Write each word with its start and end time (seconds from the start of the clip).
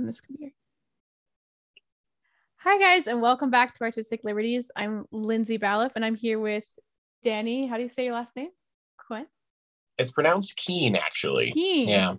and 0.00 0.08
this 0.08 0.20
could 0.20 0.36
be 0.36 0.44
great. 0.44 0.54
Hi 2.56 2.78
guys, 2.78 3.06
and 3.06 3.22
welcome 3.22 3.50
back 3.50 3.74
to 3.74 3.84
Artistic 3.84 4.20
Liberties. 4.24 4.70
I'm 4.74 5.04
Lynzee 5.12 5.60
Ballif, 5.60 5.92
and 5.94 6.04
I'm 6.04 6.14
here 6.14 6.38
with 6.38 6.64
Danny. 7.22 7.66
How 7.66 7.76
do 7.76 7.82
you 7.82 7.88
say 7.88 8.04
your 8.04 8.14
last 8.14 8.34
name? 8.34 8.50
Quinn. 9.06 9.26
It's 9.98 10.12
pronounced 10.12 10.56
Keen, 10.56 10.96
actually. 10.96 11.52
Keen. 11.52 11.88
Yeah. 11.88 12.14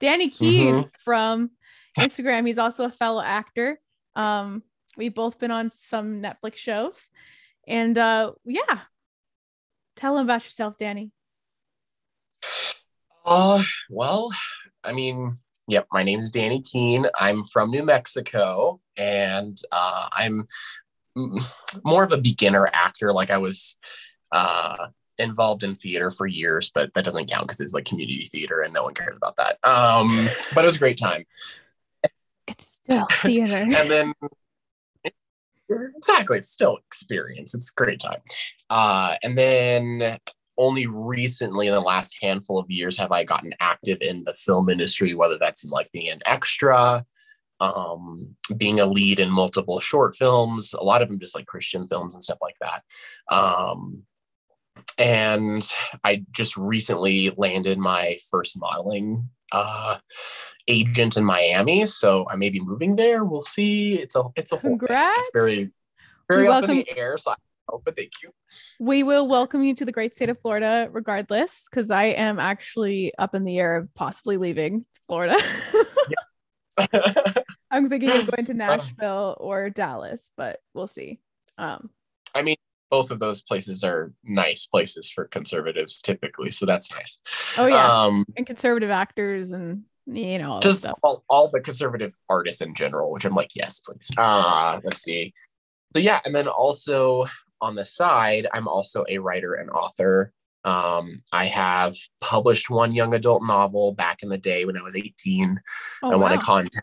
Danny 0.00 0.30
Kuehn 0.30 0.90
from 1.04 1.50
Instagram. 1.98 2.46
He's 2.46 2.58
also 2.58 2.84
a 2.84 2.90
fellow 2.90 3.22
actor. 3.22 3.80
Um, 4.14 4.62
we've 4.96 5.14
both 5.14 5.38
been 5.38 5.50
on 5.50 5.70
some 5.70 6.22
Netflix 6.22 6.56
shows, 6.56 7.10
and 7.66 7.96
uh, 7.96 8.32
yeah, 8.44 8.80
tell 9.94 10.18
him 10.18 10.24
about 10.24 10.44
yourself, 10.44 10.76
Danny. 10.78 11.12
Uh, 13.24 13.62
well, 13.90 14.32
I 14.84 14.92
mean, 14.92 15.38
yep, 15.66 15.86
my 15.92 16.02
name 16.02 16.20
is 16.20 16.30
Danny 16.30 16.62
Kuehn. 16.62 17.08
I'm 17.18 17.44
from 17.44 17.70
New 17.70 17.84
Mexico, 17.84 18.80
and 18.96 19.58
uh, 19.72 20.08
I'm 20.12 20.46
more 21.84 22.04
of 22.04 22.12
a 22.12 22.18
beginner 22.18 22.68
actor. 22.72 23.12
Like 23.12 23.30
I 23.30 23.38
was 23.38 23.76
uh, 24.32 24.88
involved 25.18 25.64
in 25.64 25.74
theater 25.74 26.10
for 26.10 26.26
years, 26.26 26.70
but 26.74 26.92
that 26.94 27.04
doesn't 27.04 27.30
count 27.30 27.44
because 27.44 27.60
it's 27.60 27.74
like 27.74 27.84
community 27.84 28.26
theater, 28.30 28.62
and 28.62 28.72
no 28.72 28.84
one 28.84 28.94
cares 28.94 29.16
about 29.16 29.36
that. 29.36 29.58
Um, 29.64 30.28
but 30.54 30.64
it 30.64 30.66
was 30.66 30.76
a 30.76 30.80
great 30.80 30.98
time. 30.98 31.24
It's 32.46 32.74
still 32.76 33.06
theater. 33.10 33.54
and 33.76 33.90
then 33.90 34.14
exactly 35.68 36.38
it's 36.38 36.48
still 36.48 36.78
experience 36.86 37.54
it's 37.54 37.70
a 37.70 37.74
great 37.74 37.98
time 37.98 38.20
uh 38.70 39.16
and 39.24 39.36
then 39.36 40.16
only 40.58 40.86
recently 40.86 41.66
in 41.66 41.72
the 41.74 41.80
last 41.80 42.16
handful 42.20 42.58
of 42.58 42.70
years 42.70 42.96
have 42.96 43.12
i 43.12 43.22
gotten 43.24 43.52
active 43.60 43.98
in 44.00 44.24
the 44.24 44.34
film 44.34 44.68
industry 44.68 45.14
whether 45.14 45.38
that's 45.38 45.64
in 45.64 45.70
like 45.70 45.90
being 45.92 46.08
an 46.10 46.20
extra 46.26 47.04
um 47.60 48.26
being 48.56 48.80
a 48.80 48.86
lead 48.86 49.18
in 49.18 49.30
multiple 49.30 49.80
short 49.80 50.14
films 50.16 50.72
a 50.74 50.82
lot 50.82 51.02
of 51.02 51.08
them 51.08 51.18
just 51.18 51.34
like 51.34 51.46
christian 51.46 51.86
films 51.88 52.14
and 52.14 52.22
stuff 52.22 52.38
like 52.42 52.56
that 52.60 52.82
um 53.34 54.02
and 54.98 55.72
i 56.04 56.22
just 56.32 56.56
recently 56.56 57.30
landed 57.36 57.78
my 57.78 58.16
first 58.30 58.58
modeling 58.58 59.28
uh 59.52 59.96
agent 60.68 61.16
in 61.16 61.24
Miami, 61.24 61.86
so 61.86 62.26
I 62.28 62.34
may 62.34 62.50
be 62.50 62.58
moving 62.58 62.96
there. 62.96 63.24
We'll 63.24 63.40
see. 63.40 63.94
It's 64.00 64.16
a 64.16 64.24
it's 64.34 64.50
a 64.50 64.56
whole 64.56 64.72
Congrats. 64.76 65.14
thing. 65.14 65.22
It's 65.22 65.30
very 65.32 65.70
very 66.28 66.42
We 66.42 66.48
up 66.48 66.52
welcome- 66.62 66.70
in 66.70 66.76
the 66.78 66.98
air. 66.98 67.16
So 67.16 67.32
Hope, 67.68 67.82
but 67.84 67.96
thank 67.96 68.12
you. 68.22 68.30
we 68.78 69.02
will 69.02 69.26
welcome 69.26 69.62
you 69.62 69.74
to 69.74 69.84
the 69.84 69.92
great 69.92 70.14
state 70.14 70.28
of 70.28 70.40
Florida, 70.40 70.88
regardless, 70.90 71.66
because 71.68 71.90
I 71.90 72.04
am 72.04 72.38
actually 72.38 73.12
up 73.18 73.34
in 73.34 73.44
the 73.44 73.58
air 73.58 73.76
of 73.76 73.92
possibly 73.94 74.36
leaving 74.36 74.84
Florida. 75.06 75.36
I'm 77.70 77.88
thinking 77.88 78.10
of 78.10 78.30
going 78.30 78.44
to 78.46 78.54
Nashville 78.54 79.36
or 79.40 79.70
Dallas, 79.70 80.30
but 80.36 80.60
we'll 80.74 80.86
see. 80.86 81.20
Um, 81.58 81.90
I 82.34 82.42
mean, 82.42 82.56
both 82.90 83.10
of 83.10 83.18
those 83.18 83.42
places 83.42 83.82
are 83.82 84.12
nice 84.24 84.66
places 84.66 85.10
for 85.10 85.26
conservatives 85.26 86.00
typically, 86.00 86.50
so 86.50 86.66
that's 86.66 86.92
nice. 86.92 87.18
oh 87.58 87.66
yeah, 87.66 88.04
Um, 88.04 88.24
and 88.36 88.46
conservative 88.46 88.90
actors 88.90 89.52
and 89.52 89.82
you 90.06 90.38
know 90.38 90.52
all 90.52 90.60
just 90.60 90.86
all, 91.02 91.24
all 91.28 91.50
the 91.50 91.60
conservative 91.60 92.12
artists 92.28 92.60
in 92.60 92.74
general, 92.74 93.10
which 93.10 93.24
I'm 93.24 93.34
like, 93.34 93.56
yes, 93.56 93.80
please. 93.80 94.10
Uh, 94.16 94.80
let's 94.84 95.02
see. 95.02 95.32
So 95.94 96.00
yeah, 96.00 96.20
and 96.24 96.34
then 96.34 96.46
also 96.46 97.26
on 97.60 97.74
the 97.74 97.84
side, 97.84 98.46
I'm 98.52 98.68
also 98.68 99.04
a 99.08 99.18
writer 99.18 99.54
and 99.54 99.70
author. 99.70 100.32
Um, 100.64 101.22
I 101.32 101.46
have 101.46 101.94
published 102.20 102.70
one 102.70 102.92
young 102.92 103.14
adult 103.14 103.44
novel 103.44 103.92
back 103.92 104.22
in 104.22 104.28
the 104.28 104.38
day 104.38 104.64
when 104.64 104.76
I 104.76 104.82
was 104.82 104.96
18. 104.96 105.60
Oh, 106.04 106.10
I 106.10 106.16
won 106.16 106.32
a 106.32 106.36
wow. 106.36 106.40
contest. 106.40 106.82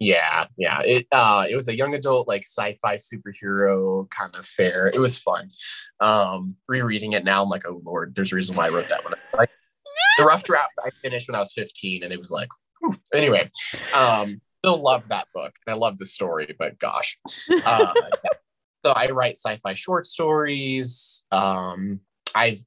Yeah, 0.00 0.46
yeah. 0.56 0.80
It 0.84 1.08
uh 1.10 1.46
it 1.50 1.56
was 1.56 1.66
a 1.66 1.74
young 1.74 1.94
adult 1.94 2.28
like 2.28 2.42
sci-fi 2.42 2.96
superhero 2.96 4.08
kind 4.10 4.32
of 4.36 4.46
fair. 4.46 4.86
It 4.94 5.00
was 5.00 5.18
fun. 5.18 5.50
Um 5.98 6.54
rereading 6.68 7.14
it 7.14 7.24
now, 7.24 7.42
I'm 7.42 7.48
like, 7.48 7.66
oh 7.66 7.80
lord, 7.84 8.14
there's 8.14 8.32
a 8.32 8.36
reason 8.36 8.54
why 8.54 8.66
I 8.66 8.68
wrote 8.68 8.88
that 8.90 9.02
one. 9.04 9.14
Like 9.36 9.50
the 10.16 10.24
rough 10.24 10.44
draft 10.44 10.72
I 10.84 10.90
finished 11.02 11.28
when 11.28 11.34
I 11.34 11.40
was 11.40 11.52
15 11.52 12.04
and 12.04 12.12
it 12.12 12.20
was 12.20 12.30
like 12.30 12.48
whew. 12.80 12.94
anyway. 13.12 13.48
Um 13.92 14.40
still 14.58 14.80
love 14.80 15.08
that 15.08 15.26
book 15.34 15.52
and 15.66 15.74
I 15.74 15.76
love 15.76 15.98
the 15.98 16.06
story, 16.06 16.54
but 16.56 16.78
gosh. 16.78 17.18
Uh. 17.64 17.94
so 18.88 18.92
I 18.92 19.10
write 19.10 19.36
sci-fi 19.36 19.74
short 19.74 20.06
stories. 20.06 21.24
Um 21.30 22.00
I've 22.34 22.60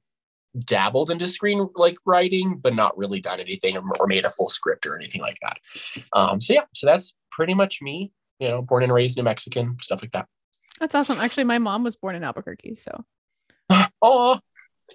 dabbled 0.58 1.10
into 1.10 1.26
screen 1.26 1.68
like 1.74 1.96
writing, 2.04 2.58
but 2.62 2.74
not 2.74 2.96
really 2.96 3.20
done 3.20 3.40
anything 3.40 3.76
or, 3.76 4.06
made 4.06 4.24
a 4.24 4.30
full 4.30 4.48
script 4.48 4.86
or 4.86 4.94
anything 4.94 5.20
like 5.20 5.38
that. 5.40 5.56
Um, 6.12 6.40
so 6.40 6.52
yeah, 6.52 6.64
so 6.74 6.86
that's 6.86 7.14
pretty 7.30 7.54
much 7.54 7.80
me. 7.80 8.12
You 8.38 8.48
know, 8.48 8.62
born 8.62 8.82
and 8.82 8.92
raised 8.92 9.16
New 9.16 9.22
Mexican, 9.22 9.76
stuff 9.80 10.02
like 10.02 10.12
that. 10.12 10.26
That's 10.78 10.94
awesome. 10.94 11.18
Actually, 11.20 11.44
my 11.44 11.58
mom 11.58 11.84
was 11.84 11.96
born 11.96 12.16
in 12.16 12.24
Albuquerque, 12.24 12.74
so 12.74 13.04
Oh, 14.02 14.40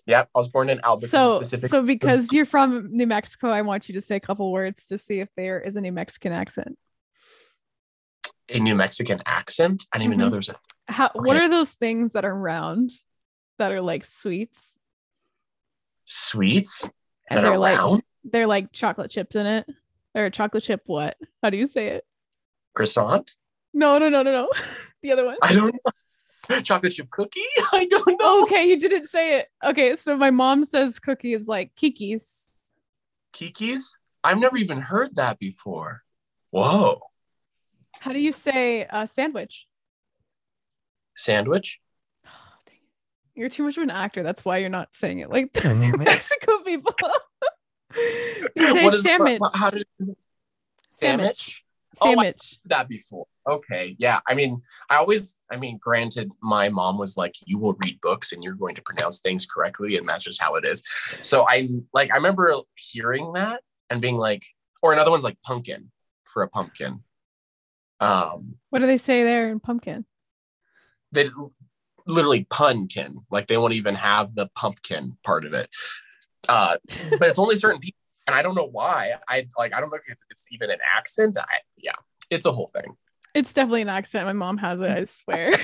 yeah, 0.05 0.21
I 0.21 0.37
was 0.37 0.47
born 0.47 0.69
in 0.69 0.79
Albuquerque 0.83 1.09
so 1.09 1.37
specifically. 1.37 1.69
so 1.69 1.81
because 1.81 2.31
you're 2.33 2.45
from 2.45 2.89
New 2.91 3.07
Mexico, 3.07 3.49
I 3.49 3.61
want 3.61 3.89
you 3.89 3.95
to 3.95 4.01
say 4.01 4.17
a 4.17 4.19
couple 4.19 4.51
words 4.51 4.87
to 4.87 4.97
see 4.97 5.21
if 5.21 5.29
there 5.35 5.59
is 5.59 5.75
a 5.75 5.81
New 5.81 5.91
Mexican 5.91 6.33
accent. 6.33 6.77
A 8.49 8.59
New 8.59 8.75
Mexican 8.75 9.21
accent. 9.25 9.85
I 9.93 9.97
didn't 9.97 10.13
even 10.13 10.19
know 10.19 10.27
Mhm. 10.27 10.31
there 10.31 10.37
was 10.37 10.49
a. 10.49 10.55
How 10.87 11.11
what 11.13 11.35
are 11.37 11.49
those 11.49 11.73
things 11.73 12.13
that 12.13 12.23
are 12.25 12.33
round 12.35 12.91
that 13.57 13.71
are 13.71 13.81
like 13.81 14.05
sweets 14.05 14.79
Sweets 16.05 16.85
and 17.29 17.37
that 17.37 17.41
they're 17.41 17.53
are 17.53 17.57
like 17.57 17.77
round 17.77 18.03
they're 18.23 18.47
like 18.47 18.71
chocolate 18.71 19.11
chips 19.11 19.35
in 19.35 19.45
it 19.45 19.67
or 20.15 20.29
chocolate 20.29 20.63
chip 20.63 20.81
what? 20.85 21.17
How 21.43 21.49
do 21.49 21.57
you 21.57 21.67
say 21.67 21.87
it? 21.87 22.05
croissant. 22.73 23.35
No, 23.73 23.97
no, 23.97 24.07
no, 24.07 24.21
no, 24.23 24.31
no. 24.31 24.49
the 25.01 25.11
other 25.11 25.25
one. 25.25 25.37
I 25.41 25.53
don't 25.53 25.75
know. 26.49 26.59
Chocolate 26.61 26.93
chip 26.93 27.09
cookie. 27.09 27.41
I 27.73 27.85
don't 27.85 28.19
know. 28.19 28.43
Okay, 28.43 28.69
you 28.69 28.79
didn't 28.79 29.07
say 29.07 29.39
it. 29.39 29.47
Okay, 29.65 29.95
so 29.95 30.15
my 30.15 30.31
mom 30.31 30.63
says 30.63 30.99
cookie 30.99 31.33
is 31.33 31.47
like 31.47 31.75
kikis. 31.75 32.47
Kikis. 33.33 33.93
I've 34.23 34.37
never 34.37 34.57
even 34.57 34.77
heard 34.79 35.15
that 35.15 35.39
before. 35.39 36.03
Whoa. 36.51 37.01
How 38.07 38.13
do 38.13 38.19
you 38.19 38.31
say 38.31 38.85
uh, 38.85 39.05
sandwich? 39.05 39.67
Sandwich. 41.17 41.79
Oh, 42.25 42.29
dang 42.65 42.75
it. 42.77 43.39
You're 43.39 43.49
too 43.49 43.63
much 43.63 43.75
of 43.75 43.83
an 43.83 43.89
actor. 43.89 44.23
That's 44.23 44.45
why 44.45 44.57
you're 44.59 44.69
not 44.69 44.95
saying 44.95 45.19
it 45.19 45.29
like 45.29 45.51
the 45.51 45.61
The 45.61 45.75
New 45.75 45.91
Mex- 45.91 46.05
Mexico 46.05 46.59
people. 46.63 46.93
you 48.55 48.67
say 48.67 48.83
What 48.85 48.93
is- 48.93 49.03
sandwich. 49.03 49.39
what- 49.39 49.55
How 49.55 49.69
did 49.71 49.85
Sandwich. 50.89 51.63
Oh, 51.99 52.05
I- 52.05 52.13
Sandwich. 52.13 52.59
that 52.65 52.87
before. 52.87 53.25
Okay. 53.49 53.95
Yeah. 53.99 54.19
I 54.27 54.35
mean, 54.35 54.61
I 54.89 54.95
always, 54.97 55.37
I 55.51 55.57
mean, 55.57 55.77
granted, 55.81 56.29
my 56.41 56.69
mom 56.69 56.97
was 56.97 57.17
like, 57.17 57.33
you 57.45 57.57
will 57.57 57.75
read 57.83 57.99
books 58.01 58.31
and 58.31 58.43
you're 58.43 58.55
going 58.55 58.75
to 58.75 58.81
pronounce 58.83 59.19
things 59.19 59.45
correctly. 59.45 59.97
And 59.97 60.07
that's 60.07 60.23
just 60.23 60.41
how 60.41 60.55
it 60.55 60.63
is. 60.65 60.81
So 61.21 61.45
I 61.47 61.67
like, 61.93 62.11
I 62.11 62.15
remember 62.15 62.53
hearing 62.75 63.33
that 63.33 63.61
and 63.89 63.99
being 64.01 64.15
like, 64.17 64.43
or 64.81 64.93
another 64.93 65.11
one's 65.11 65.23
like 65.23 65.41
pumpkin 65.41 65.91
for 66.25 66.43
a 66.43 66.49
pumpkin. 66.49 67.03
Um, 67.99 68.55
What 68.69 68.79
do 68.79 68.87
they 68.87 68.97
say 68.97 69.23
there 69.23 69.49
in 69.49 69.59
pumpkin? 69.59 70.05
they 71.13 71.29
literally 72.05 72.43
punkin, 72.49 73.25
like 73.31 73.47
they 73.47 73.57
won't 73.57 73.73
even 73.73 73.95
have 73.95 74.33
the 74.35 74.47
pumpkin 74.55 75.17
part 75.23 75.45
of 75.45 75.53
it. 75.53 75.69
Uh, 76.49 76.77
but 77.19 77.29
it's 77.29 77.39
only 77.39 77.55
certain 77.55 77.79
people. 77.79 77.97
And 78.27 78.35
I 78.35 78.41
don't 78.41 78.55
know 78.55 78.67
why. 78.69 79.13
I 79.29 79.47
like, 79.57 79.73
I 79.73 79.79
don't 79.79 79.89
know 79.89 79.95
if 79.97 80.17
it's 80.29 80.47
even 80.51 80.69
an 80.69 80.79
accent. 80.97 81.37
I, 81.39 81.45
yeah, 81.77 81.93
it's 82.29 82.45
a 82.45 82.51
whole 82.51 82.67
thing. 82.67 82.95
It's 83.33 83.53
definitely 83.53 83.83
an 83.83 83.89
accent. 83.89 84.25
My 84.25 84.33
mom 84.33 84.57
has 84.57 84.81
it, 84.81 84.89
I 84.89 85.03
swear. 85.05 85.51
to 85.51 85.63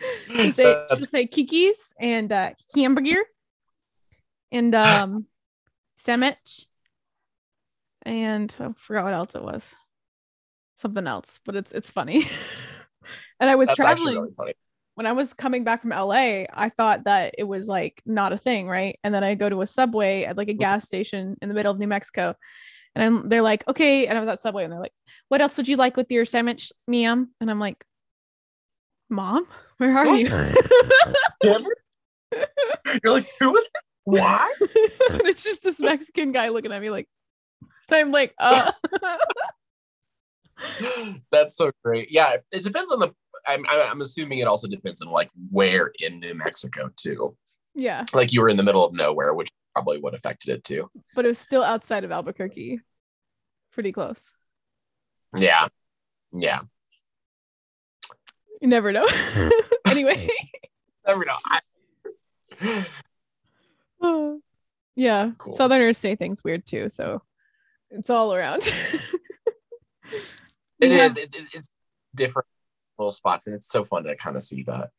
say 0.50 0.64
to 0.64 0.86
That's- 0.88 1.10
say 1.10 1.26
kikis 1.26 1.92
and 2.00 2.32
uh 2.32 2.50
hamburger 2.74 3.22
and 4.50 4.74
um 4.74 5.26
sandwich 5.96 6.66
and 8.02 8.54
I 8.58 8.70
forgot 8.76 9.04
what 9.04 9.14
else 9.14 9.34
it 9.34 9.42
was. 9.42 9.72
Something 10.84 11.06
else, 11.06 11.40
but 11.46 11.56
it's 11.56 11.72
it's 11.72 11.90
funny. 11.90 12.28
and 13.40 13.48
I 13.48 13.54
was 13.54 13.68
that's 13.68 13.76
traveling 13.76 14.34
really 14.38 14.54
when 14.94 15.06
I 15.06 15.12
was 15.12 15.32
coming 15.32 15.64
back 15.64 15.82
from 15.82 15.90
LA, 15.90 16.44
I 16.52 16.70
thought 16.76 17.04
that 17.04 17.34
it 17.36 17.44
was 17.44 17.66
like 17.66 18.00
not 18.06 18.32
a 18.32 18.38
thing, 18.38 18.68
right? 18.68 18.98
And 19.02 19.12
then 19.12 19.24
I 19.24 19.34
go 19.34 19.48
to 19.48 19.62
a 19.62 19.66
subway 19.66 20.24
at 20.24 20.36
like 20.36 20.48
a 20.48 20.54
gas 20.54 20.86
station 20.86 21.36
in 21.42 21.48
the 21.48 21.54
middle 21.54 21.72
of 21.72 21.78
New 21.78 21.88
Mexico. 21.88 22.34
And 22.94 23.04
I'm, 23.04 23.28
they're 23.28 23.42
like, 23.42 23.66
okay. 23.66 24.06
And 24.06 24.16
I 24.16 24.20
was 24.20 24.28
at 24.28 24.40
Subway 24.40 24.62
and 24.62 24.72
they're 24.72 24.80
like, 24.80 24.92
what 25.28 25.40
else 25.40 25.56
would 25.56 25.66
you 25.66 25.76
like 25.76 25.96
with 25.96 26.10
your 26.10 26.24
sandwich, 26.24 26.72
ma'am? 26.86 27.28
And 27.40 27.50
I'm 27.50 27.58
like, 27.58 27.84
mom, 29.10 29.48
where 29.78 29.98
are 29.98 30.06
What? 30.06 30.20
you? 30.20 30.28
You're 33.02 33.12
like, 33.12 33.28
who 33.40 33.56
is 33.56 33.68
that? 33.74 33.82
Why? 34.04 34.54
it's 34.60 35.42
just 35.42 35.62
this 35.62 35.80
Mexican 35.80 36.30
guy 36.30 36.50
looking 36.50 36.72
at 36.72 36.80
me 36.80 36.90
like, 36.90 37.08
I'm 37.90 38.12
like, 38.12 38.32
uh, 38.38 38.70
That's 41.30 41.56
so 41.56 41.70
great. 41.84 42.10
Yeah, 42.10 42.36
it 42.52 42.62
depends 42.62 42.90
on 42.90 42.98
the. 43.00 43.12
I'm, 43.46 43.64
I'm 43.68 43.80
I'm 43.92 44.00
assuming 44.00 44.38
it 44.38 44.46
also 44.46 44.66
depends 44.68 45.02
on 45.02 45.08
like 45.10 45.30
where 45.50 45.90
in 46.00 46.18
New 46.20 46.34
Mexico 46.34 46.90
too. 46.96 47.36
yeah, 47.74 48.04
Like 48.14 48.32
you 48.32 48.40
were 48.40 48.48
in 48.48 48.56
the 48.56 48.62
middle 48.62 48.84
of 48.84 48.94
nowhere, 48.94 49.34
which 49.34 49.48
probably 49.74 49.98
what 50.00 50.14
affected 50.14 50.50
it 50.50 50.64
too. 50.64 50.88
but 51.14 51.24
it 51.24 51.28
was 51.28 51.38
still 51.38 51.62
outside 51.62 52.04
of 52.04 52.10
Albuquerque, 52.12 52.80
pretty 53.72 53.92
close. 53.92 54.24
Yeah. 55.36 55.68
Yeah. 56.32 56.60
You 58.60 58.68
never 58.68 58.92
know. 58.92 59.04
Hmm. 59.08 59.48
anyway. 59.90 60.28
Never 61.06 61.26
know. 61.26 61.36
I, 61.44 61.60
yeah. 64.96 65.32
Cool. 65.36 65.54
Southerners 65.56 65.98
say 65.98 66.14
things 66.16 66.42
weird 66.42 66.64
too, 66.66 66.88
so 66.88 67.20
it's 67.90 68.08
all 68.08 68.34
around. 68.34 68.62
It 70.84 70.92
is. 70.92 71.16
It, 71.16 71.34
it- 71.34 71.54
it's 71.54 71.70
different 72.14 72.46
little 72.98 73.10
spots, 73.10 73.46
and 73.46 73.56
it's 73.56 73.68
so 73.68 73.84
fun 73.84 74.04
to 74.04 74.14
kind 74.16 74.36
of 74.36 74.42
see 74.44 74.62
that. 74.64 74.90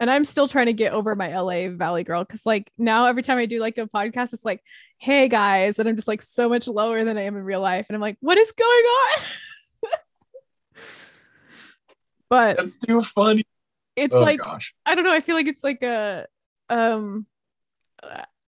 and 0.00 0.10
I'm 0.10 0.24
still 0.26 0.46
trying 0.48 0.66
to 0.66 0.72
get 0.74 0.92
over 0.92 1.14
my 1.16 1.34
LA 1.38 1.70
Valley 1.70 2.04
girl 2.04 2.22
because 2.24 2.44
like 2.44 2.70
now 2.76 3.06
every 3.06 3.22
time 3.22 3.38
I 3.38 3.46
do 3.46 3.58
like 3.60 3.78
a 3.78 3.86
podcast, 3.86 4.32
it's 4.34 4.44
like, 4.44 4.62
hey 4.98 5.28
guys, 5.28 5.78
and 5.78 5.88
I'm 5.88 5.96
just 5.96 6.08
like 6.08 6.20
so 6.22 6.48
much 6.48 6.68
lower 6.68 7.04
than 7.04 7.16
I 7.16 7.22
am 7.22 7.36
in 7.36 7.42
real 7.44 7.60
life. 7.62 7.86
And 7.88 7.94
I'm 7.94 8.02
like, 8.02 8.16
what 8.20 8.36
is 8.38 8.52
going 8.52 8.84
on? 8.84 9.22
but 12.28 12.56
That's 12.56 12.78
too 12.78 13.00
funny. 13.02 13.44
it's 13.94 14.14
oh 14.14 14.20
like 14.20 14.40
gosh. 14.40 14.74
I 14.84 14.94
don't 14.94 15.04
know. 15.04 15.12
I 15.12 15.20
feel 15.20 15.34
like 15.36 15.46
it's 15.46 15.64
like 15.64 15.82
a 15.82 16.26
um 16.68 17.26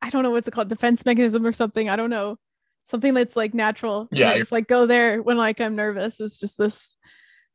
I 0.01 0.09
don't 0.09 0.23
know 0.23 0.31
what's 0.31 0.47
it 0.47 0.51
called, 0.51 0.69
defense 0.69 1.05
mechanism 1.05 1.45
or 1.45 1.51
something. 1.51 1.89
I 1.89 1.95
don't 1.95 2.09
know. 2.09 2.37
Something 2.85 3.13
that's 3.15 3.35
like 3.35 3.53
natural. 3.53 4.07
Yeah, 4.11 4.29
I 4.31 4.37
just 4.37 4.51
like 4.51 4.67
go 4.67 4.85
there 4.85 5.21
when 5.21 5.37
like 5.37 5.59
I'm 5.59 5.75
nervous. 5.75 6.19
It's 6.19 6.37
just 6.39 6.57
this 6.57 6.95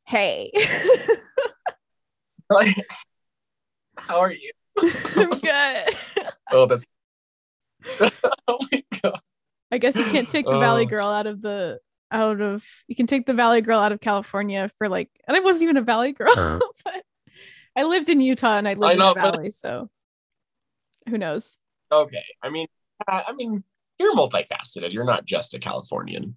hey. 0.06 0.53
Like, 2.53 2.75
how 3.97 4.19
are 4.19 4.32
you? 4.32 4.50
I'm 5.17 5.31
good. 5.31 5.97
Oh, 6.53 6.67
that's. 6.67 6.85
oh 8.49 8.59
my 8.73 8.82
god. 9.00 9.21
I 9.71 9.79
guess 9.79 9.94
you 9.94 10.03
can't 10.03 10.29
take 10.29 10.47
the 10.47 10.59
Valley 10.59 10.82
Oh. 10.82 10.88
Girl 10.88 11.06
out 11.09 11.29
of 11.29 11.41
the 11.41 11.79
out 12.11 12.41
of 12.41 12.65
you 12.88 12.97
can 12.97 13.06
take 13.06 13.25
the 13.25 13.35
Valley 13.35 13.61
Girl 13.61 13.79
out 13.79 13.93
of 13.93 14.00
California 14.00 14.69
for 14.79 14.88
like 14.88 15.09
and 15.29 15.37
I 15.37 15.41
wasn't 15.41 15.62
even 15.62 15.77
a 15.77 15.82
Valley 15.82 16.11
Girl, 16.11 16.35
but 16.85 17.05
I 17.77 17.85
lived 17.85 18.09
in 18.09 18.21
Utah 18.21 18.59
and 18.59 18.67
I 18.67 18.75
lived 18.75 18.99
know, 18.99 19.12
in 19.12 19.15
the 19.17 19.21
but- 19.23 19.35
Valley, 19.37 19.50
so 19.53 19.88
who 21.09 21.17
knows? 21.19 21.56
Okay. 21.93 22.25
I 22.43 22.50
mean, 22.50 22.67
uh, 23.06 23.23
I 23.29 23.32
mean, 23.32 23.62
you're 24.00 24.17
multifaceted. 24.17 24.93
You're 24.93 25.05
not 25.05 25.26
just 25.26 25.55
a 25.55 25.58
Californian. 25.58 26.37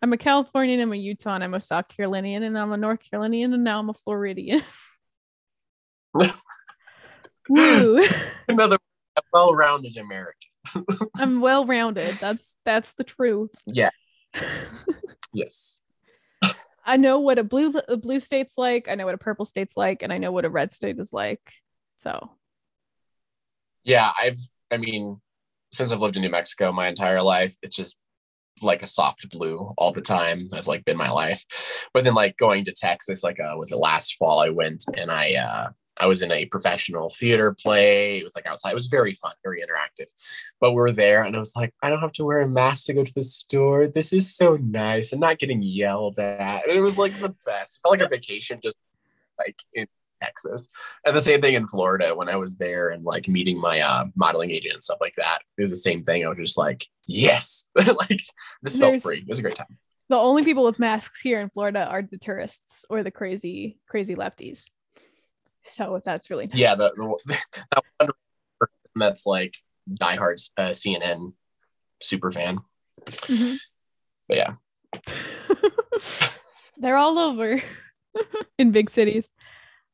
I'm 0.00 0.12
a 0.12 0.16
Californian, 0.16 0.80
I'm 0.80 0.92
a 0.92 0.96
Utah, 0.96 1.34
and 1.34 1.44
I'm 1.44 1.54
a 1.54 1.60
South 1.60 1.88
Carolinian, 1.88 2.42
and 2.42 2.58
I'm 2.58 2.72
a 2.72 2.76
North 2.76 3.00
Carolinian, 3.08 3.52
and 3.54 3.64
now 3.64 3.80
I'm 3.80 3.90
a 3.90 3.94
Floridian. 3.94 4.62
Woo! 7.48 8.00
Another 8.48 8.78
well-rounded 9.32 9.96
American. 9.96 10.50
I'm 11.18 11.40
well 11.40 11.66
rounded. 11.66 12.14
That's 12.14 12.56
that's 12.64 12.94
the 12.94 13.04
truth. 13.04 13.50
Yeah. 13.66 13.90
Yes. 15.32 15.80
I 16.86 16.96
know 16.96 17.20
what 17.20 17.38
a 17.38 17.44
blue 17.44 17.72
a 17.88 17.96
blue 17.96 18.20
state's 18.20 18.56
like. 18.56 18.88
I 18.88 18.94
know 18.94 19.06
what 19.06 19.14
a 19.14 19.18
purple 19.18 19.44
state's 19.44 19.76
like, 19.76 20.02
and 20.02 20.12
I 20.12 20.18
know 20.18 20.32
what 20.32 20.44
a 20.44 20.50
red 20.50 20.72
state 20.72 20.98
is 20.98 21.12
like. 21.12 21.52
So 21.96 22.30
Yeah, 23.82 24.10
I've. 24.18 24.38
I 24.70 24.78
mean, 24.78 25.20
since 25.74 25.92
I've 25.92 26.00
lived 26.00 26.16
in 26.16 26.22
New 26.22 26.30
Mexico 26.30 26.72
my 26.72 26.88
entire 26.88 27.22
life, 27.22 27.56
it's 27.62 27.76
just 27.76 27.98
like 28.62 28.82
a 28.82 28.86
soft 28.86 29.28
blue 29.30 29.72
all 29.76 29.92
the 29.92 30.00
time. 30.00 30.48
That's 30.50 30.68
like 30.68 30.84
been 30.84 30.96
my 30.96 31.10
life. 31.10 31.44
But 31.92 32.04
then 32.04 32.14
like 32.14 32.36
going 32.36 32.64
to 32.64 32.72
Texas, 32.72 33.22
like 33.22 33.40
uh, 33.40 33.54
was 33.56 33.72
it 33.72 33.76
last 33.76 34.16
fall? 34.16 34.38
I 34.38 34.50
went 34.50 34.84
and 34.96 35.10
I 35.10 35.34
uh, 35.34 35.70
I 36.00 36.06
was 36.06 36.22
in 36.22 36.32
a 36.32 36.46
professional 36.46 37.10
theater 37.10 37.54
play. 37.54 38.18
It 38.18 38.24
was 38.24 38.34
like 38.34 38.46
outside. 38.46 38.70
It 38.70 38.74
was 38.74 38.86
very 38.86 39.14
fun, 39.14 39.32
very 39.44 39.60
interactive. 39.62 40.10
But 40.60 40.72
we 40.72 40.76
were 40.76 40.92
there, 40.92 41.22
and 41.22 41.34
I 41.34 41.38
was 41.38 41.54
like, 41.56 41.72
I 41.82 41.90
don't 41.90 42.00
have 42.00 42.12
to 42.12 42.24
wear 42.24 42.40
a 42.40 42.48
mask 42.48 42.86
to 42.86 42.94
go 42.94 43.04
to 43.04 43.14
the 43.14 43.22
store. 43.22 43.86
This 43.88 44.12
is 44.12 44.34
so 44.34 44.56
nice, 44.56 45.12
and 45.12 45.20
not 45.20 45.38
getting 45.38 45.62
yelled 45.62 46.18
at. 46.18 46.68
And 46.68 46.76
it 46.76 46.80
was 46.80 46.98
like 46.98 47.18
the 47.18 47.34
best. 47.46 47.76
It 47.76 47.80
felt 47.82 47.98
like 47.98 48.06
a 48.06 48.08
vacation, 48.08 48.60
just 48.62 48.76
like 49.38 49.56
in 49.72 49.86
Texas. 50.22 50.68
And 51.06 51.14
the 51.14 51.20
same 51.20 51.40
thing 51.40 51.54
in 51.54 51.66
Florida 51.66 52.14
when 52.14 52.28
I 52.28 52.36
was 52.36 52.56
there 52.56 52.90
and 52.90 53.04
like 53.04 53.28
meeting 53.28 53.60
my 53.60 53.80
uh, 53.80 54.06
modeling 54.16 54.50
agent 54.50 54.74
and 54.74 54.82
stuff 54.82 54.98
like 55.00 55.14
that. 55.16 55.40
It 55.58 55.62
was 55.62 55.70
the 55.70 55.76
same 55.76 56.04
thing. 56.04 56.24
I 56.24 56.28
was 56.28 56.38
just 56.38 56.56
like, 56.58 56.86
yes, 57.06 57.68
like 57.76 58.20
this 58.62 58.76
felt 58.78 58.90
There's- 58.92 59.02
free. 59.02 59.18
It 59.18 59.28
was 59.28 59.38
a 59.38 59.42
great 59.42 59.56
time. 59.56 59.78
the 60.08 60.16
only 60.16 60.44
people 60.44 60.64
with 60.64 60.78
masks 60.78 61.20
here 61.20 61.40
in 61.40 61.50
Florida 61.50 61.86
are 61.88 62.02
the 62.02 62.18
tourists 62.18 62.84
or 62.90 63.02
the 63.02 63.10
crazy 63.10 63.78
crazy 63.88 64.14
lefties. 64.14 64.64
So 65.64 66.00
that's 66.04 66.28
really 66.30 66.46
nice. 66.46 66.56
Yeah, 66.56 66.74
the, 66.74 66.90
the 67.26 67.38
that 67.72 67.82
one 67.98 68.10
person 68.60 68.74
that's 68.96 69.24
like 69.26 69.56
diehard 69.90 70.50
uh, 70.58 70.70
CNN 70.70 71.32
super 72.02 72.30
fan. 72.30 72.58
Mhm. 73.06 73.56
But 74.28 74.36
yeah, 74.36 74.52
They're 76.76 76.96
all 76.96 77.18
over 77.18 77.62
in 78.58 78.72
big 78.72 78.90
cities. 78.90 79.28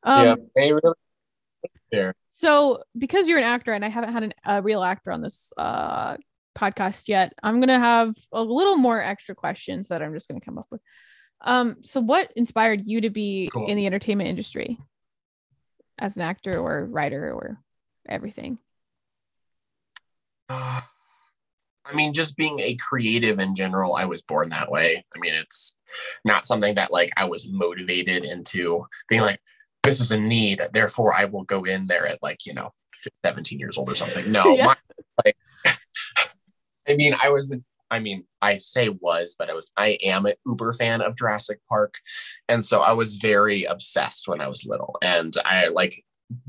Um, 0.03 0.25
yeah, 0.25 0.35
they 0.55 0.73
really 0.73 0.95
there. 1.91 2.15
So, 2.33 2.83
because 2.97 3.29
you're 3.29 3.39
an 3.39 3.45
actor 3.45 3.73
and 3.73 3.85
I 3.85 3.89
haven't 3.89 4.13
had 4.13 4.23
an, 4.23 4.35
a 4.45 4.63
real 4.63 4.83
actor 4.83 5.13
on 5.13 5.21
this 5.21 5.53
uh, 5.59 6.17
podcast 6.57 7.09
yet, 7.09 7.35
I'm 7.43 7.57
going 7.61 7.69
to 7.69 7.79
have 7.79 8.15
a 8.33 8.43
little 8.43 8.77
more 8.77 9.01
extra 9.03 9.35
questions 9.35 9.89
that 9.89 10.03
I'm 10.03 10.15
just 10.15 10.29
going 10.29 10.41
to 10.41 10.45
come 10.45 10.59
up 10.59 10.67
with. 10.71 10.81
Um, 11.43 11.77
so, 11.83 12.01
what 12.01 12.33
inspired 12.37 12.87
you 12.87 13.03
to 13.03 13.11
be 13.11 13.51
Cool. 13.53 13.67
in 13.67 13.77
the 13.77 13.87
entertainment 13.87 14.29
industry 14.29 14.79
as 15.99 16.17
an 16.17 16.23
actor 16.23 16.59
or 16.59 16.87
writer 16.87 17.33
or 17.33 17.59
everything? 18.09 18.59
Uh, 20.49 20.81
I 21.85 21.95
mean, 21.95 22.13
just 22.13 22.37
being 22.37 22.61
a 22.61 22.77
creative 22.77 23.39
in 23.39 23.55
general, 23.55 23.95
I 23.95 24.05
was 24.05 24.23
born 24.23 24.51
that 24.51 24.71
way. 24.71 25.05
I 25.15 25.19
mean, 25.19 25.35
it's 25.35 25.77
not 26.25 26.47
something 26.47 26.75
that 26.77 26.93
like 26.93 27.11
I 27.17 27.25
was 27.25 27.49
motivated 27.51 28.25
into 28.25 28.87
being 29.09 29.23
like, 29.23 29.41
this 29.83 30.01
is 30.01 30.11
a 30.11 30.19
need, 30.19 30.61
therefore 30.73 31.15
I 31.15 31.25
will 31.25 31.45
go 31.45 31.63
in 31.65 31.87
there 31.87 32.07
at 32.07 32.23
like, 32.23 32.45
you 32.47 32.55
know, 32.55 32.73
17 33.25 33.59
years 33.59 33.79
old 33.79 33.91
or 33.91 33.95
something. 33.95 34.31
No, 34.31 34.45
Yeah. 34.57 34.67
my, 34.67 34.77
like, 35.25 35.37
I 36.89 36.95
mean, 36.95 37.15
I 37.23 37.31
was, 37.31 37.57
I 37.91 37.99
mean, 37.99 38.25
I 38.43 38.57
say 38.57 38.89
was, 38.89 39.37
but 39.39 39.51
I 39.51 39.55
was, 39.55 39.71
I 39.77 39.99
am 40.03 40.27
an 40.27 40.35
uber 40.47 40.73
fan 40.73 41.03
of 41.03 41.17
Jurassic 41.17 41.61
Park. 41.69 41.95
And 42.49 42.65
so 42.65 42.81
I 42.81 42.93
was 42.93 43.17
very 43.17 43.65
obsessed 43.65 44.29
when 44.29 44.41
I 44.41 44.49
was 44.49 44.65
little. 44.65 44.97
And 45.03 45.35
I 45.45 45.69
like, 45.69 46.03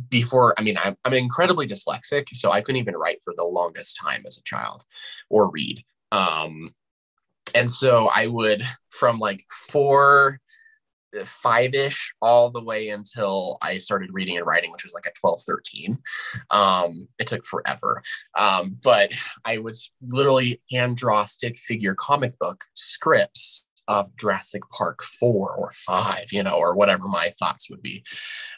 before 0.09 0.53
i 0.59 0.61
mean 0.61 0.75
I'm, 0.77 0.95
I'm 1.05 1.13
incredibly 1.13 1.65
dyslexic 1.65 2.29
so 2.33 2.51
i 2.51 2.61
couldn't 2.61 2.81
even 2.81 2.95
write 2.95 3.17
for 3.23 3.33
the 3.35 3.43
longest 3.43 3.97
time 3.99 4.23
as 4.27 4.37
a 4.37 4.43
child 4.43 4.83
or 5.29 5.49
read 5.49 5.83
um 6.11 6.73
and 7.55 7.69
so 7.69 8.07
i 8.07 8.27
would 8.27 8.63
from 8.89 9.17
like 9.17 9.41
four 9.69 10.39
five-ish 11.25 12.13
all 12.21 12.49
the 12.49 12.63
way 12.63 12.89
until 12.89 13.57
i 13.61 13.77
started 13.77 14.09
reading 14.13 14.37
and 14.37 14.45
writing 14.45 14.71
which 14.71 14.83
was 14.83 14.93
like 14.93 15.07
at 15.07 15.15
12 15.15 15.41
13 15.41 15.97
um 16.51 17.07
it 17.19 17.27
took 17.27 17.45
forever. 17.45 18.01
Um 18.37 18.77
but 18.83 19.11
i 19.45 19.57
would 19.57 19.75
literally 20.01 20.61
hand 20.71 20.97
draw 20.97 21.25
stick 21.25 21.57
figure 21.59 21.95
comic 21.95 22.37
book 22.39 22.63
scripts 22.73 23.67
of 23.87 24.15
Jurassic 24.15 24.61
Park 24.71 25.03
4 25.03 25.55
or 25.57 25.71
5, 25.73 26.31
you 26.31 26.43
know, 26.43 26.53
or 26.53 26.75
whatever 26.75 27.03
my 27.07 27.31
thoughts 27.39 27.69
would 27.69 27.81
be. 27.81 28.03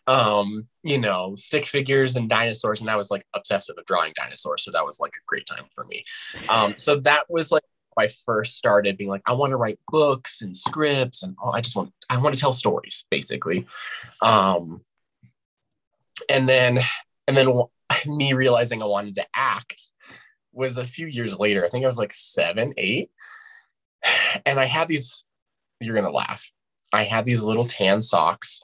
Um, 0.06 0.68
you 0.84 0.98
know, 0.98 1.34
stick 1.36 1.66
figures 1.66 2.18
and 2.18 2.30
dinosaurs, 2.30 2.82
and 2.82 2.90
I 2.90 2.96
was 2.96 3.10
like 3.10 3.26
obsessive 3.34 3.76
of 3.78 3.86
drawing 3.86 4.14
dinosaurs, 4.16 4.64
so 4.64 4.72
that 4.72 4.86
was 4.86 5.00
like 5.00 5.12
a 5.12 5.26
great 5.26 5.48
time 5.48 5.66
for 5.74 5.86
me. 5.86 6.04
Um, 6.50 6.76
so 6.78 7.00
that 7.02 7.26
was 7.30 7.52
like 7.52 7.64
I 7.98 8.08
first 8.26 8.58
started 8.58 8.98
being 8.98 9.10
like, 9.10 9.22
I 9.26 9.34
want 9.34 9.52
to 9.52 9.58
write 9.58 9.80
books 9.90 10.42
and 10.42 10.56
scripts, 10.56 11.24
and 11.24 11.36
oh, 11.44 11.52
I 11.52 11.62
just 11.62 11.76
want 11.76 11.94
I 12.10 12.18
want 12.18 12.36
to 12.36 12.42
tell 12.42 12.54
stories, 12.54 13.06
basically. 13.10 13.66
Um, 14.22 14.82
and 16.30 16.48
then 16.48 16.80
and 17.28 17.36
then 17.36 17.50
me 18.06 18.34
realizing 18.34 18.82
I 18.82 18.86
wanted 18.86 19.16
to 19.16 19.26
act 19.36 19.82
was 20.52 20.78
a 20.78 20.86
few 20.86 21.08
years 21.08 21.40
later. 21.40 21.64
I 21.64 21.68
think 21.68 21.84
I 21.84 21.88
was 21.88 21.98
like 21.98 22.14
seven, 22.14 22.74
eight, 22.78 23.12
and 24.46 24.60
I 24.60 24.66
had 24.66 24.88
these. 24.88 25.26
You're 25.80 25.96
gonna 25.96 26.12
laugh. 26.12 26.50
I 26.94 27.04
had 27.04 27.26
these 27.26 27.42
little 27.42 27.66
tan 27.66 28.02
socks 28.02 28.62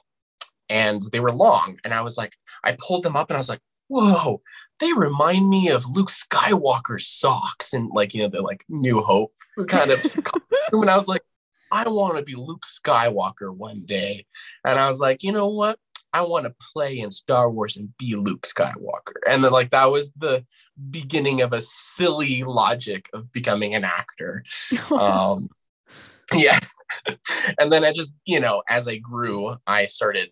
and 0.70 1.02
they 1.12 1.20
were 1.20 1.32
long. 1.32 1.78
And 1.84 1.92
I 1.92 2.00
was 2.00 2.16
like, 2.16 2.32
I 2.64 2.76
pulled 2.78 3.02
them 3.02 3.16
up 3.16 3.28
and 3.28 3.36
I 3.36 3.40
was 3.40 3.48
like, 3.48 3.60
whoa, 3.90 4.40
they 4.78 4.92
remind 4.92 5.48
me 5.48 5.68
of 5.68 5.84
Luke 5.88 6.10
Skywalker's 6.10 7.06
socks 7.06 7.72
and 7.72 7.90
like, 7.92 8.14
you 8.14 8.22
know, 8.22 8.28
they're 8.28 8.40
like 8.40 8.64
New 8.68 9.00
Hope 9.00 9.32
kind 9.66 9.90
of. 9.90 10.04
And 10.72 10.88
I 10.88 10.94
was 10.94 11.08
like, 11.08 11.22
I 11.72 11.88
want 11.88 12.16
to 12.16 12.22
be 12.22 12.36
Luke 12.36 12.62
Skywalker 12.64 13.52
one 13.52 13.84
day. 13.84 14.24
And 14.64 14.78
I 14.78 14.86
was 14.86 15.00
like, 15.00 15.24
you 15.24 15.32
know 15.32 15.48
what? 15.48 15.80
I 16.12 16.22
want 16.22 16.44
to 16.44 16.54
play 16.72 17.00
in 17.00 17.10
Star 17.10 17.50
Wars 17.50 17.76
and 17.76 17.96
be 17.98 18.14
Luke 18.14 18.46
Skywalker. 18.46 19.18
And 19.28 19.42
then 19.42 19.50
like 19.50 19.70
that 19.70 19.90
was 19.90 20.12
the 20.12 20.44
beginning 20.90 21.42
of 21.42 21.52
a 21.52 21.60
silly 21.60 22.44
logic 22.44 23.10
of 23.12 23.32
becoming 23.32 23.74
an 23.74 23.84
actor 23.84 24.44
um 24.98 25.48
yeah 26.34 26.58
and 27.58 27.72
then 27.72 27.84
i 27.84 27.92
just 27.92 28.14
you 28.24 28.40
know 28.40 28.62
as 28.68 28.88
i 28.88 28.96
grew 28.96 29.54
i 29.66 29.86
started 29.86 30.30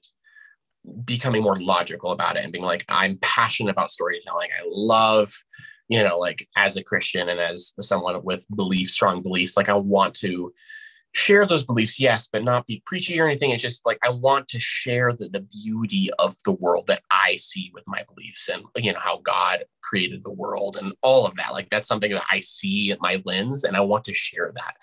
becoming 1.04 1.42
more 1.42 1.57
logical 1.57 2.12
about 2.12 2.37
it 2.37 2.45
and 2.45 2.52
being 2.52 2.64
like 2.64 2.85
i'm 2.88 3.18
passionate 3.23 3.71
about 3.71 3.90
storytelling. 3.90 4.50
I 4.50 4.64
love 4.66 5.33
you 5.88 6.02
know 6.02 6.18
like 6.18 6.47
as 6.57 6.76
a 6.76 6.85
christian 6.85 7.28
and 7.28 7.40
as 7.40 7.73
someone 7.80 8.23
with 8.25 8.47
beliefs 8.54 8.92
strong 8.92 9.23
beliefs 9.23 9.57
like 9.57 9.68
i 9.68 9.75
want 9.75 10.14
to 10.14 10.52
share 11.12 11.46
those 11.46 11.64
beliefs, 11.64 11.98
yes, 11.98 12.28
but 12.30 12.44
not 12.44 12.66
be 12.66 12.82
preachy 12.86 13.18
or 13.18 13.26
anything. 13.26 13.50
It's 13.50 13.62
just 13.62 13.84
like 13.86 13.98
I 14.04 14.10
want 14.10 14.48
to 14.48 14.60
share 14.60 15.12
the, 15.12 15.28
the 15.28 15.40
beauty 15.40 16.10
of 16.18 16.34
the 16.44 16.52
world 16.52 16.86
that 16.88 17.02
I 17.10 17.36
see 17.36 17.70
with 17.74 17.84
my 17.86 18.04
beliefs 18.14 18.48
and 18.48 18.64
you 18.76 18.92
know 18.92 18.98
how 18.98 19.18
God 19.18 19.64
created 19.82 20.22
the 20.22 20.32
world 20.32 20.76
and 20.76 20.94
all 21.02 21.26
of 21.26 21.34
that. 21.36 21.52
Like 21.52 21.70
that's 21.70 21.86
something 21.86 22.12
that 22.12 22.24
I 22.30 22.40
see 22.40 22.92
at 22.92 23.00
my 23.00 23.22
lens, 23.24 23.64
and 23.64 23.76
I 23.76 23.80
want 23.80 24.04
to 24.06 24.14
share 24.14 24.52
that. 24.54 24.76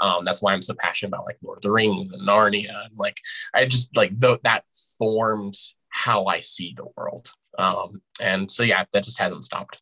Um, 0.00 0.24
that's 0.24 0.42
why 0.42 0.52
I'm 0.52 0.62
so 0.62 0.74
passionate 0.74 1.08
about 1.08 1.26
like 1.26 1.38
Lord 1.42 1.58
of 1.58 1.62
the 1.62 1.72
Rings 1.72 2.12
and 2.12 2.26
Narnia. 2.26 2.84
And 2.84 2.96
like 2.96 3.20
I 3.54 3.66
just 3.66 3.96
like 3.96 4.18
th- 4.20 4.40
that 4.44 4.64
formed 4.98 5.56
how 5.88 6.26
I 6.26 6.40
see 6.40 6.74
the 6.76 6.86
world. 6.96 7.30
Um, 7.58 8.00
and 8.20 8.50
so 8.50 8.62
yeah, 8.62 8.84
that 8.92 9.04
just 9.04 9.18
hasn't 9.18 9.44
stopped. 9.44 9.80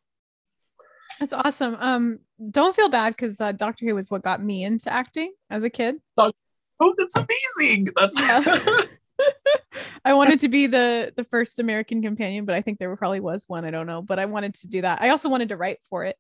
That's 1.21 1.33
awesome. 1.35 1.77
Um, 1.79 2.19
don't 2.51 2.75
feel 2.75 2.89
bad 2.89 3.11
because 3.11 3.41
uh, 3.41 3.53
Doctor 3.53 3.87
Who 3.87 3.95
was 3.95 4.11
what 4.11 4.23
got 4.23 4.43
me 4.43 4.65
into 4.65 4.93
acting 4.93 5.33
as 5.51 5.65
a 5.65 5.71
kid. 5.71 5.97
Oh, 6.19 6.95
that's 6.97 7.17
amazing! 7.17 7.87
That's 7.97 8.19
yeah. 8.21 8.85
I 10.05 10.15
wanted 10.15 10.41
to 10.41 10.49
be 10.49 10.67
the 10.67 11.13
the 11.17 11.25
first 11.25 11.59
American 11.59 12.03
companion, 12.03 12.45
but 12.45 12.55
I 12.55 12.63
think 12.63 12.79
there 12.79 12.95
probably 12.97 13.21
was 13.21 13.45
one. 13.47 13.65
I 13.65 13.71
don't 13.71 13.87
know, 13.87 14.03
but 14.03 14.19
I 14.19 14.27
wanted 14.27 14.55
to 14.57 14.69
do 14.69 14.83
that. 14.83 15.01
I 15.01 15.11
also 15.11 15.29
wanted 15.29 15.51
to 15.51 15.57
write 15.57 15.79
for 15.89 16.05
it. 16.05 16.17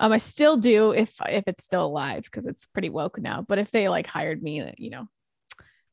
Um, 0.00 0.12
I 0.12 0.18
still 0.18 0.56
do 0.56 0.90
if 0.90 1.14
if 1.28 1.44
it's 1.46 1.64
still 1.64 1.86
alive 1.86 2.24
because 2.24 2.46
it's 2.46 2.66
pretty 2.66 2.90
woke 2.90 3.18
now. 3.18 3.42
But 3.42 3.58
if 3.58 3.70
they 3.70 3.88
like 3.88 4.06
hired 4.06 4.42
me, 4.42 4.72
you 4.78 4.90
know, 4.90 5.08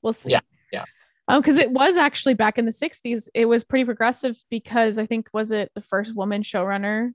we'll 0.02 0.14
see. 0.14 0.32
Yeah, 0.32 0.42
yeah. 0.72 0.86
Um, 1.28 1.42
because 1.42 1.58
it 1.58 1.72
was 1.72 1.98
actually 1.98 2.34
back 2.34 2.58
in 2.58 2.66
the 2.66 2.72
'60s, 2.72 3.28
it 3.34 3.46
was 3.46 3.64
pretty 3.64 3.86
progressive 3.86 4.38
because 4.50 4.98
I 4.98 5.06
think 5.06 5.28
was 5.34 5.52
it 5.52 5.72
the 5.76 5.82
first 5.82 6.16
woman 6.16 6.42
showrunner 6.42 7.12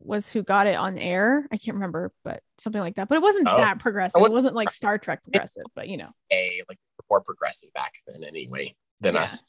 was 0.00 0.30
who 0.30 0.42
got 0.42 0.66
it 0.66 0.76
on 0.76 0.98
air. 0.98 1.46
I 1.52 1.56
can't 1.56 1.74
remember, 1.74 2.12
but 2.24 2.42
something 2.58 2.80
like 2.80 2.96
that. 2.96 3.08
But 3.08 3.16
it 3.16 3.22
wasn't 3.22 3.48
oh, 3.48 3.56
that 3.56 3.78
progressive. 3.78 4.22
It 4.22 4.32
wasn't 4.32 4.54
like 4.54 4.70
Star 4.70 4.98
Trek 4.98 5.22
progressive, 5.22 5.64
but 5.74 5.88
you 5.88 5.96
know, 5.96 6.10
a 6.32 6.62
like 6.68 6.78
more 7.10 7.20
progressive 7.20 7.72
back 7.72 7.94
then 8.06 8.24
anyway 8.24 8.74
than 9.00 9.14
yeah, 9.14 9.22
us. 9.22 9.42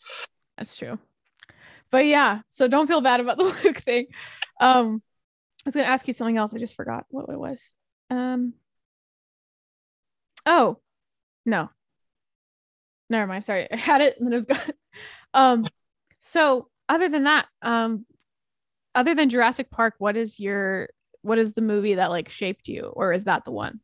That's 0.57 0.75
true. 0.75 0.99
But 1.91 2.05
yeah, 2.05 2.41
so 2.47 2.67
don't 2.67 2.87
feel 2.87 3.01
bad 3.01 3.19
about 3.19 3.37
the 3.37 3.43
Luke 3.63 3.77
thing. 3.77 4.07
Um, 4.59 5.01
I 5.59 5.63
was 5.65 5.75
gonna 5.75 5.87
ask 5.87 6.07
you 6.07 6.13
something 6.13 6.37
else. 6.37 6.53
I 6.53 6.57
just 6.57 6.75
forgot 6.75 7.05
what 7.09 7.29
it 7.29 7.39
was. 7.39 7.61
Um. 8.09 8.53
Oh, 10.45 10.79
no. 11.45 11.69
Never 13.09 13.27
mind. 13.27 13.45
Sorry, 13.45 13.67
I 13.71 13.75
had 13.75 14.01
it 14.01 14.17
and 14.17 14.25
then 14.25 14.33
it 14.33 14.37
was 14.37 14.45
gone. 14.45 14.59
Um. 15.31 15.63
So 16.21 16.69
other 16.89 17.07
than 17.07 17.25
that, 17.25 17.45
um, 17.61 18.07
other 18.95 19.15
than 19.15 19.29
Jurassic 19.29 19.69
Park, 19.69 19.95
what 19.97 20.17
is 20.17 20.39
your 20.39 20.89
what 21.21 21.37
is 21.37 21.53
the 21.53 21.61
movie 21.61 21.95
that 21.95 22.11
like 22.11 22.29
shaped 22.29 22.67
you, 22.67 22.91
or 22.95 23.13
is 23.13 23.25
that 23.25 23.45
the 23.45 23.51
one? 23.51 23.81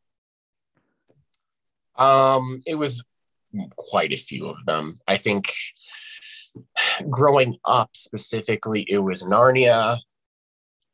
Um, 1.97 2.59
it 2.65 2.75
was 2.75 3.03
quite 3.75 4.11
a 4.11 4.17
few 4.17 4.47
of 4.47 4.57
them. 4.65 4.95
I 5.07 5.17
think 5.17 5.51
growing 7.09 7.57
up 7.65 7.89
specifically, 7.93 8.85
it 8.87 8.99
was 8.99 9.23
Narnia, 9.23 9.99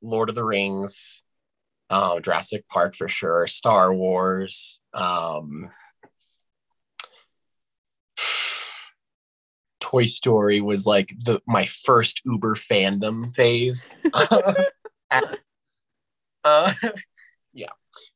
Lord 0.01 0.30
of 0.30 0.36
the 0.36 0.44
Rings, 0.44 1.24
um, 1.89 2.22
Jurassic 2.22 2.68
Park 2.68 2.96
for 2.96 3.08
sure, 3.08 3.48
Star 3.48 3.94
Wars. 3.94 4.82
Um, 4.94 5.70
Toy 9.91 10.05
Story 10.05 10.62
was 10.62 10.88
like 10.88 11.13
the 11.25 11.41
my 11.45 11.65
first 11.65 12.21
Uber 12.25 12.55
fandom 12.55 13.33
phase. 13.36 13.89
uh, 16.43 16.74
yeah, 17.53 17.67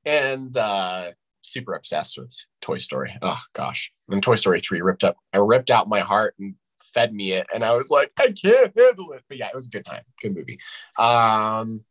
and 0.06 0.56
uh, 0.56 1.12
super 1.42 1.74
obsessed 1.74 2.18
with 2.18 2.34
Toy 2.62 2.78
Story. 2.78 3.14
Oh 3.22 3.42
gosh, 3.54 3.92
and 4.10 4.24
Toy 4.24 4.36
Story 4.36 4.62
three 4.62 4.82
ripped 4.82 5.04
up. 5.04 5.18
I 5.34 5.38
ripped 5.38 5.70
out 5.70 5.90
my 5.90 6.00
heart 6.00 6.36
and 6.40 6.56
fed 6.94 7.14
me 7.14 7.34
it, 7.34 7.48
and 7.54 7.64
I 7.64 7.76
was 7.76 7.90
like, 7.90 8.12
I 8.18 8.32
can't 8.32 8.72
handle 8.78 9.12
it. 9.12 9.24
But 9.28 9.38
yeah, 9.38 9.48
it 9.48 9.56
was 9.56 9.68
a 9.68 9.72
good 9.72 9.86
time, 9.86 10.04
good 10.22 10.34
movie. 10.34 10.60
Um, 10.98 11.84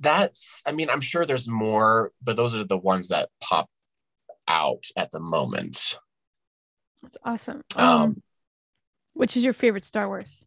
that's. 0.00 0.62
I 0.66 0.72
mean, 0.72 0.88
I'm 0.88 1.02
sure 1.02 1.26
there's 1.26 1.48
more, 1.48 2.12
but 2.22 2.36
those 2.36 2.56
are 2.56 2.64
the 2.64 2.78
ones 2.78 3.08
that 3.08 3.28
pop 3.42 3.68
out 4.48 4.86
at 4.96 5.10
the 5.10 5.20
moment. 5.20 5.98
That's 7.02 7.18
awesome. 7.24 7.60
Um, 7.76 7.86
um 7.86 8.22
which 9.14 9.36
is 9.36 9.44
your 9.44 9.52
favorite 9.52 9.84
Star 9.84 10.08
Wars? 10.08 10.46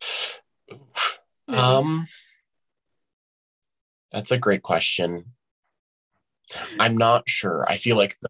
Um, 1.48 2.08
that's 4.10 4.32
a 4.32 4.36
great 4.36 4.62
question. 4.62 5.26
I'm 6.78 6.96
not 6.96 7.28
sure. 7.28 7.64
I 7.68 7.76
feel 7.76 7.96
like 7.96 8.18
the, 8.20 8.28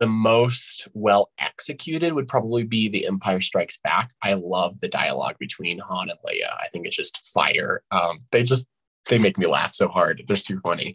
the 0.00 0.06
most 0.06 0.88
well 0.94 1.30
executed 1.38 2.12
would 2.12 2.28
probably 2.28 2.64
be 2.64 2.88
The 2.88 3.06
Empire 3.06 3.40
Strikes 3.40 3.78
Back. 3.78 4.10
I 4.22 4.34
love 4.34 4.80
the 4.80 4.88
dialogue 4.88 5.36
between 5.38 5.78
Han 5.78 6.10
and 6.10 6.18
Leia. 6.26 6.54
I 6.60 6.68
think 6.72 6.86
it's 6.86 6.96
just 6.96 7.26
fire. 7.32 7.82
Um, 7.90 8.18
they 8.30 8.42
just 8.42 8.66
they 9.08 9.18
make 9.18 9.38
me 9.38 9.46
laugh 9.46 9.74
so 9.74 9.88
hard. 9.88 10.22
They're 10.26 10.36
too 10.36 10.60
funny. 10.60 10.94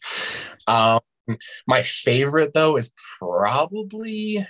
Um, 0.67 1.00
my 1.67 1.81
favorite 1.81 2.53
though 2.53 2.77
is 2.77 2.93
probably 3.20 4.46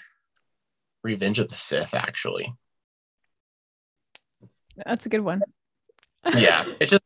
Revenge 1.03 1.39
of 1.39 1.48
the 1.48 1.55
Sith. 1.55 1.93
Actually, 1.93 2.53
that's 4.85 5.05
a 5.05 5.09
good 5.09 5.21
one. 5.21 5.41
yeah, 6.35 6.65
it's 6.79 6.91
just 6.91 7.03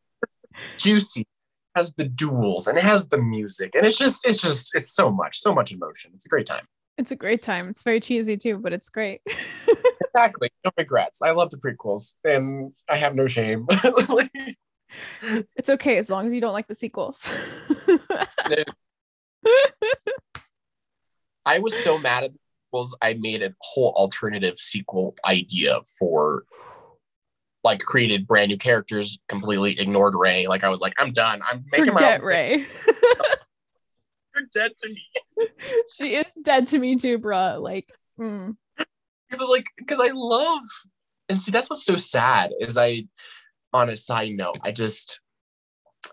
juicy. 0.78 1.22
It 1.22 1.28
has 1.76 1.96
the 1.96 2.06
duels 2.06 2.68
and 2.68 2.78
it 2.78 2.84
has 2.84 3.10
the 3.10 3.18
music 3.18 3.76
and 3.76 3.86
it's 3.86 3.98
just 3.98 4.26
it's 4.26 4.42
just 4.42 4.74
it's 4.76 4.92
so 4.92 5.12
much 5.12 5.40
so 5.40 5.54
much 5.54 5.72
emotion. 5.72 6.12
It's 6.14 6.26
a 6.26 6.30
great 6.30 6.46
time. 6.46 6.66
It's 6.98 7.12
a 7.12 7.16
great 7.16 7.42
time. 7.42 7.68
It's 7.68 7.84
very 7.84 8.00
cheesy 8.00 8.38
too, 8.38 8.58
but 8.58 8.72
it's 8.72 8.88
great. 8.88 9.22
exactly. 10.02 10.50
No 10.64 10.72
regrets. 10.78 11.22
I 11.22 11.32
love 11.32 11.50
the 11.50 11.58
prequels 11.58 12.16
and 12.24 12.74
I 12.88 12.96
have 12.96 13.16
no 13.16 13.28
shame. 13.28 13.68
it's 15.56 15.70
okay 15.70 15.98
as 15.98 16.10
long 16.10 16.28
as 16.28 16.34
you 16.34 16.40
don't 16.40 16.54
like 16.54 16.68
the 16.68 16.76
sequels. 16.76 17.22
I 21.46 21.60
was 21.60 21.76
so 21.84 22.00
mad 22.00 22.24
at 22.24 22.32
the 22.32 22.40
sequels, 22.40 22.98
I 23.02 23.16
made 23.16 23.44
a 23.44 23.54
whole 23.60 23.94
alternative 23.96 24.58
sequel 24.58 25.16
idea 25.26 25.80
for 26.00 26.46
like 27.66 27.80
created 27.80 28.28
brand 28.28 28.50
new 28.50 28.58
characters, 28.58 29.18
completely 29.28 29.78
ignored 29.80 30.14
Rey. 30.16 30.48
Like 30.48 30.64
I 30.64 30.70
was 30.70 30.80
like, 30.80 30.94
I'm 31.00 31.12
done. 31.12 31.42
I'm 31.50 31.66
making 31.72 31.92
Forget 31.92 32.22
my 32.22 32.28
Rey. 32.28 32.66
You're 34.36 34.46
dead 34.54 34.72
to 34.78 34.90
me. 34.90 35.04
she 35.98 36.16
is 36.16 36.28
dead 36.44 36.68
to 36.70 36.80
me 36.80 36.96
too, 36.96 37.18
bruh. 37.18 37.60
Like, 37.60 37.92
mm. 38.20 38.56
because 39.30 39.50
like 39.50 39.66
because 39.78 40.00
I 40.00 40.12
love 40.14 40.62
and 41.28 41.40
see 41.40 41.52
that's 41.52 41.70
what's 41.70 41.84
so 41.84 41.98
sad 41.98 42.52
is 42.60 42.78
I 42.78 43.08
on 43.74 43.90
a 43.90 43.96
side 43.96 44.34
note, 44.34 44.60
I 44.62 44.72
just 44.72 45.20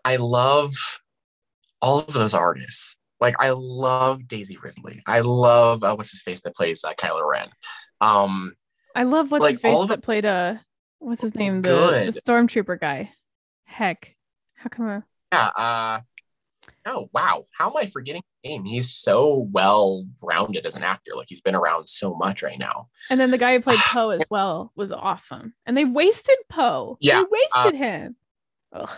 I 0.05 0.17
love 0.17 0.73
all 1.83 2.01
of 2.01 2.15
those 2.15 2.33
artists. 2.33 2.97
Like 3.21 3.35
I 3.39 3.51
love 3.51 4.27
Daisy 4.27 4.57
Ridley. 4.57 5.03
I 5.07 5.21
love 5.21 5.85
uh, 5.85 5.95
what's 5.95 6.13
his 6.13 6.23
face 6.23 6.41
that 6.43 6.57
plays 6.57 6.83
uh, 6.83 6.95
Kylo 6.95 7.29
Ren. 7.29 7.49
Um, 8.01 8.55
I 8.97 9.03
love 9.03 9.31
what's 9.31 9.43
like 9.43 9.53
his 9.53 9.61
face 9.61 9.87
that 9.89 10.03
played 10.03 10.25
a 10.25 10.29
uh, 10.29 10.57
what's 11.03 11.23
his 11.23 11.35
name? 11.35 11.63
The, 11.63 12.11
the 12.13 12.21
stormtrooper 12.21 12.81
guy. 12.81 13.11
Heck, 13.65 14.15
how 14.55 14.69
come? 14.69 14.89
I... 14.89 15.03
Yeah. 15.33 15.47
Uh, 15.49 16.01
oh 16.87 17.09
wow, 17.13 17.47
how 17.57 17.71
am 17.71 17.77
I 17.77 17.87
forgetting 17.87 18.23
his 18.43 18.51
name? 18.51 18.65
He's 18.65 18.93
so 18.93 19.49
well 19.51 20.07
rounded 20.23 20.67
as 20.67 20.77
an 20.77 20.83
actor. 20.83 21.13
Like 21.15 21.29
he's 21.29 21.41
been 21.41 21.55
around 21.55 21.89
so 21.89 22.15
much 22.15 22.43
right 22.43 22.59
now. 22.59 22.89
And 23.11 23.19
then 23.19 23.31
the 23.31 23.39
guy 23.39 23.55
who 23.55 23.61
played 23.61 23.79
Poe 23.87 24.11
as 24.11 24.25
well 24.31 24.73
was 24.77 24.93
awesome. 24.93 25.55
And 25.67 25.77
they 25.77 25.85
wasted 25.85 26.37
Poe. 26.49 26.97
Yeah, 27.01 27.23
they 27.23 27.27
wasted 27.31 27.75
uh, 27.75 27.85
him. 27.85 28.17
Ugh. 28.73 28.91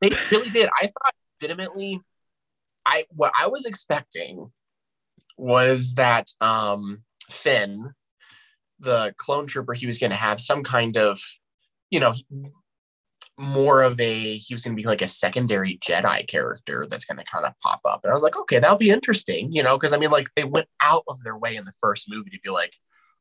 They 0.00 0.10
really 0.30 0.50
did. 0.50 0.68
I 0.76 0.86
thought 0.86 1.14
legitimately, 1.40 2.00
I 2.86 3.04
what 3.10 3.32
I 3.38 3.48
was 3.48 3.66
expecting 3.66 4.50
was 5.36 5.94
that 5.94 6.30
um 6.40 7.04
Finn 7.30 7.92
the 8.82 9.14
clone 9.16 9.46
trooper, 9.46 9.72
he 9.72 9.86
was 9.86 9.98
going 9.98 10.10
to 10.10 10.16
have 10.16 10.40
some 10.40 10.62
kind 10.62 10.96
of, 10.96 11.20
you 11.90 12.00
know, 12.00 12.14
more 13.38 13.82
of 13.82 13.98
a, 13.98 14.36
he 14.36 14.54
was 14.54 14.64
going 14.64 14.76
to 14.76 14.80
be 14.80 14.86
like 14.86 15.02
a 15.02 15.08
secondary 15.08 15.78
Jedi 15.78 16.28
character 16.28 16.86
that's 16.88 17.04
going 17.06 17.18
to 17.18 17.24
kind 17.24 17.46
of 17.46 17.58
pop 17.60 17.80
up. 17.84 18.00
And 18.04 18.10
I 18.10 18.14
was 18.14 18.22
like, 18.22 18.36
okay, 18.36 18.58
that'll 18.58 18.76
be 18.76 18.90
interesting, 18.90 19.52
you 19.52 19.62
know, 19.62 19.76
because 19.76 19.92
I 19.92 19.98
mean, 19.98 20.10
like 20.10 20.28
they 20.36 20.44
went 20.44 20.68
out 20.82 21.04
of 21.08 21.22
their 21.22 21.36
way 21.36 21.56
in 21.56 21.64
the 21.64 21.72
first 21.80 22.10
movie 22.10 22.30
to 22.30 22.40
be 22.42 22.50
like, 22.50 22.74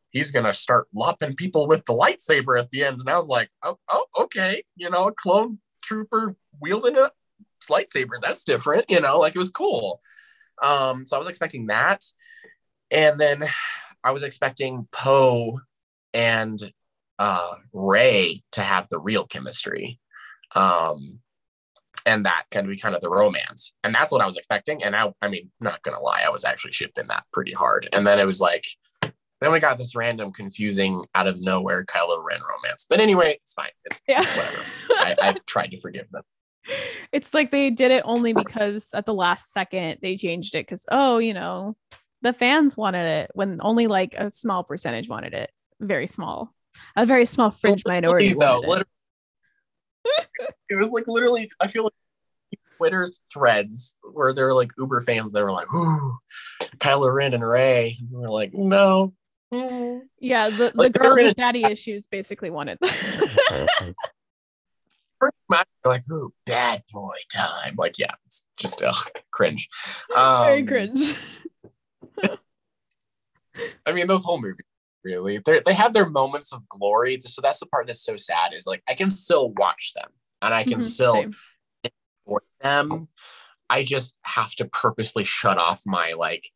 he's 0.10 0.32
going 0.32 0.46
to 0.46 0.53
start 0.53 0.88
lopping 0.94 1.36
people 1.36 1.68
with 1.68 1.86
the 1.86 1.94
lightsaber 1.94 2.60
at 2.60 2.70
the 2.72 2.84
end. 2.84 3.00
And 3.00 3.10
I 3.10 3.15
was 3.15 3.30
like, 3.30 3.50
oh, 3.63 3.77
oh 3.89 4.06
okay, 4.20 4.63
you 4.75 4.89
know, 4.89 5.08
a 5.08 5.13
clone 5.13 5.60
trooper 5.82 6.36
wielding 6.60 6.98
a 6.98 7.12
lightsaber. 7.70 8.20
That's 8.22 8.44
different, 8.44 8.89
you 8.89 9.00
know, 9.00 9.20
like 9.20 9.36
it 9.36 9.39
was 9.39 9.51
cool. 9.51 10.01
Um, 10.62 11.06
so 11.06 11.15
I 11.15 11.20
was 11.20 11.30
expecting 11.30 11.68
that. 11.68 12.03
And 12.91 13.18
then 13.18 13.44
I 14.03 14.12
was 14.12 14.24
expecting 14.24 14.88
Poe 14.91 15.60
and 16.13 16.60
uh, 17.20 17.55
Rey 17.74 18.43
to 18.53 18.62
have 18.62 18.89
the 18.89 19.00
real 19.00 19.27
chemistry. 19.27 20.00
Um, 20.55 21.20
and 22.05 22.25
that 22.25 22.46
can 22.50 22.67
be 22.67 22.77
kind 22.77 22.96
of 22.96 23.01
the 23.01 23.10
romance. 23.10 23.74
And 23.84 23.93
that's 23.93 24.12
what 24.12 24.22
I 24.22 24.25
was 24.25 24.38
expecting. 24.38 24.84
And 24.84 24.96
I, 24.96 25.13
I 25.22 25.27
mean, 25.27 25.51
not 25.62 25.84
gonna 25.84 26.00
lie, 26.00 26.24
I 26.25 26.29
was 26.29 26.46
actually 26.46 26.72
shipping 26.72 27.08
that 27.08 27.25
pretty 27.31 27.53
hard. 27.53 27.88
And 27.93 28.05
then 28.05 28.20
it 28.20 28.25
was 28.25 28.41
like, 28.41 28.65
then 29.01 29.51
we 29.51 29.60
got 29.60 29.77
this 29.77 29.96
random, 29.96 30.31
confusing, 30.31 31.03
out 31.15 31.27
of 31.27 31.39
nowhere 31.39 31.86
Kylo 31.86 32.24
Ren 32.24 32.39
romance. 32.41 32.86
But 32.89 33.00
anyway, 33.00 33.38
it's 33.41 33.53
fine. 33.53 33.70
It's, 33.86 34.01
Yeah. 34.08 34.22
it's 34.22 34.29
whatever. 34.29 34.63
I, 34.91 35.15
I've 35.22 35.46
tried 35.46 35.72
to 35.72 35.79
forgive 35.79 36.10
them. 36.12 36.24
It's 37.12 37.34
like 37.34 37.51
they 37.51 37.72
did 37.72 37.91
it 37.91 38.03
only 38.05 38.34
because 38.34 38.91
at 38.93 39.05
the 39.05 39.13
last 39.15 39.51
second 39.51 39.98
they 40.01 40.15
changed 40.15 40.53
it 40.53 40.65
because 40.65 40.86
oh, 40.91 41.17
you 41.17 41.34
know, 41.34 41.75
the 42.22 42.34
fans 42.34 42.78
wanted 42.78 43.06
it 43.06 43.32
when 43.34 43.60
only 43.62 43.88
like 43.88 44.13
a 44.18 44.30
small 44.30 44.63
percentage 44.63 45.10
wanted 45.10 45.34
it. 45.34 45.51
Very 45.80 46.08
small. 46.08 46.54
A 46.96 47.06
very 47.06 47.25
small 47.25 47.51
fringe 47.51 47.84
minority. 47.86 48.34
though, 48.34 48.62
it. 48.63 48.88
it 50.70 50.75
was 50.75 50.92
like 50.92 51.08
literally. 51.08 51.51
I 51.60 51.68
feel 51.68 51.84
like 51.84 51.94
Twitter's 52.78 53.24
threads 53.32 53.98
where 54.13 54.34
there 54.34 54.46
were 54.48 54.54
like 54.54 54.72
Uber 54.78 55.01
fans 55.01 55.34
that 55.34 55.44
were 55.44 55.51
like, 55.51 55.72
"Ooh, 55.74 56.18
Kylo 56.78 57.13
Ren 57.13 57.34
and 57.34 57.48
Rey," 57.48 57.98
and 58.00 58.10
we're 58.12 58.30
like, 58.30 58.54
"No." 58.54 59.13
Mm. 59.54 60.01
Yeah, 60.20 60.50
the, 60.50 60.56
the 60.56 60.72
Like, 60.75 60.94
they're 60.94 61.04
girls 61.04 61.18
with 61.18 61.36
daddy 61.36 61.66
issues 61.66 62.08
basically 62.08 62.50
wanted 62.50 62.78
that. 62.82 63.94
Like, 65.86 66.10
"Ooh, 66.12 66.34
bad 66.46 66.84
boy 66.92 67.16
time." 67.32 67.75
Like, 67.78 68.00
yeah, 68.00 68.13
it's 68.25 68.46
just 68.58 68.82
ugh, 68.82 68.96
cringe. 69.32 69.68
Um, 70.16 70.46
very 70.46 70.63
cringe. 70.63 71.16
I 73.86 73.92
mean, 73.92 74.08
those 74.08 74.24
whole 74.24 74.40
movies 74.42 74.66
really 75.04 75.40
they 75.40 75.60
they 75.66 75.74
have 75.74 75.94
their 75.94 76.08
moments 76.10 76.54
of 76.54 76.68
glory. 76.70 77.20
So 77.22 77.42
that's 77.42 77.60
the 77.60 77.66
part 77.66 77.88
that's 77.88 78.04
so 78.04 78.18
sad. 78.18 78.54
Is 78.54 78.68
like 78.68 78.84
I 78.88 78.94
can 78.94 79.10
still 79.10 79.50
watch 79.51 79.94
them 79.96 80.10
and 80.42 80.54
I 80.54 80.63
can 80.63 80.78
Mhm, 80.80 80.82
still 80.82 81.13
same. 81.13 81.36
for 82.25 82.44
them. 82.62 83.08
I 83.70 83.84
just 83.84 84.18
have 84.24 84.51
to 84.56 84.66
purposely 84.66 85.24
shut 85.24 85.58
off 85.58 85.82
my 85.86 86.13
like, 86.13 86.50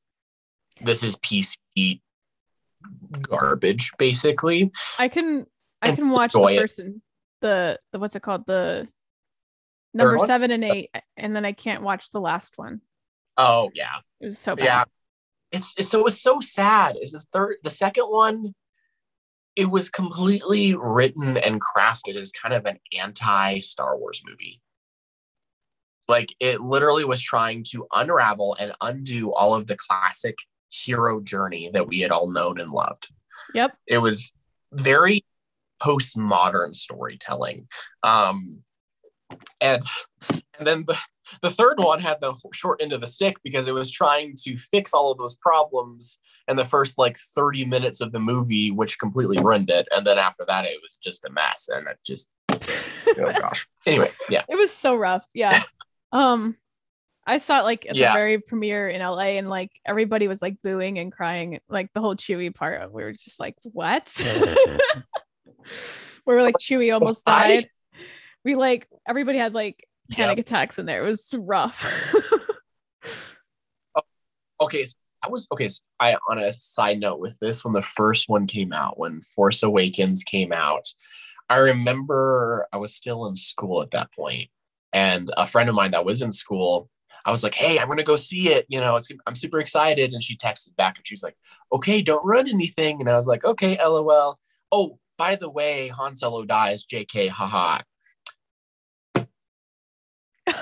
this 0.82 1.02
is 1.02 1.16
PC 1.18 2.02
garbage, 3.22 3.92
basically. 3.98 4.72
I 5.00 5.08
can 5.08 5.46
I 5.82 5.92
can 5.96 6.10
watch 6.10 6.34
the 6.34 6.40
enjoy 6.40 6.66
and 6.78 7.02
the 7.42 7.80
the 7.92 8.00
what's 8.00 8.16
it 8.16 8.22
called 8.22 8.46
the 8.46 8.88
number 9.94 10.20
seven 10.20 10.52
and 10.52 10.64
eight, 10.64 10.90
and 11.18 11.36
then 11.36 11.46
I 11.46 11.54
can't 11.54 11.84
watch 11.84 12.10
the 12.12 12.20
last 12.22 12.58
one. 12.58 12.82
Oh 13.38 13.72
yeah, 13.74 14.00
It 14.20 14.28
was 14.28 14.40
so 14.40 14.56
bad. 14.56 14.66
yeah. 14.66 14.84
It's, 15.52 15.76
it's 15.78 15.90
so 15.90 16.06
it's 16.06 16.22
so 16.22 16.40
sad. 16.42 16.98
Is 17.02 17.12
the 17.12 17.22
third 17.32 17.58
the 17.64 17.70
second 17.70 18.06
one? 18.06 18.54
It 19.56 19.70
was 19.70 19.90
completely 19.90 20.76
written 20.76 21.38
and 21.38 21.62
crafted 21.62 22.16
as 22.16 22.32
kind 22.32 22.54
of 22.54 22.66
an 22.66 22.78
anti 22.98 23.60
Star 23.60 23.98
Wars 23.98 24.22
movie. 24.26 24.62
Like 26.08 26.36
it 26.40 26.62
literally 26.62 27.06
was 27.06 27.22
trying 27.22 27.64
to 27.72 27.88
unravel 27.94 28.56
and 28.60 28.74
undo 28.82 29.34
all 29.34 29.56
of 29.56 29.66
the 29.68 29.78
classic 29.78 30.36
hero 30.70 31.22
journey 31.22 31.70
that 31.74 31.88
we 31.88 32.02
had 32.02 32.12
all 32.12 32.30
known 32.30 32.60
and 32.60 32.72
loved. 32.72 33.10
Yep. 33.54 33.78
it 33.88 34.00
was 34.00 34.34
very 34.74 35.24
postmodern 35.82 36.74
storytelling 36.74 37.68
um 38.02 38.64
and 39.62 39.84
and 40.32 40.68
then 40.68 40.84
the 40.88 40.98
the 41.42 41.50
third 41.52 41.80
one 41.80 42.00
had 42.00 42.20
the 42.22 42.34
short 42.54 42.82
end 42.82 42.94
of 42.94 43.02
the 43.02 43.08
stick 43.08 43.38
because 43.44 43.68
it 43.68 43.74
was 43.74 43.90
trying 43.92 44.36
to 44.44 44.58
fix 44.58 44.94
all 44.94 45.12
of 45.12 45.18
those 45.18 45.36
problems 45.36 46.20
in 46.48 46.56
the 46.56 46.66
first 46.66 46.98
like 46.98 47.18
30 47.18 47.66
minutes 47.66 48.02
of 48.02 48.12
the 48.12 48.20
movie 48.20 48.70
which 48.72 49.00
completely 49.00 49.38
ruined 49.40 49.70
it 49.70 49.88
and 49.92 50.06
then 50.06 50.18
after 50.18 50.46
that 50.48 50.66
it 50.66 50.80
was 50.82 51.00
just 51.04 51.26
a 51.26 51.30
mess 51.32 51.70
and 51.74 51.88
it 51.88 51.98
just 52.06 52.30
oh 52.50 53.34
gosh 53.40 53.68
anyway 53.86 54.10
yeah 54.30 54.44
It 54.48 54.56
was 54.56 54.72
so 54.72 54.96
rough. 54.96 55.28
Yeah. 55.34 55.62
um 56.12 56.56
I 57.28 57.38
saw 57.38 57.60
it 57.62 57.64
like 57.64 57.88
at 57.90 57.96
Yeah. 57.96 58.12
the 58.12 58.18
very 58.20 58.38
premiere 58.40 58.88
in 58.88 59.02
LA 59.02 59.38
and 59.40 59.50
like 59.50 59.72
everybody 59.84 60.28
was 60.28 60.44
like 60.44 60.58
booing 60.62 61.00
and 61.00 61.12
crying 61.12 61.60
like 61.68 61.90
the 61.96 62.02
whole 62.02 62.16
Chewie 62.16 62.54
part. 62.54 62.94
We 62.94 63.04
were 63.04 63.14
just 63.14 63.40
like, 63.40 63.56
what? 63.64 64.14
we 66.26 66.34
were 66.34 66.44
like 66.44 66.56
Chewie 66.60 66.94
almost 66.94 67.22
Why? 67.26 67.54
died. 67.62 67.70
We 68.44 68.54
like 68.56 68.88
everybody 69.08 69.40
had 69.40 69.54
like 69.56 69.88
panic 70.10 70.38
Yep. 70.38 70.46
attacks 70.46 70.80
in 70.80 70.86
there. 70.86 71.04
It 71.06 71.10
was 71.10 71.34
rough. 71.38 71.86
Oh, 73.96 74.02
okay 74.62 74.84
so 74.84 74.96
i 75.24 75.30
was 75.30 75.48
okay 75.52 75.68
so 75.68 75.82
i 76.00 76.16
on 76.30 76.40
a 76.40 76.52
side 76.52 77.00
note 77.00 77.20
with 77.20 77.38
this 77.40 77.64
when 77.64 77.74
the 77.74 77.82
first 77.84 78.28
one 78.30 78.48
came 78.48 78.74
out 78.74 78.98
when 78.98 79.22
force 79.22 79.62
awakens 79.62 80.24
came 80.24 80.52
out 80.52 80.88
i 81.50 81.58
remember 81.58 82.68
i 82.74 82.78
was 82.78 82.96
still 82.96 83.28
in 83.28 83.36
school 83.36 83.82
at 83.84 83.92
that 83.92 84.12
point 84.14 84.50
and 84.92 85.30
a 85.38 85.46
friend 85.46 85.70
of 85.70 85.76
mine 85.76 85.92
that 85.92 86.04
was 86.06 86.22
in 86.24 86.32
school 86.32 86.90
i 87.26 87.32
was 87.32 87.44
like 87.44 87.54
hey 87.54 87.78
i'm 87.78 87.88
gonna 87.88 88.02
go 88.04 88.16
see 88.16 88.50
it 88.50 88.66
you 88.70 88.80
know 88.80 88.96
it's, 88.96 89.08
i'm 89.28 89.36
super 89.36 89.60
excited 89.60 90.14
and 90.14 90.24
she 90.24 90.36
texted 90.36 90.76
back 90.76 90.98
and 90.98 91.06
she 91.06 91.14
was 91.14 91.24
like 91.24 91.38
okay 91.72 92.02
don't 92.02 92.26
run 92.26 92.50
anything 92.50 93.00
and 93.00 93.10
i 93.10 93.16
was 93.16 93.28
like 93.28 93.46
okay 93.46 93.78
lol 93.86 94.40
oh 94.72 94.98
by 95.18 95.36
the 95.36 95.50
way 95.50 95.90
han 95.90 96.16
solo 96.16 96.44
dies 96.44 96.86
jk 96.86 97.30
haha 97.30 97.80
and 100.48 100.56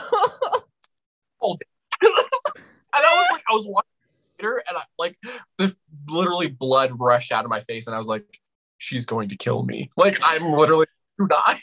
I 1.42 3.00
was 3.00 3.26
like, 3.32 3.44
I 3.50 3.56
was 3.56 3.68
watching 3.68 3.90
theater 4.38 4.64
and 4.68 4.78
I 4.78 4.84
like 4.98 5.18
the 5.58 5.76
literally 6.08 6.48
blood 6.48 6.92
rushed 7.00 7.32
out 7.32 7.44
of 7.44 7.50
my 7.50 7.60
face, 7.60 7.88
and 7.88 7.96
I 7.96 7.98
was 7.98 8.08
like, 8.08 8.40
she's 8.78 9.06
going 9.06 9.30
to 9.30 9.36
kill 9.36 9.64
me. 9.64 9.90
Like 9.98 10.20
I'm 10.24 10.52
literally 10.52 10.88
to 11.20 11.28
die. 11.28 11.60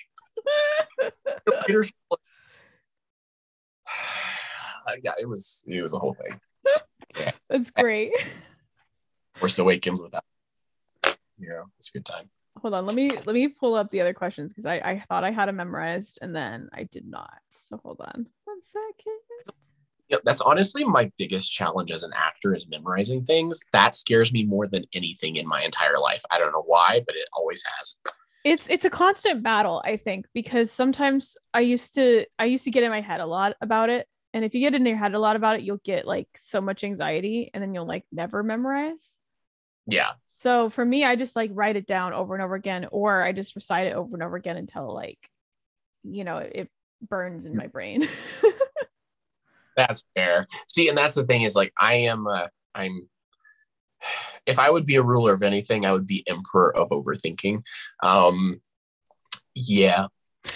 Peter's 1.66 1.92
like- 2.10 2.20
uh, 4.88 4.96
yeah, 5.02 5.14
it 5.20 5.28
was 5.28 5.64
it 5.66 5.82
was 5.82 5.92
a 5.92 5.98
whole 5.98 6.14
thing. 6.14 6.40
That's 7.48 7.70
great. 7.70 8.12
Force 9.36 9.58
Awakens 9.58 10.00
with 10.00 10.12
that. 10.12 10.24
You 11.38 11.48
know, 11.48 11.64
it's 11.78 11.88
a 11.88 11.92
good 11.92 12.04
time. 12.04 12.28
Hold 12.62 12.74
on, 12.74 12.84
let 12.86 12.94
me 12.94 13.10
let 13.10 13.34
me 13.34 13.48
pull 13.48 13.74
up 13.74 13.90
the 13.90 14.00
other 14.00 14.12
questions 14.12 14.52
because 14.52 14.66
I, 14.66 14.74
I 14.76 15.04
thought 15.08 15.24
I 15.24 15.30
had 15.30 15.48
them 15.48 15.56
memorized 15.56 16.18
and 16.20 16.34
then 16.34 16.68
I 16.72 16.84
did 16.84 17.06
not. 17.06 17.38
So 17.48 17.80
hold 17.82 18.00
on 18.00 18.26
one 18.44 18.60
second. 18.60 19.54
Yeah, 20.08 20.18
that's 20.24 20.40
honestly 20.40 20.84
my 20.84 21.10
biggest 21.18 21.52
challenge 21.52 21.92
as 21.92 22.02
an 22.02 22.10
actor 22.14 22.54
is 22.54 22.68
memorizing 22.68 23.24
things. 23.24 23.60
That 23.72 23.94
scares 23.94 24.32
me 24.32 24.44
more 24.44 24.66
than 24.66 24.84
anything 24.92 25.36
in 25.36 25.46
my 25.46 25.62
entire 25.62 25.98
life. 25.98 26.22
I 26.30 26.38
don't 26.38 26.52
know 26.52 26.64
why, 26.66 27.00
but 27.06 27.14
it 27.14 27.28
always 27.32 27.62
has. 27.78 27.96
It's 28.44 28.68
it's 28.68 28.84
a 28.84 28.90
constant 28.90 29.42
battle, 29.42 29.80
I 29.84 29.96
think, 29.96 30.26
because 30.34 30.72
sometimes 30.72 31.36
I 31.54 31.60
used 31.60 31.94
to 31.94 32.26
I 32.38 32.46
used 32.46 32.64
to 32.64 32.70
get 32.70 32.82
in 32.82 32.90
my 32.90 33.00
head 33.00 33.20
a 33.20 33.26
lot 33.26 33.56
about 33.60 33.88
it. 33.88 34.08
And 34.34 34.44
if 34.44 34.54
you 34.54 34.60
get 34.60 34.74
in 34.74 34.84
your 34.84 34.96
head 34.96 35.14
a 35.14 35.18
lot 35.18 35.36
about 35.36 35.56
it, 35.56 35.62
you'll 35.62 35.80
get 35.84 36.06
like 36.06 36.28
so 36.40 36.60
much 36.60 36.82
anxiety 36.82 37.50
and 37.54 37.62
then 37.62 37.72
you'll 37.72 37.86
like 37.86 38.04
never 38.12 38.42
memorize. 38.42 39.19
Yeah. 39.86 40.12
So 40.22 40.70
for 40.70 40.84
me, 40.84 41.04
I 41.04 41.16
just 41.16 41.36
like 41.36 41.50
write 41.54 41.76
it 41.76 41.86
down 41.86 42.12
over 42.12 42.34
and 42.34 42.42
over 42.42 42.54
again, 42.54 42.88
or 42.90 43.22
I 43.22 43.32
just 43.32 43.56
recite 43.56 43.86
it 43.86 43.94
over 43.94 44.14
and 44.14 44.22
over 44.22 44.36
again 44.36 44.56
until 44.56 44.92
like, 44.94 45.18
you 46.02 46.24
know, 46.24 46.38
it, 46.38 46.70
burns 47.08 47.46
in 47.46 47.56
my 47.56 47.66
brain. 47.66 48.08
That's 49.76 50.04
fair. 50.14 50.46
See, 50.68 50.88
and 50.88 50.98
that's 50.98 51.14
the 51.14 51.24
thing 51.24 51.42
is 51.42 51.54
like 51.54 51.72
I 51.78 51.94
am 51.94 52.26
uh 52.26 52.48
I'm 52.74 53.08
if 54.44 54.58
I 54.58 54.68
would 54.68 54.84
be 54.84 54.96
a 54.96 55.02
ruler 55.02 55.32
of 55.32 55.42
anything, 55.42 55.86
I 55.86 55.92
would 55.92 56.06
be 56.06 56.24
emperor 56.26 56.76
of 56.76 56.90
overthinking. 56.90 57.62
Um 58.02 58.60
yeah. 59.54 60.08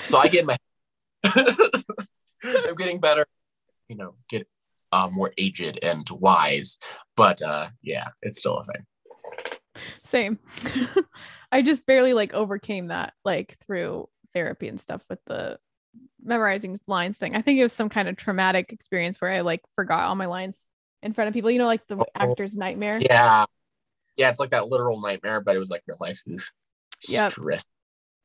So 0.02 0.18
I 0.18 0.28
get 0.28 0.44
my 0.44 0.56
I'm 1.24 2.74
getting 2.76 3.00
better, 3.00 3.24
you 3.88 3.96
know, 3.96 4.14
get 4.28 4.46
uh, 4.92 5.08
more 5.10 5.32
aged 5.38 5.78
and 5.82 6.06
wise, 6.10 6.76
but 7.16 7.40
uh 7.40 7.68
yeah, 7.82 8.08
it's 8.20 8.40
still 8.40 8.58
a 8.58 8.64
thing. 8.64 8.84
Same. 10.04 10.38
I 11.52 11.62
just 11.62 11.86
barely 11.86 12.12
like 12.14 12.34
overcame 12.34 12.88
that 12.88 13.14
like 13.24 13.56
through 13.66 14.08
therapy 14.34 14.68
and 14.68 14.80
stuff 14.80 15.02
with 15.08 15.18
the 15.26 15.58
memorizing 16.22 16.78
lines 16.86 17.18
thing. 17.18 17.34
I 17.34 17.42
think 17.42 17.58
it 17.58 17.62
was 17.62 17.72
some 17.72 17.88
kind 17.88 18.08
of 18.08 18.16
traumatic 18.16 18.72
experience 18.72 19.20
where 19.20 19.30
I 19.30 19.40
like 19.40 19.62
forgot 19.76 20.04
all 20.04 20.14
my 20.14 20.26
lines 20.26 20.68
in 21.02 21.12
front 21.12 21.28
of 21.28 21.34
people. 21.34 21.50
You 21.50 21.58
know, 21.58 21.66
like 21.66 21.86
the 21.86 21.96
Oh. 21.98 22.04
actor's 22.14 22.54
nightmare. 22.56 22.98
Yeah. 23.00 23.44
Yeah, 24.16 24.30
it's 24.30 24.38
like 24.38 24.50
that 24.50 24.68
literal 24.68 25.00
nightmare, 25.00 25.40
but 25.40 25.56
it 25.56 25.58
was 25.58 25.70
like 25.70 25.82
real 25.86 25.98
life. 26.00 26.20
Stress. 27.00 27.64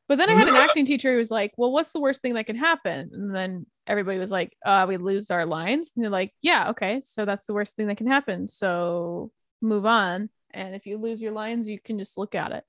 But 0.07 0.17
then 0.17 0.29
I 0.29 0.33
had 0.33 0.47
an 0.47 0.55
acting 0.55 0.85
teacher 0.85 1.11
who 1.11 1.17
was 1.17 1.31
like, 1.31 1.53
"Well, 1.57 1.71
what's 1.71 1.91
the 1.91 1.99
worst 1.99 2.21
thing 2.21 2.33
that 2.35 2.45
can 2.45 2.55
happen?" 2.55 3.09
And 3.13 3.33
then 3.35 3.65
everybody 3.87 4.17
was 4.19 4.31
like, 4.31 4.55
"Uh, 4.65 4.85
we 4.87 4.97
lose 4.97 5.29
our 5.31 5.45
lines." 5.45 5.91
And 5.95 6.03
they're 6.03 6.11
like, 6.11 6.33
"Yeah, 6.41 6.69
okay, 6.71 7.01
so 7.03 7.25
that's 7.25 7.45
the 7.45 7.53
worst 7.53 7.75
thing 7.75 7.87
that 7.87 7.97
can 7.97 8.07
happen. 8.07 8.47
So 8.47 9.31
move 9.61 9.85
on. 9.85 10.29
And 10.51 10.75
if 10.75 10.85
you 10.85 10.97
lose 10.97 11.21
your 11.21 11.31
lines, 11.31 11.67
you 11.67 11.79
can 11.79 11.99
just 11.99 12.17
look 12.17 12.35
at 12.35 12.51
it." 12.51 12.63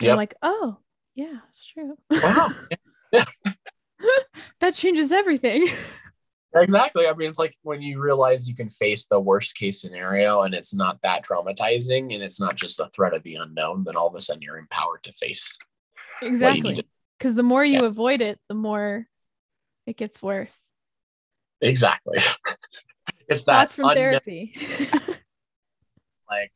Yep. 0.00 0.10
I'm 0.12 0.16
like, 0.16 0.34
"Oh, 0.42 0.78
yeah, 1.14 1.38
it's 1.48 1.66
true. 1.66 1.96
Wow. 2.10 2.50
that 4.60 4.74
changes 4.74 5.12
everything." 5.12 5.68
Exactly. 6.52 7.06
I 7.06 7.12
mean, 7.14 7.28
it's 7.28 7.38
like 7.38 7.54
when 7.62 7.80
you 7.80 8.00
realize 8.00 8.48
you 8.48 8.56
can 8.56 8.68
face 8.68 9.06
the 9.06 9.20
worst 9.20 9.54
case 9.56 9.80
scenario 9.80 10.42
and 10.42 10.52
it's 10.52 10.74
not 10.74 11.00
that 11.04 11.24
traumatizing 11.24 12.12
and 12.12 12.24
it's 12.24 12.40
not 12.40 12.56
just 12.56 12.76
the 12.76 12.88
threat 12.88 13.14
of 13.14 13.22
the 13.22 13.36
unknown, 13.36 13.84
then 13.84 13.94
all 13.94 14.08
of 14.08 14.16
a 14.16 14.20
sudden 14.20 14.42
you're 14.42 14.58
empowered 14.58 15.00
to 15.04 15.12
face 15.12 15.56
exactly. 16.20 16.62
need 16.70 16.74
to. 16.78 16.84
Because 17.16 17.36
the 17.36 17.44
more 17.44 17.64
you 17.64 17.82
Yeah. 17.82 17.86
avoid 17.86 18.20
it, 18.20 18.40
the 18.48 18.56
more 18.56 19.06
It 19.86 19.96
gets 19.96 20.20
worse. 20.20 20.66
Exactly. 21.60 22.18
it's 23.28 23.44
that 23.44 23.70
Thoughts 23.70 23.76
from 23.76 23.84
unknown- 23.90 23.94
therapy. 23.94 24.52
like 26.28 26.50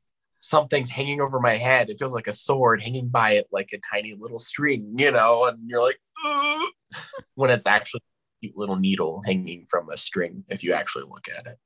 something's 0.44 0.90
hanging 0.90 1.20
over 1.20 1.40
my 1.40 1.56
head. 1.56 1.88
It 1.88 1.98
feels 1.98 2.14
like 2.14 2.26
a 2.26 2.32
sword 2.32 2.82
hanging 2.82 3.08
by 3.08 3.32
it, 3.32 3.48
like 3.50 3.70
a 3.72 3.78
tiny 3.78 4.14
little 4.18 4.38
string, 4.38 4.94
you 4.96 5.10
know, 5.10 5.46
and 5.46 5.58
you're 5.68 5.82
like, 5.82 5.98
"Ugh," 6.24 6.72
when 7.34 7.50
it's 7.50 7.66
actually 7.66 8.02
a 8.02 8.46
cute 8.46 8.56
little 8.56 8.76
needle 8.76 9.22
hanging 9.24 9.66
from 9.66 9.90
a 9.90 9.96
string, 9.96 10.44
if 10.48 10.62
you 10.62 10.74
actually 10.74 11.04
look 11.04 11.26
at 11.36 11.46
it. 11.46 11.58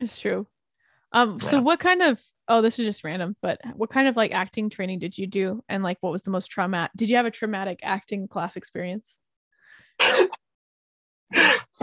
it's 0.00 0.18
true. 0.18 0.46
Um, 1.12 1.38
so 1.40 1.62
what 1.62 1.78
kind 1.78 2.02
of 2.02 2.20
oh, 2.48 2.60
this 2.60 2.78
is 2.78 2.84
just 2.84 3.04
random, 3.04 3.36
but 3.40 3.60
what 3.74 3.90
kind 3.90 4.08
of 4.08 4.16
like 4.16 4.32
acting 4.32 4.68
training 4.68 4.98
did 4.98 5.16
you 5.16 5.26
do? 5.26 5.62
And 5.68 5.82
like 5.82 5.98
what 6.00 6.12
was 6.12 6.22
the 6.22 6.30
most 6.30 6.48
traumatic 6.48 6.92
did 6.96 7.08
you 7.08 7.16
have 7.16 7.26
a 7.26 7.30
traumatic 7.30 7.78
acting 7.82 8.28
class 8.28 8.56
experience? 8.56 9.18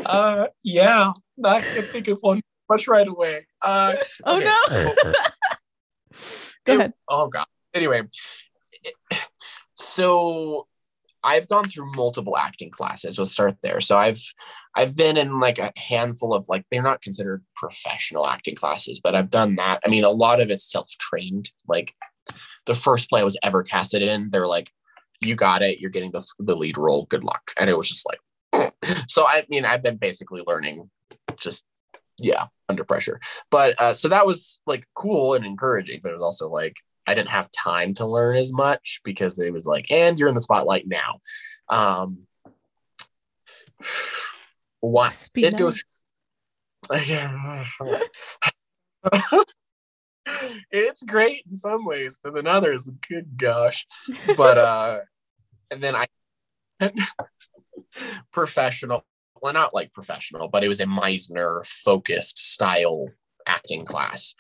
Uh, 0.06 0.48
yeah, 0.64 1.12
I 1.46 1.62
can 1.62 1.84
think 1.84 2.08
of 2.08 2.18
one 2.22 2.42
much 2.70 2.88
right 2.88 3.08
away. 3.08 3.46
Uh, 3.62 3.94
Oh 4.26 4.38
Okay, 4.38 4.46
no. 4.46 5.14
Go 6.66 6.74
It- 6.74 6.80
ahead. 6.80 6.94
Oh 7.10 7.28
god. 7.28 7.46
Anyway, 7.74 8.04
it- 8.84 8.94
so 9.74 10.68
I've 11.24 11.48
gone 11.48 11.64
through 11.70 11.92
multiple 11.96 12.38
acting 12.38 12.70
classes. 12.70 13.18
We'll 13.18 13.26
start 13.26 13.56
there. 13.64 13.80
So 13.82 13.98
I've 13.98 14.22
I've 14.76 14.96
been 14.96 15.16
in 15.18 15.40
like 15.40 15.58
a 15.60 15.72
handful 15.78 16.34
of 16.34 16.46
like 16.50 16.66
they're 16.70 16.82
not 16.82 17.02
considered 17.02 17.44
professional 17.56 18.28
acting 18.28 18.56
classes, 18.56 19.00
but 19.02 19.16
I've 19.16 19.30
done 19.30 19.56
that. 19.56 19.80
I 19.86 19.90
mean, 19.90 20.04
a 20.04 20.10
lot 20.10 20.42
of 20.42 20.50
it's 20.50 20.70
self-trained. 20.70 21.50
Like 21.68 21.94
the 22.66 22.76
first 22.76 23.10
play 23.10 23.22
I 23.22 23.24
was 23.24 23.38
ever 23.44 23.64
casted 23.64 24.02
in, 24.02 24.30
they're 24.32 24.48
like, 24.48 24.70
"You 25.22 25.36
got 25.36 25.62
it. 25.62 25.80
You're 25.80 25.90
getting 25.92 26.12
the 26.12 26.26
the 26.40 26.56
lead 26.56 26.78
role. 26.78 27.06
Good 27.10 27.24
luck." 27.24 27.52
And 27.60 27.70
it 27.70 27.78
was 27.78 27.88
just 27.90 28.06
like, 28.06 28.74
so 29.08 29.26
I 29.26 29.46
mean, 29.50 29.66
I've 29.66 29.82
been 29.82 29.98
basically 29.98 30.44
learning 30.46 30.90
just 31.40 31.64
yeah 32.20 32.46
under 32.70 32.84
pressure. 32.84 33.20
But 33.52 33.80
uh 33.80 33.94
so 33.94 34.10
that 34.10 34.26
was 34.26 34.62
like 34.66 34.86
cool 34.94 35.34
and 35.34 35.46
encouraging 35.46 36.00
but 36.02 36.10
it 36.10 36.16
was 36.16 36.24
also 36.24 36.50
like 36.50 36.78
i 37.06 37.14
didn't 37.14 37.30
have 37.30 37.50
time 37.52 37.94
to 37.96 38.06
learn 38.06 38.38
as 38.38 38.54
much 38.54 39.02
because 39.04 39.38
it 39.40 39.52
was 39.52 39.66
like 39.66 39.88
and 39.90 40.18
you're 40.18 40.30
in 40.30 40.36
the 40.36 40.42
spotlight 40.42 40.88
now. 40.88 41.20
Um 41.70 42.20
what 44.80 45.30
it 45.36 45.58
goes 45.58 45.82
nice. 46.90 47.70
it's 50.72 51.04
great 51.04 51.44
in 51.50 51.56
some 51.56 51.86
ways 51.86 52.20
but 52.24 52.38
in 52.38 52.48
others 52.48 52.90
good 53.08 53.38
gosh. 53.38 53.86
But 54.38 54.58
uh 54.58 55.00
and 55.72 55.84
then 55.84 55.96
i 55.96 56.06
professional 58.32 59.06
well 59.44 59.54
not 59.54 59.74
like 59.74 59.94
professional 59.94 60.48
but 60.48 60.64
it 60.64 60.68
was 60.68 60.80
a 60.80 60.86
meisner 60.86 61.66
focused 61.68 62.54
style 62.54 63.10
acting 63.46 63.86
class. 63.86 64.34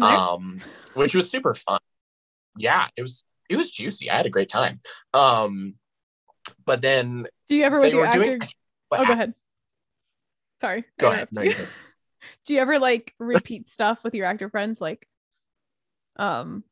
Um 0.00 0.60
which 0.94 1.14
was 1.14 1.30
super 1.30 1.54
fun. 1.54 1.78
Yeah 2.56 2.88
it 2.96 3.02
was 3.02 3.22
it 3.48 3.56
was 3.56 3.70
juicy. 3.70 4.10
I 4.10 4.16
had 4.16 4.26
a 4.26 4.30
great 4.30 4.48
time. 4.48 4.80
Um 5.14 5.74
but 6.64 6.80
then 6.80 7.26
do 7.48 7.56
you 7.56 7.64
ever 7.64 7.78
they 7.78 7.86
with 7.86 7.92
your 7.94 8.06
actor 8.06 8.24
doing 8.24 8.42
Oh 8.90 9.04
go 9.04 9.12
ahead. 9.12 9.34
Sorry. 10.60 10.84
Go 10.98 11.10
ahead. 11.10 11.28
No, 11.32 11.42
you. 11.42 11.54
do 12.46 12.54
you 12.54 12.60
ever 12.60 12.78
like 12.78 13.14
repeat 13.18 13.68
stuff 13.68 14.02
with 14.02 14.14
your 14.14 14.26
actor 14.26 14.48
friends? 14.48 14.80
Like 14.80 15.06
um 16.18 16.64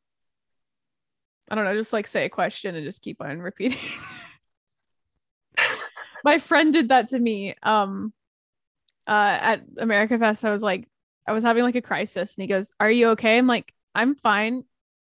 i 1.51 1.55
don't 1.55 1.65
know 1.65 1.75
just 1.75 1.93
like 1.93 2.07
say 2.07 2.25
a 2.25 2.31
question 2.31 2.75
and 2.75 2.85
just 2.85 3.03
keep 3.03 3.21
on 3.21 3.41
repeating 3.41 3.79
my 6.25 6.39
friend 6.39 6.73
did 6.73 6.89
that 6.89 7.09
to 7.09 7.19
me 7.19 7.55
um 7.63 8.13
uh 9.07 9.39
at 9.41 9.63
america 9.79 10.19
fest. 10.19 10.45
I 10.45 10.51
was 10.51 10.63
like 10.63 10.89
i 11.29 11.33
was 11.33 11.45
having 11.45 11.63
like 11.63 11.75
a 11.77 11.83
crisis 11.83 12.35
and 12.35 12.43
he 12.43 12.49
goes 12.49 12.73
are 12.81 12.91
you 12.91 13.09
okay? 13.11 13.39
I'm 13.39 13.47
like 13.47 13.73
i'm 13.95 14.15
fine. 14.17 14.65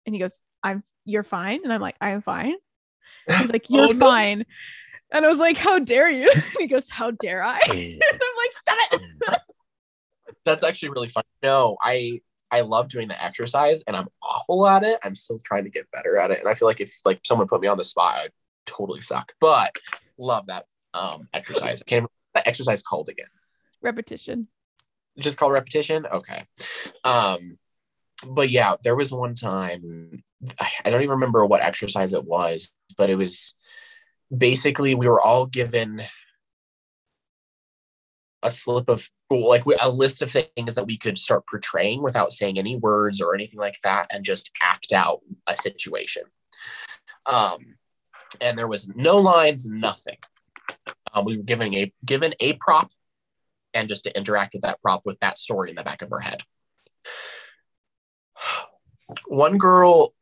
And 0.05 0.13
he 0.15 0.19
goes 0.19 0.41
i'm 0.63 0.83
you're 1.05 1.23
fine? 1.23 1.61
And 1.63 1.73
i'm 1.73 1.81
like 1.81 1.95
i'm 2.01 2.21
fine. 2.21 2.55
He's 3.39 3.49
like 3.51 3.65
you're 3.69 3.85
Oh, 3.89 3.91
no. 3.91 3.99
fine. 4.05 4.45
And 5.11 5.25
i 5.25 5.29
was 5.29 5.37
like 5.37 5.57
how 5.57 5.79
dare 5.79 6.09
you? 6.11 6.29
And 6.33 6.43
he 6.59 6.67
goes 6.67 6.89
how 6.89 7.11
dare 7.11 7.41
i? 7.43 7.59
I'm 7.69 8.35
like 8.37 8.51
stop 8.53 8.77
it. 8.91 9.39
That's 10.43 10.63
actually 10.63 10.89
really 10.89 11.07
fun. 11.07 11.23
No 11.41 11.77
i 11.81 12.21
i 12.51 12.61
love 12.61 12.89
doing 12.89 13.07
the 13.07 13.23
exercise 13.23 13.81
and 13.87 13.95
i'm 13.95 14.07
awful 14.21 14.67
at 14.67 14.83
it. 14.83 14.99
I'm 15.03 15.15
still 15.15 15.39
trying 15.39 15.63
to 15.63 15.69
get 15.69 15.89
better 15.91 16.17
at 16.17 16.31
it 16.31 16.39
and 16.39 16.47
i 16.49 16.53
feel 16.53 16.67
like 16.67 16.81
if 16.81 16.93
like 17.05 17.19
someone 17.23 17.47
put 17.47 17.61
me 17.61 17.67
on 17.67 17.77
the 17.77 17.83
spot 17.83 18.15
i'd 18.19 18.31
totally 18.65 19.01
suck. 19.01 19.33
But 19.39 19.71
love 20.17 20.45
that 20.47 20.65
um 20.95 21.27
exercise. 21.33 21.81
I 21.81 21.85
can't 21.85 21.97
remember 21.99 22.11
what 22.31 22.43
that 22.43 22.47
exercise 22.47 22.81
called 22.81 23.09
again. 23.09 23.27
Repetition. 23.81 24.47
Just 25.19 25.37
called 25.37 25.53
repetition? 25.53 26.05
Okay. 26.05 26.45
Um 27.03 27.57
but 28.25 28.49
yeah 28.49 28.75
there 28.83 28.95
was 28.95 29.11
one 29.11 29.35
time 29.35 30.23
I- 30.59 30.89
don't 30.89 31.01
even 31.01 31.15
remember 31.15 31.45
what 31.45 31.61
exercise 31.61 32.13
it 32.13 32.23
was 32.23 32.71
but 32.97 33.09
it 33.09 33.15
was 33.15 33.55
basically 34.35 34.95
we 34.95 35.07
were 35.07 35.21
all 35.21 35.45
given 35.45 36.01
a 38.41 38.49
slip 38.49 38.89
of 38.89 39.09
like 39.29 39.63
a 39.81 39.89
list 39.89 40.21
of 40.21 40.31
things 40.31 40.75
that 40.75 40.85
we 40.85 40.97
could 40.97 41.17
start 41.17 41.47
portraying 41.49 42.01
without 42.03 42.31
saying 42.31 42.57
any 42.57 42.77
words 42.77 43.19
or 43.19 43.33
anything 43.33 43.59
like 43.59 43.79
that 43.83 44.07
and 44.11 44.23
just 44.23 44.51
act 44.61 44.93
out 44.93 45.21
a 45.47 45.57
situation. 45.57 46.23
Um 47.25 47.75
and 48.39 48.57
there 48.57 48.67
was 48.67 48.87
no 48.87 49.17
lines 49.17 49.67
nothing 49.67 50.17
um, 51.15 51.25
we 51.25 51.37
were 51.37 51.43
given 51.43 51.73
a 51.73 51.91
given 52.03 52.35
a 52.39 52.53
prop 52.53 52.91
and 53.73 53.87
just 53.87 54.03
to 54.03 54.15
interact 54.15 54.53
with 54.53 54.61
that 54.63 54.81
prop 54.81 55.01
with 55.05 55.19
that 55.21 55.37
story 55.37 55.69
in 55.69 55.75
the 55.75 55.83
back 55.83 56.01
of 56.01 56.09
her 56.09 56.19
head. 56.19 56.43
One 59.27 59.57
girl 59.57 60.13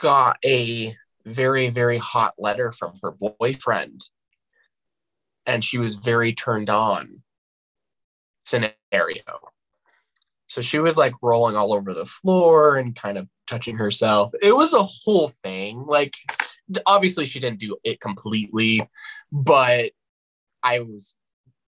got 0.00 0.38
a 0.44 0.94
very 1.26 1.70
very 1.70 1.98
hot 1.98 2.34
letter 2.38 2.72
from 2.72 2.94
her 3.02 3.10
boyfriend 3.10 4.02
and 5.46 5.64
she 5.64 5.78
was 5.78 5.96
very 5.96 6.32
turned 6.32 6.70
on 6.70 7.22
scenario. 8.44 9.22
So 10.46 10.60
she 10.60 10.78
was 10.78 10.96
like 10.96 11.14
rolling 11.22 11.56
all 11.56 11.74
over 11.74 11.94
the 11.94 12.06
floor 12.06 12.76
and 12.76 12.94
kind 12.94 13.18
of 13.18 13.28
touching 13.46 13.76
herself. 13.76 14.32
It 14.42 14.56
was 14.56 14.72
a 14.72 14.82
whole 14.82 15.28
thing. 15.28 15.84
Like 15.86 16.14
obviously 16.86 17.26
she 17.26 17.40
didn't 17.40 17.60
do 17.60 17.76
it 17.84 18.00
completely 18.00 18.80
but 19.30 19.90
i 20.62 20.80
was 20.80 21.14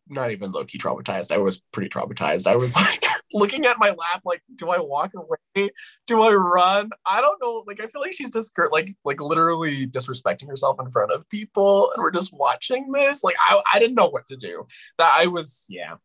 not 0.09 0.31
even 0.31 0.53
low-key 0.53 0.79
traumatized. 0.79 1.33
I 1.33 1.39
was 1.39 1.61
pretty 1.73 1.89
traumatized. 1.89 2.47
I 2.47 2.55
was 2.55 2.77
like 2.77 3.05
looking 3.33 3.67
at 3.67 3.77
my 3.77 3.89
lap 3.89 4.23
like 4.25 4.41
do 4.55 4.71
i 4.71 4.79
walk 4.79 5.11
away? 5.17 5.71
Do 6.07 6.23
i 6.23 6.33
run? 6.33 6.91
I 7.05 7.21
don't 7.21 7.43
know. 7.43 7.65
Like 7.67 7.81
i 7.81 7.89
feel 7.89 8.01
like 8.01 8.13
she's 8.13 8.31
just 8.31 8.57
like 8.71 8.95
like 9.05 9.21
literally 9.21 9.87
disrespecting 9.87 10.49
herself 10.49 10.77
in 10.79 10.91
front 10.93 11.11
of 11.11 11.29
people 11.29 11.91
and 11.93 12.03
we're 12.03 12.13
just 12.13 12.33
watching 12.33 12.93
this. 12.93 13.25
Like 13.25 13.35
i, 13.41 13.61
I 13.73 13.79
didn't 13.81 13.97
know 13.97 14.09
what 14.09 14.29
to 14.29 14.37
do. 14.37 14.67
That 14.99 15.13
i 15.19 15.27
was 15.27 15.67
yeah. 15.69 15.97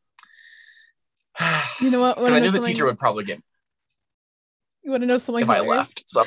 You 1.80 1.92
know 1.92 2.02
what? 2.02 2.18
because 2.18 2.34
i 2.34 2.40
knew 2.40 2.50
the 2.50 2.60
teacher 2.60 2.86
would 2.86 2.98
probably 2.98 3.24
get 3.24 3.42
You 4.84 4.92
want 4.92 5.04
to 5.04 5.08
know 5.08 5.18
something 5.18 5.44
if 5.44 5.50
i 5.50 5.60
left 5.60 6.10
so 6.10 6.26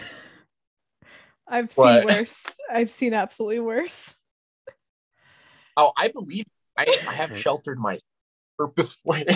I've 1.47 1.73
seen 1.73 1.85
What? 1.85 2.05
worse. 2.07 2.57
I've 2.73 2.91
seen 2.91 3.13
absolutely 3.13 3.61
worse. 3.61 4.15
oh 5.77 5.93
i 5.97 6.09
believe 6.09 6.47
i, 6.79 6.87
I 7.07 7.13
have 7.15 7.37
sheltered 7.37 7.79
my 7.79 7.99
purposefully 8.57 9.27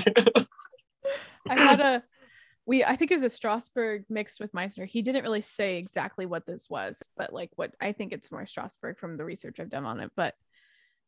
I 1.50 1.61
had 1.61 1.81
a 1.88 2.02
we 2.66 2.85
I 2.85 2.96
think 2.96 3.11
it 3.11 3.14
was 3.20 3.22
a 3.22 3.35
Strasberg 3.35 4.04
mixed 4.11 4.40
with 4.40 4.52
Meisner. 4.52 4.87
He 4.87 5.00
didn't 5.00 5.22
really 5.22 5.40
say 5.40 5.78
exactly 5.78 6.26
what 6.26 6.44
this 6.44 6.68
was, 6.68 7.02
but 7.16 7.33
like 7.33 7.50
what 7.57 7.74
I 7.81 7.92
think 7.92 8.12
it's 8.12 8.31
more 8.31 8.42
Strasberg 8.42 8.98
from 8.98 9.16
the 9.16 9.24
research 9.24 9.59
I've 9.59 9.70
done 9.70 9.87
on 9.87 10.00
it. 10.00 10.12
But 10.14 10.35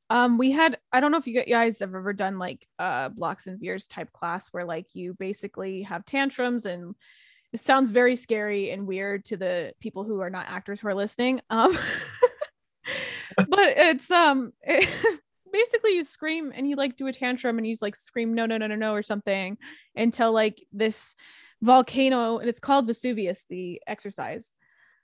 um 0.08 0.38
we 0.38 0.50
had 0.52 0.78
I 0.90 1.00
don't 1.00 1.12
know 1.12 1.18
if 1.18 1.26
you 1.26 1.44
guys 1.44 1.80
have 1.80 1.94
ever 1.94 2.14
done 2.14 2.38
like 2.38 2.66
uh 2.78 3.10
blocks 3.10 3.46
and 3.46 3.60
veers 3.60 3.86
type 3.86 4.10
class 4.12 4.48
where 4.48 4.64
like 4.64 4.86
you 4.94 5.12
basically 5.14 5.82
have 5.82 6.06
tantrums 6.06 6.64
and 6.64 6.94
it 7.52 7.60
sounds 7.60 7.90
very 7.90 8.16
scary 8.16 8.70
and 8.70 8.86
weird 8.86 9.24
to 9.26 9.36
the 9.36 9.72
people 9.80 10.04
who 10.04 10.20
are 10.20 10.30
not 10.30 10.46
actors 10.48 10.80
who 10.80 10.88
are 10.88 10.94
listening. 10.94 11.40
Um 11.50 11.76
but 13.36 13.74
it's 13.76 14.10
um 14.10 14.52
basically 15.52 15.94
you 15.94 16.04
scream 16.04 16.52
and 16.54 16.68
you 16.68 16.76
like 16.76 16.96
do 16.96 17.06
a 17.06 17.12
tantrum 17.12 17.58
and 17.58 17.66
you 17.66 17.76
like 17.80 17.96
scream 17.96 18.34
no 18.34 18.46
no 18.46 18.56
no 18.56 18.66
no 18.66 18.76
no 18.76 18.92
or 18.92 19.02
something 19.02 19.58
until 19.96 20.32
like 20.32 20.64
this 20.72 21.14
volcano 21.62 22.38
and 22.38 22.48
it's 22.48 22.60
called 22.60 22.86
Vesuvius 22.86 23.46
the 23.50 23.80
exercise 23.86 24.52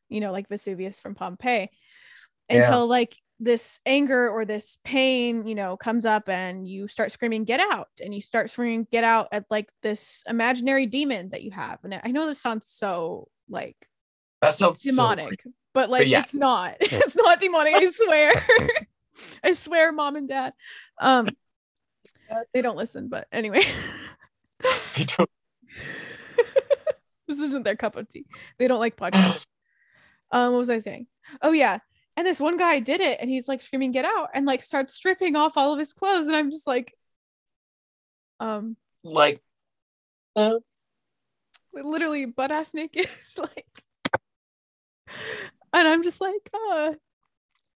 you 0.08 0.20
know 0.20 0.32
like 0.32 0.48
Vesuvius 0.48 1.00
from 1.00 1.14
Pompeii 1.14 1.68
Yeah. 2.48 2.62
until 2.62 2.86
like 2.86 3.16
this 3.38 3.80
anger 3.84 4.30
or 4.30 4.46
this 4.46 4.78
pain 4.82 5.46
you 5.46 5.54
know 5.54 5.76
comes 5.76 6.06
up 6.06 6.28
and 6.28 6.66
you 6.66 6.88
start 6.88 7.12
screaming 7.12 7.44
get 7.44 7.60
out 7.60 7.88
and 8.02 8.14
you 8.14 8.22
start 8.22 8.48
screaming 8.48 8.86
get 8.90 9.04
out 9.04 9.28
at 9.30 9.44
like 9.50 9.68
this 9.82 10.24
imaginary 10.26 10.86
demon 10.86 11.28
that 11.28 11.42
you 11.42 11.50
have 11.50 11.78
and 11.84 12.00
I 12.02 12.12
know 12.12 12.26
this 12.26 12.40
sounds 12.40 12.66
so 12.66 13.28
like 13.48 13.76
that 14.40 14.54
sounds 14.54 14.80
so 14.80 14.90
demonic 14.90 15.26
creepy. 15.26 15.50
but 15.74 15.90
like 15.90 16.06
yeah. 16.08 16.20
it's 16.20 16.34
not 16.34 16.76
it's 16.80 17.16
not 17.16 17.38
demonic 17.38 17.74
I 17.74 17.90
swear 17.90 18.30
I 19.44 19.52
swear, 19.52 19.92
mom 19.92 20.16
and 20.16 20.28
dad. 20.28 20.52
Um, 21.00 21.28
they 22.52 22.62
don't 22.62 22.76
listen, 22.76 23.08
but 23.08 23.26
anyway. 23.32 23.62
They 24.96 25.04
don't- 25.04 25.30
this 27.28 27.40
isn't 27.40 27.64
their 27.64 27.76
cup 27.76 27.96
of 27.96 28.08
tea. 28.08 28.26
They 28.58 28.68
don't 28.68 28.80
like 28.80 28.96
podcasts. 28.96 29.44
um, 30.30 30.52
what 30.52 30.58
was 30.58 30.70
I 30.70 30.78
saying? 30.78 31.06
Oh 31.42 31.52
yeah. 31.52 31.80
And 32.16 32.26
this 32.26 32.40
one 32.40 32.56
guy 32.56 32.80
did 32.80 33.00
it 33.02 33.18
and 33.20 33.28
he's 33.28 33.46
like 33.46 33.60
screaming, 33.60 33.92
get 33.92 34.04
out, 34.06 34.30
and 34.34 34.46
like 34.46 34.64
starts 34.64 34.94
stripping 34.94 35.36
off 35.36 35.56
all 35.56 35.72
of 35.72 35.78
his 35.78 35.92
clothes. 35.92 36.26
And 36.28 36.36
I'm 36.36 36.50
just 36.50 36.66
like, 36.66 36.94
um, 38.40 38.76
like 39.04 39.42
uh, 40.34 40.54
literally 41.74 42.24
butt 42.26 42.50
ass 42.50 42.72
naked. 42.74 43.08
like 43.36 43.66
and 45.72 45.86
I'm 45.88 46.02
just 46.02 46.20
like, 46.20 46.50
uh 46.54 46.92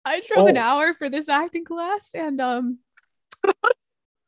I 0.06 0.22
drove 0.22 0.48
an 0.48 0.58
Oh. 0.58 0.62
hour 0.62 0.94
for 0.94 1.10
this 1.10 1.28
acting 1.30 1.66
class 1.66 2.12
and 2.14 2.40
um 2.40 2.80
like, 3.46 3.54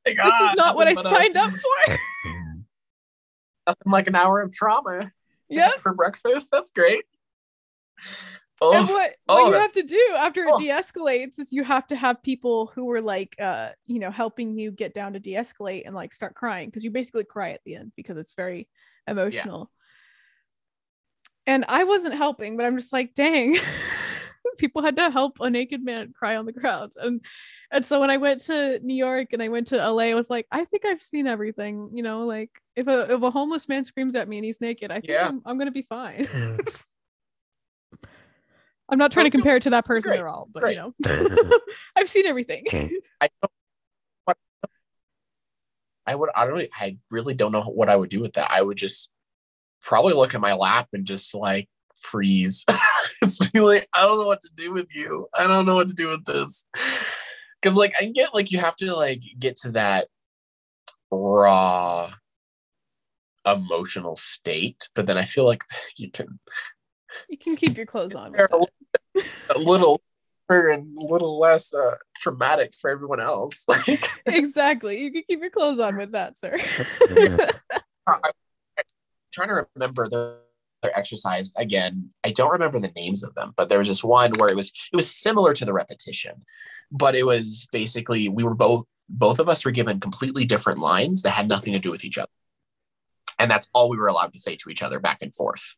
this 0.06 0.18
is 0.42 0.56
not 0.58 0.76
what 0.76 0.88
I 0.88 0.92
nothing 0.94 1.12
a- 1.12 1.16
signed 1.16 1.38
up 1.38 1.52
for. 1.52 1.98
Nothing 3.68 3.92
like 3.92 4.08
an 4.08 4.16
hour 4.16 4.42
of 4.42 4.52
trauma. 4.52 5.12
yeah. 5.48 5.70
For 5.80 5.94
breakfast. 5.94 6.50
That's 6.52 6.72
great. 6.72 7.04
And 8.62 8.88
Oh, 8.90 8.94
what, 8.94 9.16
oh, 9.28 9.44
what 9.44 9.56
you 9.56 9.62
have 9.62 9.72
to 9.74 9.84
do 9.84 10.16
after 10.18 10.44
it 10.44 10.52
oh. 10.54 10.60
de-escalates 10.60 11.40
is 11.40 11.52
you 11.52 11.64
have 11.64 11.88
to 11.88 11.96
have 11.96 12.22
people 12.22 12.72
who 12.76 12.90
are 12.92 13.02
like 13.02 13.36
uh 13.42 13.70
you 13.88 14.00
know 14.00 14.12
helping 14.12 14.58
you 14.58 14.72
get 14.72 14.94
down 14.94 15.14
to 15.14 15.20
de-escalate 15.20 15.84
and 15.86 15.96
like 15.96 16.14
start 16.14 16.36
crying 16.36 16.70
because 16.70 16.84
you 16.84 16.92
basically 16.92 17.24
cry 17.24 17.52
at 17.52 17.62
the 17.66 17.76
end 17.76 17.92
because 17.96 18.18
it's 18.18 18.34
very 18.36 18.68
emotional. 19.08 19.72
And 21.48 21.66
i 21.68 21.84
wasn't 21.84 22.16
helping 22.16 22.56
but 22.56 22.66
i'm 22.66 22.78
just 22.78 22.94
like 22.94 23.14
dang. 23.14 23.58
People 24.58 24.84
had 24.84 24.98
to 24.98 25.10
help 25.10 25.38
a 25.40 25.50
naked 25.50 25.84
man 25.84 26.14
cry 26.14 26.36
on 26.36 26.46
the 26.46 26.52
ground. 26.52 26.94
And 26.98 27.22
and 27.72 27.86
so 27.86 28.00
when 28.00 28.10
i 28.12 28.18
went 28.18 28.42
to 28.42 28.80
new 28.84 28.94
york 28.94 29.30
and 29.34 29.42
i 29.42 29.48
went 29.48 29.68
to 29.68 29.78
la 29.78 30.04
i 30.04 30.14
was 30.14 30.30
like 30.30 30.46
i 30.52 30.66
think 30.66 30.86
i've 30.86 31.02
seen 31.02 31.26
everything 31.26 31.90
you 31.94 32.04
know 32.04 32.26
like 32.28 32.52
if 32.76 32.88
a 32.88 33.14
if 33.14 33.22
a 33.22 33.32
homeless 33.32 33.68
man 33.70 33.86
screams 33.86 34.16
at 34.16 34.28
me 34.28 34.38
and 34.38 34.46
he's 34.46 34.62
naked 34.62 34.92
i 34.92 34.96
think 34.96 35.10
Yeah. 35.10 35.28
I'm, 35.28 35.42
I'm 35.46 35.58
gonna 35.58 35.72
be 35.72 35.84
fine 35.84 36.28
I'm 38.92 38.98
not 38.98 39.12
trying 39.12 39.26
to 39.26 39.30
compare 39.32 39.56
it 39.56 39.64
to 39.64 39.70
that 39.72 39.86
person 39.86 40.10
Great, 40.10 40.20
at 40.20 40.26
all, 40.26 40.50
but 40.54 40.62
great. 40.64 40.78
you 40.78 40.94
know, 41.08 41.60
I've 41.96 42.10
seen 42.10 42.26
everything. 42.26 42.66
I 43.22 43.30
don't 43.42 43.52
what 44.26 44.38
I 46.06 46.16
would 46.16 46.30
I 46.36 46.46
don't 46.46 46.54
really- 46.56 46.70
I 46.78 46.98
really 47.10 47.34
don't 47.34 47.54
know 47.54 47.64
what 47.64 47.90
I 47.90 47.96
would 47.96 48.10
do 48.10 48.20
with 48.20 48.34
that. 48.34 48.52
I 48.52 48.62
would 48.62 48.78
just 48.78 49.12
probably 49.82 50.14
look 50.14 50.36
at 50.36 50.42
my 50.42 50.54
lap 50.54 50.90
and 50.94 51.06
just 51.06 51.34
like 51.34 51.70
freeze. 52.00 52.66
Just 53.24 53.54
be 53.54 53.60
like, 53.60 53.88
I 53.94 54.02
don't 54.02 54.20
know 54.20 54.26
what 54.26 54.42
to 54.42 54.50
do 54.56 54.74
with 54.74 54.88
you. 54.96 55.28
I 55.36 55.46
don't 55.46 55.68
know 55.68 55.76
what 55.76 55.88
to 55.90 55.94
do 55.94 56.08
with 56.10 56.26
this. 56.26 56.66
Cause 57.62 57.78
like 57.78 57.94
I 58.00 58.06
get 58.06 58.34
like 58.34 58.52
you 58.52 58.58
have 58.58 58.76
to 58.78 58.96
like 58.96 59.22
get 59.38 59.58
to 59.58 59.72
that 59.74 60.08
raw 61.12 62.12
emotional 63.46 64.16
state, 64.16 64.90
but 64.96 65.06
then 65.06 65.20
I 65.20 65.24
feel 65.24 65.46
like 65.46 65.64
you 65.98 66.10
can 66.10 66.40
you 67.30 67.38
can 67.38 67.56
keep 67.56 67.78
your 67.78 67.86
clothes 67.86 68.16
on. 68.16 68.32
They're 68.32 68.50
a 69.56 69.60
little 69.60 70.02
and 70.52 70.98
a 70.98 71.06
little 71.06 71.40
less 71.40 71.74
uh, 71.74 71.96
traumatic 72.20 72.74
for 72.80 72.90
everyone 72.90 73.22
else. 73.22 73.66
Like 73.88 74.10
exactly. 74.26 75.02
You 75.02 75.12
can 75.12 75.24
keep 75.28 75.40
your 75.40 75.50
clothes 75.50 75.80
on 75.80 75.98
with 75.98 76.12
that, 76.12 76.38
sir. 76.38 76.58
I, 78.08 78.14
I'm 78.26 78.84
trying 79.32 79.48
to 79.48 79.66
remember 79.76 80.10
the 80.10 80.38
other 80.84 80.96
exercise 80.96 81.52
again. 81.56 82.10
I 82.24 82.32
don't 82.32 82.52
remember 82.52 82.80
the 82.80 82.92
names 82.96 83.24
of 83.24 83.34
them, 83.36 83.54
but 83.56 83.70
there 83.70 83.80
was 83.80 83.88
this 83.88 84.04
one 84.04 84.34
where 84.38 84.50
it 84.50 84.56
was 84.56 84.72
it 84.92 84.96
was 84.96 85.10
similar 85.10 85.54
to 85.54 85.66
the 85.66 85.74
repetition, 85.74 86.44
but 86.92 87.16
it 87.16 87.26
was 87.26 87.68
basically 87.72 88.28
we 88.30 88.44
were 88.44 88.56
both 88.56 88.86
both 89.08 89.40
of 89.40 89.48
us 89.48 89.64
were 89.64 89.72
given 89.72 90.00
completely 90.00 90.46
different 90.46 90.80
lines 90.80 91.22
that 91.22 91.32
had 91.32 91.48
nothing 91.48 91.74
to 91.74 91.80
do 91.80 91.92
with 91.92 92.04
each 92.04 92.18
other, 92.18 92.32
and 93.40 93.50
that's 93.50 93.70
all 93.74 93.90
we 93.90 93.98
were 93.98 94.08
allowed 94.08 94.34
to 94.34 94.40
say 94.40 94.56
to 94.58 94.70
each 94.70 94.84
other 94.84 95.00
back 95.00 95.20
and 95.22 95.34
forth. 95.34 95.76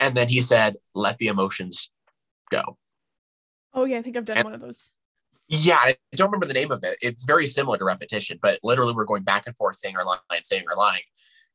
And 0.00 0.16
then 0.16 0.28
he 0.28 0.40
said, 0.40 0.76
"Let 0.94 1.18
the 1.18 1.28
emotions 1.28 1.90
go." 2.50 2.78
oh 3.74 3.84
yeah, 3.84 3.98
I 3.98 4.02
think 4.02 4.16
I've 4.16 4.24
done 4.24 4.38
And- 4.38 4.44
one 4.44 4.54
of 4.54 4.60
those. 4.60 4.88
Yeah, 5.48 5.76
I 5.76 5.96
don't 6.16 6.28
remember 6.28 6.46
the 6.46 6.54
name 6.54 6.72
of 6.72 6.82
it. 6.82 6.98
It's 7.00 7.24
very 7.24 7.46
similar 7.46 7.78
to 7.78 7.84
repetition, 7.84 8.40
but 8.42 8.58
literally 8.64 8.92
we're 8.94 9.04
going 9.04 9.22
back 9.22 9.46
and 9.46 9.56
forth 9.56 9.76
saying 9.76 9.96
our 9.96 10.04
line, 10.04 10.18
saying 10.42 10.64
our 10.68 10.76
line. 10.76 11.02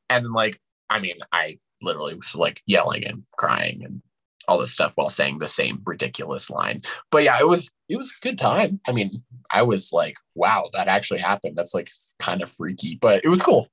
And 0.08 0.24
then 0.24 0.32
like, 0.32 0.58
I 0.88 0.98
mean, 0.98 1.16
I 1.30 1.58
literally 1.82 2.14
was 2.14 2.34
like 2.34 2.62
yelling 2.64 3.04
and 3.04 3.24
crying 3.36 3.84
and 3.84 4.00
all 4.48 4.58
this 4.58 4.72
stuff 4.72 4.92
while 4.94 5.10
saying 5.10 5.40
the 5.40 5.46
same 5.46 5.82
ridiculous 5.84 6.48
line. 6.48 6.80
But 7.10 7.24
yeah, 7.24 7.38
it 7.38 7.46
was 7.46 7.70
it 7.90 7.96
was 7.96 8.12
a 8.12 8.24
good 8.26 8.38
time. 8.38 8.80
I 8.88 8.92
mean, 8.92 9.22
I 9.50 9.62
was 9.62 9.92
like, 9.92 10.16
wow, 10.34 10.70
that 10.72 10.88
actually 10.88 11.20
happened. 11.20 11.56
That's 11.56 11.74
like 11.74 11.90
kind 12.18 12.42
of 12.42 12.50
freaky, 12.50 12.96
but 12.98 13.22
it 13.24 13.28
was 13.28 13.42
cool. 13.42 13.68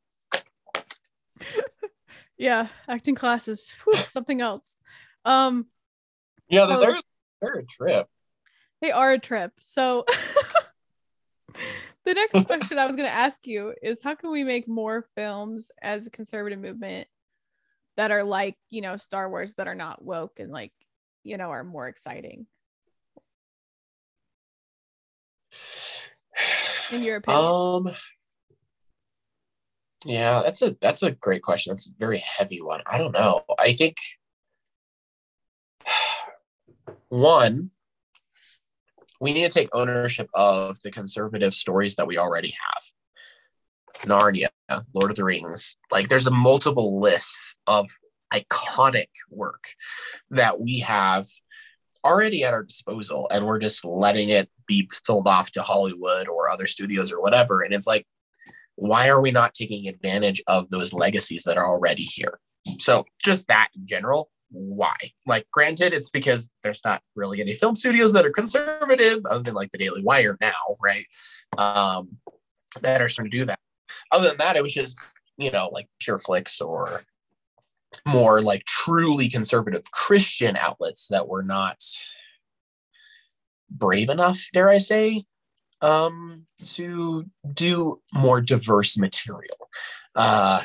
Yeah, 2.40 2.70
acting 2.88 3.16
classes, 3.16 3.72
whew, 3.84 3.94
something 4.08 4.40
else. 4.42 4.78
Um, 5.26 5.68
Yeah, 6.48 6.66
So- 6.68 6.80
they're 6.80 6.98
they're 7.42 7.60
a 7.60 7.66
trip. 7.66 8.08
they 8.82 8.92
are 8.92 9.12
a 9.12 9.20
trip. 9.20 9.52
So 9.60 10.06
the 12.06 12.14
next 12.14 12.44
question 12.48 12.78
I 12.78 12.86
was 12.86 12.96
going 12.96 13.08
to 13.08 13.14
ask 13.14 13.46
you 13.46 13.74
is 13.84 14.02
how 14.02 14.16
can 14.16 14.32
we 14.32 14.44
make 14.44 14.68
more 14.68 15.06
films 15.16 15.70
as 15.82 16.08
a 16.08 16.12
conservative 16.12 16.60
movement 16.60 17.08
that 17.98 18.12
are 18.12 18.24
like, 18.24 18.58
you 18.70 18.82
know, 18.82 18.96
Star 18.98 19.30
Wars 19.30 19.56
that 19.56 19.68
are 19.68 19.76
not 19.76 20.04
woke 20.04 20.40
and 20.40 20.52
like, 20.52 20.72
you 21.24 21.36
know, 21.38 21.50
are 21.52 21.64
more 21.66 21.88
exciting 21.90 22.46
in 26.92 27.04
your 27.04 27.18
opinion? 27.18 27.44
Um 27.46 27.88
Yeah, 30.06 30.42
that's 30.44 30.62
a 30.62 30.76
that's 30.82 31.04
a 31.04 31.12
great 31.12 31.42
question. 31.44 31.72
That's 31.72 31.88
a 31.88 31.94
very 31.98 32.20
heavy 32.20 32.62
one. 32.62 32.82
I 32.88 32.98
don't 32.98 33.12
know. 33.12 33.44
I 33.58 33.74
think 33.74 33.98
one 37.10 37.72
we 39.22 39.34
need 39.34 39.50
to 39.50 39.50
take 39.50 39.70
ownership 39.74 40.30
of 40.34 40.80
the 40.82 40.92
conservative 40.92 41.54
stories 41.54 41.96
that 41.96 42.08
we 42.08 42.18
already 42.18 42.56
have. 42.74 42.84
Narnia, 44.08 44.48
Lord 44.94 45.12
of 45.12 45.18
the 45.18 45.26
Rings. 45.26 45.76
Like 45.92 46.08
there's 46.08 46.28
a 46.28 46.32
multiple 46.32 47.02
lists 47.02 47.58
of 47.68 47.90
iconic 48.34 49.10
work 49.30 49.66
that 50.30 50.62
we 50.62 50.80
have 50.80 51.26
already 52.06 52.46
at 52.46 52.54
our 52.54 52.64
disposal 52.64 53.28
and 53.30 53.46
we're 53.46 53.60
just 53.60 53.84
letting 53.84 54.30
it 54.30 54.50
be 54.68 54.88
sold 54.94 55.28
off 55.28 55.52
to 55.52 55.62
Hollywood 55.62 56.30
or 56.30 56.50
other 56.50 56.66
studios 56.66 57.12
or 57.12 57.20
whatever 57.20 57.62
and 57.62 57.74
it's 57.74 57.88
like 57.88 58.06
why 58.80 59.08
are 59.08 59.22
we 59.22 59.32
not 59.32 59.54
taking 59.54 59.88
advantage 59.88 60.42
of 60.48 60.70
those 60.70 60.94
legacies 60.94 61.44
that 61.44 61.58
are 61.58 61.68
already 61.68 62.04
here? 62.04 62.40
So 62.80 63.06
just 63.24 63.48
that 63.48 63.70
in 63.76 63.86
general 63.86 64.30
why? 64.52 64.96
Like 65.28 65.46
granted 65.52 65.94
it's 65.94 66.10
because 66.10 66.50
there's 66.64 66.82
not 66.84 67.02
really 67.16 67.40
any 67.40 67.54
film 67.54 67.76
studios 67.76 68.14
that 68.14 68.26
are 68.26 68.32
conservative 68.32 69.24
other 69.30 69.44
than 69.44 69.54
like 69.54 69.72
the 69.72 69.78
daily 69.78 70.02
wire 70.02 70.38
now 70.42 70.76
right? 70.82 71.06
Um 71.58 72.18
that 72.82 73.02
are 73.02 73.10
starting 73.10 73.32
to 73.32 73.38
do 73.38 73.46
that. 73.46 73.60
Other 74.12 74.30
than 74.30 74.38
that 74.38 74.56
it 74.56 74.64
was 74.64 74.74
just 74.74 74.98
you 75.38 75.52
know 75.52 75.70
like 75.72 75.88
Pure 76.00 76.20
Flix 76.20 76.62
or 76.62 77.04
more 78.06 78.42
like 78.42 78.66
truly 78.66 79.30
conservative 79.30 79.84
christian 79.92 80.56
outlets 80.58 81.08
that 81.08 81.28
were 81.28 81.44
not 81.44 81.84
brave 83.70 84.10
enough 84.10 84.48
dare 84.54 84.70
i 84.70 84.78
say 84.78 85.24
um 85.82 86.46
to 86.64 87.26
do 87.54 88.02
more 88.14 88.42
diverse 88.42 88.98
material 88.98 89.70
uh 90.16 90.62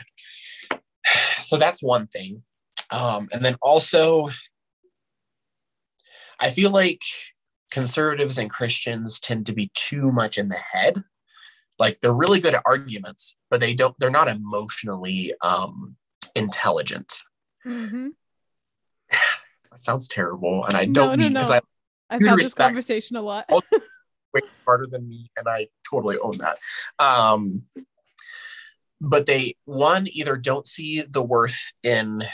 so 1.42 1.56
that's 1.56 1.82
one 1.82 2.06
thing 2.06 2.42
um 2.90 3.28
and 3.32 3.44
then 3.44 3.56
also 3.62 4.28
i 6.40 6.50
feel 6.50 6.70
like 6.70 7.02
conservatives 7.70 8.38
and 8.38 8.50
christians 8.50 9.20
tend 9.20 9.46
to 9.46 9.52
be 9.52 9.70
too 9.74 10.10
much 10.10 10.38
in 10.38 10.48
the 10.48 10.56
head 10.56 11.02
like 11.78 11.98
they're 12.00 12.14
really 12.14 12.40
good 12.40 12.54
at 12.54 12.62
arguments 12.66 13.36
but 13.50 13.60
they 13.60 13.74
don't 13.74 13.94
they're 13.98 14.10
not 14.10 14.28
emotionally 14.28 15.32
um 15.42 15.96
intelligent 16.34 17.20
Mm-hmm. 17.66 18.08
that 19.70 19.80
sounds 19.80 20.06
terrible 20.06 20.66
and 20.66 20.76
i 20.76 20.84
don't 20.84 20.94
no, 20.94 21.16
mean 21.16 21.32
because 21.32 21.48
no. 21.48 21.56
i 21.56 21.60
I've 22.10 22.20
had 22.20 22.38
this 22.38 22.54
conversation 22.54 23.16
a 23.16 23.22
lot. 23.22 23.48
Way 24.34 24.42
smarter 24.64 24.86
than 24.86 25.08
me 25.08 25.30
and 25.36 25.48
i 25.48 25.68
totally 25.88 26.18
own 26.18 26.36
that. 26.38 26.58
Um 26.98 27.62
but 29.00 29.26
they 29.26 29.56
one 29.64 30.06
either 30.08 30.36
don't 30.36 30.66
see 30.66 31.02
the 31.02 31.22
worth 31.22 31.72
in 31.82 32.24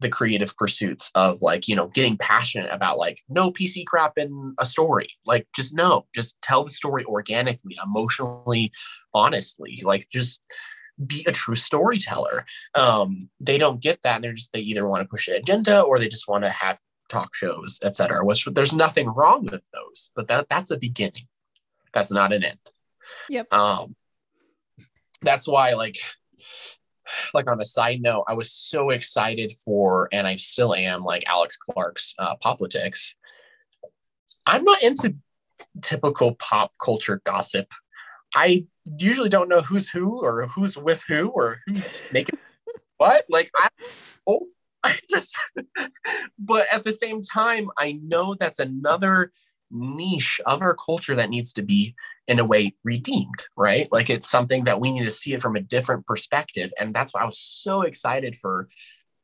the 0.00 0.08
creative 0.08 0.54
pursuits 0.56 1.10
of 1.14 1.40
like 1.40 1.66
you 1.66 1.74
know 1.74 1.86
getting 1.88 2.16
passionate 2.18 2.70
about 2.70 2.98
like 2.98 3.22
no 3.28 3.50
pc 3.50 3.86
crap 3.86 4.18
in 4.18 4.54
a 4.58 4.66
story. 4.66 5.08
Like 5.26 5.46
just 5.54 5.74
no. 5.74 6.06
Just 6.14 6.40
tell 6.42 6.64
the 6.64 6.70
story 6.70 7.04
organically 7.04 7.76
emotionally 7.82 8.70
honestly. 9.12 9.80
Like 9.82 10.06
just 10.10 10.42
be 11.06 11.24
a 11.26 11.32
true 11.32 11.56
storyteller. 11.56 12.44
Um 12.74 13.28
they 13.40 13.58
don't 13.58 13.80
get 13.80 14.00
that. 14.02 14.16
And 14.16 14.24
they're 14.24 14.32
just 14.32 14.52
they 14.52 14.60
either 14.60 14.86
want 14.86 15.02
to 15.02 15.08
push 15.08 15.28
an 15.28 15.34
agenda 15.34 15.80
or 15.80 15.98
they 15.98 16.08
just 16.08 16.28
want 16.28 16.44
to 16.44 16.50
have 16.50 16.78
talk 17.14 17.34
shows, 17.34 17.78
etc. 17.82 18.24
Which 18.24 18.44
there's 18.46 18.74
nothing 18.74 19.08
wrong 19.08 19.46
with 19.46 19.64
those, 19.72 20.10
but 20.14 20.28
that 20.28 20.48
that's 20.48 20.70
a 20.70 20.76
beginning. 20.76 21.26
That's 21.92 22.10
not 22.10 22.32
an 22.32 22.44
end. 22.44 22.58
Yep. 23.28 23.52
Um, 23.52 23.94
that's 25.22 25.46
why, 25.46 25.74
like, 25.74 25.96
like 27.32 27.48
on 27.48 27.60
a 27.60 27.64
side 27.64 28.02
note, 28.02 28.24
I 28.26 28.34
was 28.34 28.52
so 28.52 28.90
excited 28.90 29.52
for, 29.64 30.08
and 30.12 30.26
I 30.26 30.36
still 30.36 30.74
am, 30.74 31.04
like 31.04 31.24
Alex 31.26 31.56
Clark's 31.56 32.14
uh, 32.18 32.34
politics. 32.36 33.14
I'm 34.46 34.64
not 34.64 34.82
into 34.82 35.14
typical 35.80 36.34
pop 36.34 36.72
culture 36.82 37.20
gossip. 37.24 37.68
I 38.34 38.66
usually 38.98 39.28
don't 39.28 39.48
know 39.48 39.60
who's 39.60 39.88
who 39.88 40.20
or 40.20 40.46
who's 40.48 40.76
with 40.76 41.02
who 41.06 41.28
or 41.28 41.60
who's 41.66 42.00
making 42.12 42.38
what. 42.96 43.24
Like 43.30 43.50
I 43.56 43.68
oh 44.26 44.48
I 44.86 44.98
just 45.08 45.36
but 46.38 46.66
at 46.72 46.84
the 46.84 46.92
same 46.92 47.22
time, 47.22 47.68
I 47.78 48.00
know 48.02 48.34
that's 48.38 48.58
another 48.58 49.32
niche 49.70 50.40
of 50.46 50.62
our 50.62 50.74
culture 50.74 51.14
that 51.16 51.30
needs 51.30 51.52
to 51.54 51.62
be 51.62 51.94
in 52.28 52.38
a 52.38 52.44
way 52.44 52.74
redeemed, 52.84 53.46
right? 53.56 53.88
Like 53.90 54.10
it's 54.10 54.28
something 54.28 54.64
that 54.64 54.80
we 54.80 54.92
need 54.92 55.04
to 55.04 55.10
see 55.10 55.34
it 55.34 55.42
from 55.42 55.56
a 55.56 55.60
different 55.60 56.06
perspective. 56.06 56.72
And 56.78 56.94
that's 56.94 57.12
why 57.12 57.22
I 57.22 57.26
was 57.26 57.38
so 57.38 57.82
excited 57.82 58.36
for 58.36 58.68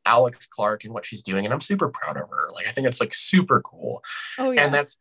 Alex 0.05 0.46
Clark 0.46 0.85
and 0.85 0.92
what 0.92 1.05
she's 1.05 1.23
doing. 1.23 1.44
And 1.44 1.53
I'm 1.53 1.61
super 1.61 1.88
proud 1.88 2.16
of 2.16 2.29
her. 2.29 2.51
Like 2.55 2.66
I 2.66 2.73
think 2.73 2.87
it's 2.87 3.01
like 3.01 3.14
super 3.14 3.61
cool. 3.62 4.03
Oh 4.38 4.51
yeah. 4.51 4.64
And 4.64 4.75
that's 4.75 4.96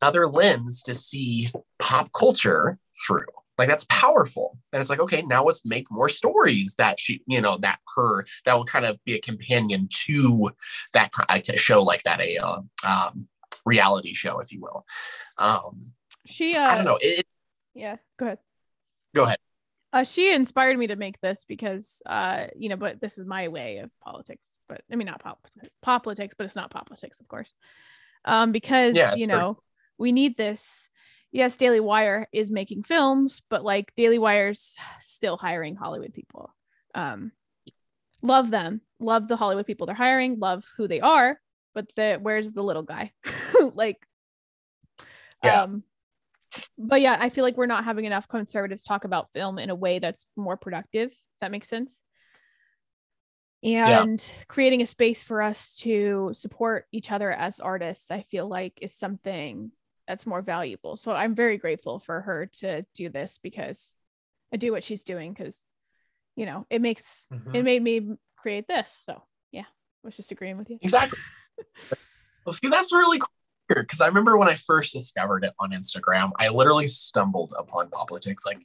another 0.00 0.26
lens 0.26 0.82
to 0.84 0.94
see 0.94 1.50
pop 1.78 2.12
culture 2.12 2.78
through. 3.06 3.26
Like 3.58 3.68
that's 3.68 3.84
powerful. 3.90 4.58
And 4.72 4.80
it's 4.80 4.88
like, 4.88 5.00
okay, 5.00 5.22
now 5.22 5.44
let's 5.44 5.66
make 5.66 5.90
more 5.90 6.08
stories 6.08 6.76
that 6.78 7.00
she, 7.00 7.22
you 7.26 7.40
know, 7.40 7.58
that 7.58 7.80
her 7.96 8.24
that 8.44 8.54
will 8.54 8.64
kind 8.64 8.86
of 8.86 9.02
be 9.04 9.14
a 9.14 9.20
companion 9.20 9.88
to 10.06 10.50
that 10.92 11.10
show 11.56 11.82
like 11.82 12.04
that, 12.04 12.20
a 12.20 12.38
uh, 12.38 12.60
um, 12.86 13.26
reality 13.66 14.14
show, 14.14 14.38
if 14.38 14.52
you 14.52 14.60
will. 14.60 14.86
Um, 15.36 15.92
she, 16.24 16.54
uh, 16.54 16.62
I 16.62 16.76
don't 16.76 16.84
know. 16.84 16.98
It, 17.00 17.26
yeah, 17.74 17.96
go 18.18 18.26
ahead. 18.26 18.38
Go 19.14 19.22
ahead. 19.24 19.38
Uh, 19.92 20.04
she 20.04 20.32
inspired 20.32 20.78
me 20.78 20.86
to 20.88 20.96
make 20.96 21.18
this 21.20 21.44
because, 21.48 22.02
uh, 22.04 22.46
you 22.56 22.68
know, 22.68 22.76
but 22.76 23.00
this 23.00 23.16
is 23.16 23.26
my 23.26 23.48
way 23.48 23.78
of 23.78 23.90
politics. 24.00 24.46
But 24.68 24.82
I 24.92 24.96
mean, 24.96 25.06
not 25.06 25.22
pop 25.22 25.46
politics, 25.80 26.34
but 26.36 26.44
it's 26.44 26.56
not 26.56 26.70
politics, 26.70 27.20
of 27.20 27.28
course. 27.28 27.54
Um, 28.24 28.52
because 28.52 28.96
yeah, 28.96 29.14
you 29.14 29.26
know, 29.26 29.62
we 29.96 30.12
need 30.12 30.36
this. 30.36 30.88
Yes, 31.30 31.56
Daily 31.56 31.80
Wire 31.80 32.26
is 32.32 32.50
making 32.50 32.84
films, 32.84 33.42
but 33.50 33.64
like 33.64 33.92
Daily 33.96 34.18
Wire's 34.18 34.76
still 35.00 35.36
hiring 35.36 35.76
Hollywood 35.76 36.14
people. 36.14 36.54
Um, 36.94 37.32
love 38.22 38.50
them, 38.50 38.80
love 38.98 39.28
the 39.28 39.36
Hollywood 39.36 39.66
people 39.66 39.86
they're 39.86 39.94
hiring, 39.94 40.38
love 40.38 40.64
who 40.76 40.88
they 40.88 41.00
are, 41.00 41.38
but 41.74 41.86
the 41.96 42.18
where's 42.20 42.52
the 42.52 42.62
little 42.62 42.82
guy? 42.82 43.12
like, 43.74 43.98
yeah. 45.44 45.62
um, 45.62 45.82
but 46.78 47.00
yeah, 47.02 47.16
I 47.20 47.28
feel 47.28 47.44
like 47.44 47.56
we're 47.56 47.66
not 47.66 47.84
having 47.84 48.06
enough 48.06 48.26
conservatives 48.26 48.84
talk 48.84 49.04
about 49.04 49.30
film 49.32 49.58
in 49.58 49.70
a 49.70 49.74
way 49.74 49.98
that's 49.98 50.24
more 50.34 50.56
productive. 50.56 51.12
that 51.40 51.50
makes 51.50 51.68
sense. 51.68 52.02
And 53.62 54.24
yeah. 54.24 54.44
creating 54.46 54.82
a 54.82 54.86
space 54.86 55.22
for 55.22 55.42
us 55.42 55.76
to 55.80 56.30
support 56.32 56.86
each 56.92 57.10
other 57.10 57.30
as 57.30 57.58
artists, 57.58 58.10
I 58.10 58.22
feel 58.30 58.48
like 58.48 58.78
is 58.80 58.94
something 58.94 59.72
that's 60.08 60.26
more 60.26 60.42
valuable. 60.42 60.96
So 60.96 61.12
I'm 61.12 61.34
very 61.34 61.58
grateful 61.58 62.00
for 62.00 62.22
her 62.22 62.50
to 62.60 62.84
do 62.94 63.10
this 63.10 63.38
because 63.40 63.94
I 64.52 64.56
do 64.56 64.72
what 64.72 64.82
she's 64.82 65.04
doing 65.04 65.32
because 65.32 65.62
you 66.34 66.46
know 66.46 66.66
it 66.70 66.80
makes 66.80 67.26
mm-hmm. 67.32 67.54
it 67.54 67.62
made 67.62 67.82
me 67.82 68.16
create 68.36 68.66
this. 68.66 68.90
So 69.04 69.22
yeah, 69.52 69.62
I 69.62 70.02
was 70.02 70.16
just 70.16 70.32
agreeing 70.32 70.56
with 70.56 70.70
you. 70.70 70.78
Exactly. 70.80 71.18
well, 72.46 72.54
see, 72.54 72.68
that's 72.68 72.92
really 72.92 73.18
cool 73.18 73.28
because 73.68 74.00
I 74.00 74.06
remember 74.06 74.38
when 74.38 74.48
I 74.48 74.54
first 74.54 74.94
discovered 74.94 75.44
it 75.44 75.52
on 75.60 75.72
Instagram, 75.72 76.30
I 76.38 76.48
literally 76.48 76.86
stumbled 76.86 77.52
upon 77.56 77.90
politics. 77.90 78.46
Like 78.46 78.60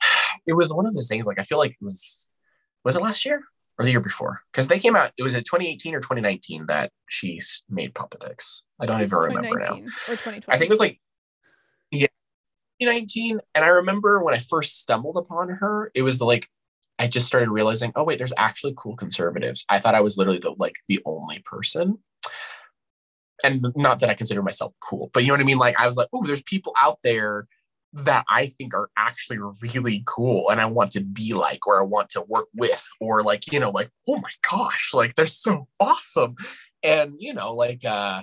it 0.46 0.52
was 0.52 0.72
one 0.72 0.86
of 0.86 0.94
those 0.94 1.08
things. 1.08 1.26
Like 1.26 1.40
I 1.40 1.44
feel 1.44 1.58
like 1.58 1.72
it 1.72 1.82
was 1.82 2.30
was 2.84 2.94
it 2.94 3.02
last 3.02 3.26
year? 3.26 3.42
Or 3.78 3.84
the 3.84 3.90
year 3.90 4.00
before 4.00 4.40
because 4.52 4.66
they 4.66 4.78
came 4.78 4.96
out 4.96 5.12
it 5.16 5.22
was 5.22 5.34
in 5.34 5.44
2018 5.44 5.94
or 5.94 6.00
2019 6.00 6.66
that 6.66 6.90
she 7.08 7.40
made 7.68 7.94
politics 7.94 8.64
i 8.80 8.86
don't 8.86 9.00
even 9.00 9.18
remember 9.18 9.58
now. 9.60 9.74
Or 9.74 10.16
2020 10.16 10.44
i 10.48 10.58
think 10.58 10.64
it 10.64 10.68
was 10.68 10.80
like 10.80 11.00
yeah 11.90 12.06
2019 12.80 13.40
and 13.54 13.64
i 13.64 13.68
remember 13.68 14.22
when 14.22 14.34
i 14.34 14.38
first 14.38 14.80
stumbled 14.80 15.16
upon 15.16 15.48
her 15.48 15.90
it 15.94 16.02
was 16.02 16.18
the 16.18 16.24
like 16.24 16.48
i 16.98 17.06
just 17.06 17.26
started 17.26 17.50
realizing 17.50 17.92
oh 17.96 18.04
wait 18.04 18.18
there's 18.18 18.32
actually 18.36 18.74
cool 18.76 18.96
conservatives. 18.96 19.64
I 19.68 19.78
thought 19.78 19.94
i 19.94 20.00
was 20.00 20.18
literally 20.18 20.40
the 20.40 20.54
like 20.58 20.74
the 20.88 21.00
only 21.04 21.40
person. 21.44 21.98
And 23.44 23.64
not 23.76 24.00
that 24.00 24.10
i 24.10 24.14
consider 24.14 24.42
myself 24.42 24.74
cool 24.80 25.10
but 25.14 25.22
you 25.22 25.28
know 25.28 25.34
what 25.34 25.40
i 25.40 25.44
mean? 25.44 25.58
Like 25.58 25.80
i 25.80 25.86
was 25.86 25.96
like 25.96 26.08
oh 26.12 26.26
there's 26.26 26.42
people 26.42 26.74
out 26.80 26.98
there 27.04 27.46
that 27.92 28.24
I 28.28 28.48
think 28.48 28.74
are 28.74 28.90
actually 28.96 29.38
really 29.72 30.02
cool 30.06 30.50
and 30.50 30.60
I 30.60 30.66
want 30.66 30.92
to 30.92 31.00
be 31.00 31.32
like 31.32 31.66
or 31.66 31.80
I 31.80 31.84
want 31.84 32.10
to 32.10 32.22
work 32.22 32.48
with 32.54 32.86
or 33.00 33.22
like 33.22 33.50
you 33.50 33.60
know 33.60 33.70
like 33.70 33.90
oh 34.06 34.16
my 34.16 34.30
gosh 34.48 34.92
like 34.92 35.14
they're 35.14 35.26
so 35.26 35.68
awesome. 35.80 36.36
And 36.82 37.14
you 37.18 37.32
know 37.32 37.52
like 37.54 37.84
uh 37.84 38.22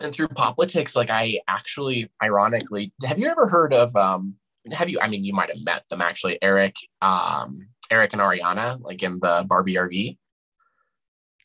and 0.00 0.12
through 0.12 0.28
politics 0.28 0.96
like 0.96 1.10
I 1.10 1.40
actually 1.46 2.10
ironically 2.22 2.92
have 3.04 3.18
you 3.18 3.28
ever 3.28 3.46
heard 3.46 3.72
of 3.72 3.94
um 3.94 4.34
have 4.72 4.88
you 4.88 4.98
I 5.00 5.08
mean 5.08 5.24
you 5.24 5.32
might 5.32 5.50
have 5.50 5.62
met 5.62 5.84
them 5.88 6.02
actually 6.02 6.38
Eric 6.42 6.74
um 7.02 7.68
Eric 7.90 8.12
and 8.12 8.22
Ariana 8.22 8.80
like 8.82 9.02
in 9.02 9.20
the 9.20 9.44
Barbie 9.48 9.74
RV 9.74 10.18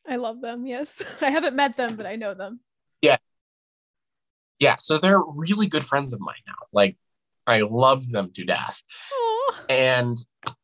I 0.07 0.15
love 0.17 0.41
them 0.41 0.65
yes. 0.65 1.01
I 1.21 1.29
haven't 1.29 1.55
met 1.55 1.77
them 1.77 1.95
but 1.95 2.07
I 2.07 2.15
know 2.15 2.33
them 2.33 2.61
yeah, 4.59 4.75
so 4.77 4.97
they're 4.97 5.21
really 5.21 5.67
good 5.67 5.83
friends 5.83 6.13
of 6.13 6.19
mine 6.19 6.35
now. 6.47 6.53
Like 6.71 6.97
I 7.47 7.61
love 7.61 8.09
them 8.11 8.31
to 8.33 8.43
death. 8.43 8.81
Aww. 9.13 9.55
And 9.69 10.17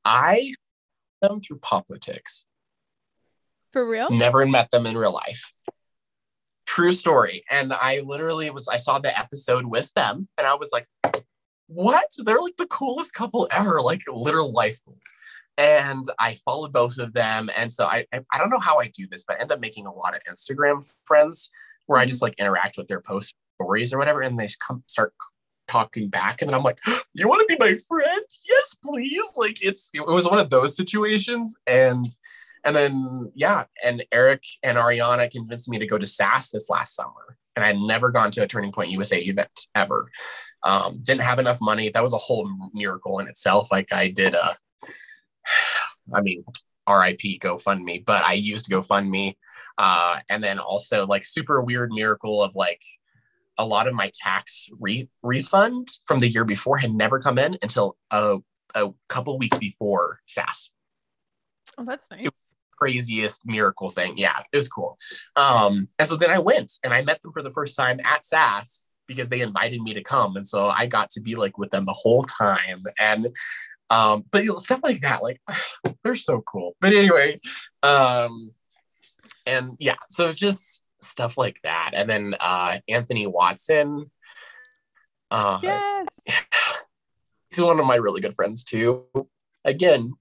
I 0.06 0.54
them 1.22 1.40
through 1.40 1.60
politics. 1.60 2.46
For 3.72 3.88
real? 3.88 4.10
Never 4.10 4.46
met 4.46 4.70
them 4.72 4.86
in 4.86 4.98
real 4.98 5.14
life. 5.14 5.52
True 6.66 6.92
story. 6.92 7.44
And 7.50 7.74
I 7.74 8.00
literally 8.00 8.50
was 8.50 8.68
I 8.68 8.78
saw 8.78 9.00
the 9.00 9.18
episode 9.18 9.66
with 9.66 9.94
them 9.94 10.28
and 10.38 10.48
I 10.48 10.56
was 10.56 10.72
like, 10.72 10.88
what? 11.68 12.06
They're 12.18 12.40
like 12.40 12.58
the 12.58 12.66
coolest 12.68 13.14
couple 13.14 13.48
ever, 13.52 13.82
like 13.82 14.02
literal 14.12 14.52
life 14.52 14.80
goals. 14.86 15.00
And 15.58 16.06
I 16.18 16.36
followed 16.46 16.74
both 16.74 16.98
of 16.98 17.14
them. 17.14 17.50
And 17.56 17.72
so 17.72 17.86
I 17.86 18.06
I, 18.14 18.22
I 18.34 18.38
don't 18.38 18.50
know 18.50 18.60
how 18.60 18.80
I 18.80 18.88
do 18.88 19.08
this, 19.08 19.24
but 19.26 19.38
I 19.38 19.42
end 19.42 19.52
up 19.52 19.60
making 19.60 19.86
a 19.86 19.94
lot 19.94 20.16
of 20.16 20.22
Instagram 20.24 20.90
friends 21.06 21.52
where 21.86 22.00
I 22.00 22.04
mm-hmm. 22.04 22.10
just 22.10 22.22
like 22.22 22.36
interact 22.38 22.78
with 22.78 22.88
their 22.88 23.02
posts 23.02 23.34
stories 23.62 23.94
or 23.94 24.00
whatever, 24.00 24.22
and 24.22 24.38
they 24.38 24.48
come 24.66 24.84
start 24.88 25.14
talking 25.68 26.10
back, 26.10 26.42
and 26.42 26.50
then 26.50 26.56
I'm 26.56 26.64
like, 26.64 26.80
"You 27.14 27.28
want 27.28 27.48
to 27.48 27.56
be 27.56 27.60
my 27.60 27.76
friend? 27.88 28.22
Yes, 28.48 28.76
please!" 28.84 29.24
Like 29.38 29.64
it's 29.64 29.92
it 29.94 30.06
was 30.06 30.28
one 30.28 30.40
of 30.40 30.50
those 30.50 30.76
situations, 30.76 31.56
and 31.68 32.08
and 32.64 32.76
then 32.76 33.32
yeah, 33.36 33.66
and 33.84 34.04
Eric 34.12 34.44
and 34.64 34.78
Ariana 34.78 35.30
convinced 35.32 35.70
me 35.70 35.80
to 35.80 35.88
go 35.88 35.98
to 35.98 36.06
SAS 36.06 36.50
this 36.50 36.70
last 36.70 36.96
summer, 36.96 37.38
and 37.56 37.66
I'd 37.66 37.78
never 37.78 38.12
gone 38.12 38.32
to 38.32 38.44
a 38.44 38.48
Turning 38.48 38.72
Point 38.72 38.92
USA 38.92 39.20
event 39.20 39.68
ever. 39.76 40.10
Um, 40.64 41.00
didn't 41.02 41.24
have 41.24 41.40
enough 41.40 41.58
money. 41.60 41.90
That 41.90 42.04
was 42.04 42.14
a 42.14 42.18
whole 42.18 42.50
miracle 42.74 43.20
in 43.20 43.28
itself. 43.28 43.72
Like 43.72 43.92
I 43.92 44.10
did 44.10 44.36
a, 44.36 44.56
I 46.14 46.22
mean, 46.22 46.44
RIP 46.88 47.40
GoFundMe, 47.42 48.06
but 48.06 48.24
I 48.24 48.34
used 48.34 48.70
GoFundMe. 48.70 49.36
Uh, 49.78 50.20
and 50.30 50.44
then 50.44 50.60
also 50.60 51.08
like 51.08 51.24
super 51.24 51.64
weird 51.64 51.92
miracle 51.92 52.44
of 52.44 52.56
like 52.56 52.82
a 53.62 53.66
lot 53.66 53.88
of 53.88 53.94
my 53.94 54.12
tax 54.14 54.68
re- 54.80 55.08
refund 55.22 55.88
from 56.06 56.20
the 56.20 56.28
year 56.28 56.44
before 56.44 56.78
had 56.78 56.94
never 56.94 57.20
come 57.20 57.38
in 57.38 57.58
until 57.62 57.96
a, 58.10 58.38
a 58.74 58.90
couple 59.08 59.38
weeks 59.38 59.58
before 59.58 60.20
SAS. 60.26 60.72
Oh, 61.78 61.86
that's 61.86 62.10
nice. 62.10 62.56
Craziest 62.78 63.46
miracle 63.46 63.92
thing. 63.92 64.18
Yeah, 64.18 64.40
it 64.52 64.58
was 64.58 64.68
cool. 64.68 64.98
Um, 65.36 65.88
and 66.00 66.08
so 66.08 66.16
then 66.16 66.32
I 66.32 66.40
went 66.40 66.74
and 66.84 66.92
I 66.92 67.04
met 67.04 67.22
them 67.22 67.32
for 67.32 67.44
the 67.44 67.52
first 67.52 67.78
time 67.78 68.00
at 68.04 68.26
SAS 68.26 68.90
because 69.06 69.30
they 69.30 69.42
invited 69.42 69.80
me 69.82 69.94
to 69.94 70.02
come. 70.02 70.36
And 70.38 70.48
so 70.48 70.68
I 70.68 70.88
got 70.88 71.12
to 71.12 71.22
be 71.22 71.36
like 71.36 71.60
with 71.60 71.70
them 71.70 71.86
the 71.86 71.94
whole 71.94 72.24
time. 72.24 72.84
And 72.98 73.28
um, 73.92 74.24
but 74.32 74.44
stuff 74.60 74.80
like 74.82 75.02
that, 75.02 75.22
like 75.22 75.40
they're 76.04 76.16
so 76.16 76.42
cool. 76.42 76.76
But 76.82 76.94
anyway, 76.94 77.38
um, 77.84 78.54
and 79.46 79.76
yeah, 79.80 79.98
so 80.10 80.32
just 80.32 80.81
stuff 81.02 81.38
like 81.38 81.60
that. 81.64 81.92
And 81.94 82.10
then 82.10 82.36
uh, 82.40 82.78
Anthony 82.88 83.28
Watson. 83.28 84.12
Uh, 85.30 85.60
yes. 85.62 86.08
He's 87.50 87.62
one 87.62 87.80
of 87.80 87.86
my 87.86 87.96
really 87.96 88.22
good 88.22 88.36
friends 88.36 88.64
too. 88.64 89.06
Again, 89.66 90.14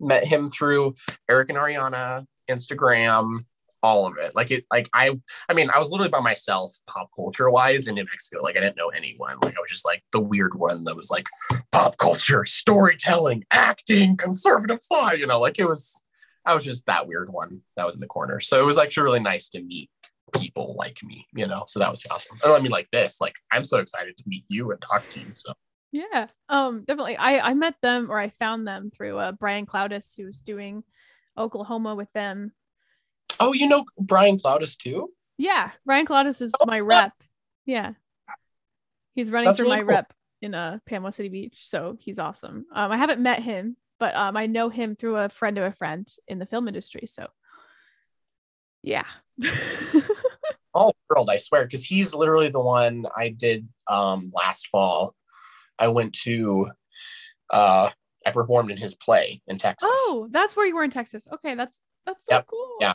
met 0.00 0.26
him 0.26 0.50
through 0.50 0.94
Eric 1.28 1.50
and 1.50 1.58
Ariana, 1.58 2.26
Instagram, 2.50 3.44
all 3.82 4.06
of 4.06 4.16
it. 4.16 4.34
Like 4.34 4.50
it, 4.50 4.64
like 4.70 4.88
I, 4.94 5.12
I 5.48 5.54
mean, 5.54 5.70
I 5.74 5.78
was 5.78 5.90
literally 5.90 6.10
by 6.10 6.20
myself, 6.20 6.72
pop 6.86 7.10
culture 7.14 7.50
wise, 7.50 7.86
in 7.86 7.94
New 7.94 8.04
Mexico. 8.04 8.42
Like 8.42 8.56
I 8.56 8.60
didn't 8.60 8.76
know 8.76 8.88
anyone. 8.88 9.36
Like 9.42 9.56
I 9.56 9.60
was 9.60 9.70
just 9.70 9.84
like 9.84 10.02
the 10.12 10.20
weird 10.20 10.54
one 10.54 10.84
that 10.84 10.96
was 10.96 11.10
like 11.10 11.26
pop 11.72 11.96
culture, 11.98 12.44
storytelling, 12.44 13.44
acting, 13.50 14.16
conservative 14.16 14.82
thought. 14.82 15.18
You 15.18 15.26
know, 15.26 15.40
like 15.40 15.58
it 15.58 15.66
was. 15.66 16.04
I 16.44 16.54
was 16.54 16.64
just 16.64 16.86
that 16.86 17.06
weird 17.06 17.32
one 17.32 17.62
that 17.76 17.86
was 17.86 17.94
in 17.94 18.00
the 18.00 18.08
corner. 18.08 18.40
So 18.40 18.60
it 18.60 18.64
was 18.64 18.76
actually 18.76 19.04
really 19.04 19.20
nice 19.20 19.48
to 19.50 19.62
meet 19.62 19.88
people 20.32 20.74
like 20.78 21.02
me, 21.02 21.26
you 21.34 21.46
know. 21.46 21.64
So 21.66 21.80
that 21.80 21.90
was 21.90 22.04
awesome. 22.10 22.38
Oh, 22.44 22.56
I 22.56 22.60
mean, 22.60 22.72
like 22.72 22.90
this, 22.90 23.20
like 23.20 23.34
I'm 23.50 23.64
so 23.64 23.78
excited 23.78 24.16
to 24.16 24.24
meet 24.26 24.44
you 24.48 24.70
and 24.70 24.80
talk 24.82 25.08
to 25.10 25.20
you. 25.20 25.26
So 25.34 25.52
yeah, 25.92 26.28
um, 26.48 26.84
definitely. 26.86 27.16
I 27.16 27.50
I 27.50 27.54
met 27.54 27.74
them 27.82 28.10
or 28.10 28.18
I 28.18 28.30
found 28.30 28.66
them 28.66 28.90
through 28.90 29.18
uh, 29.18 29.32
Brian 29.32 29.66
Cloudis, 29.66 30.16
who's 30.16 30.40
doing 30.40 30.82
Oklahoma 31.36 31.94
with 31.94 32.12
them. 32.12 32.52
Oh, 33.40 33.52
you 33.52 33.68
know 33.68 33.84
Brian 33.98 34.36
Cloudis 34.36 34.76
too? 34.76 35.10
Yeah, 35.38 35.70
Brian 35.84 36.06
Cloudis 36.06 36.42
is 36.42 36.52
oh, 36.60 36.66
my 36.66 36.80
rep. 36.80 37.12
Yeah, 37.66 37.92
he's 39.14 39.30
running 39.30 39.46
That's 39.46 39.58
for 39.58 39.64
really 39.64 39.76
my 39.76 39.82
cool. 39.82 39.88
rep 39.88 40.12
in 40.40 40.54
uh 40.54 40.78
Panama 40.86 41.10
City 41.10 41.28
Beach, 41.28 41.68
so 41.68 41.96
he's 41.98 42.18
awesome. 42.18 42.66
Um, 42.72 42.90
I 42.90 42.96
haven't 42.96 43.20
met 43.20 43.42
him, 43.42 43.76
but 44.00 44.14
um, 44.14 44.36
I 44.36 44.46
know 44.46 44.68
him 44.68 44.96
through 44.96 45.16
a 45.16 45.28
friend 45.28 45.58
of 45.58 45.64
a 45.64 45.72
friend 45.72 46.08
in 46.26 46.38
the 46.38 46.46
film 46.46 46.68
industry. 46.68 47.06
So 47.06 47.28
yeah. 48.82 49.04
All 50.74 50.96
world, 51.10 51.28
I 51.30 51.36
swear, 51.36 51.64
because 51.64 51.84
he's 51.84 52.14
literally 52.14 52.48
the 52.48 52.60
one 52.60 53.06
I 53.16 53.28
did 53.28 53.68
um 53.88 54.30
last 54.34 54.68
fall. 54.68 55.14
I 55.78 55.88
went 55.88 56.14
to 56.24 56.70
uh 57.50 57.90
I 58.24 58.30
performed 58.30 58.70
in 58.70 58.76
his 58.76 58.94
play 58.94 59.42
in 59.46 59.58
Texas. 59.58 59.88
Oh, 59.90 60.28
that's 60.30 60.56
where 60.56 60.66
you 60.66 60.74
were 60.74 60.84
in 60.84 60.90
Texas. 60.90 61.26
Okay, 61.32 61.54
that's 61.54 61.80
that's 62.06 62.24
so 62.26 62.36
yep. 62.36 62.46
cool. 62.46 62.76
Yeah. 62.80 62.92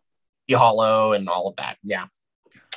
Hollow 0.52 1.14
and 1.14 1.28
all 1.28 1.50
of 1.50 1.58
that. 1.58 1.78
Yeah. 1.84 2.06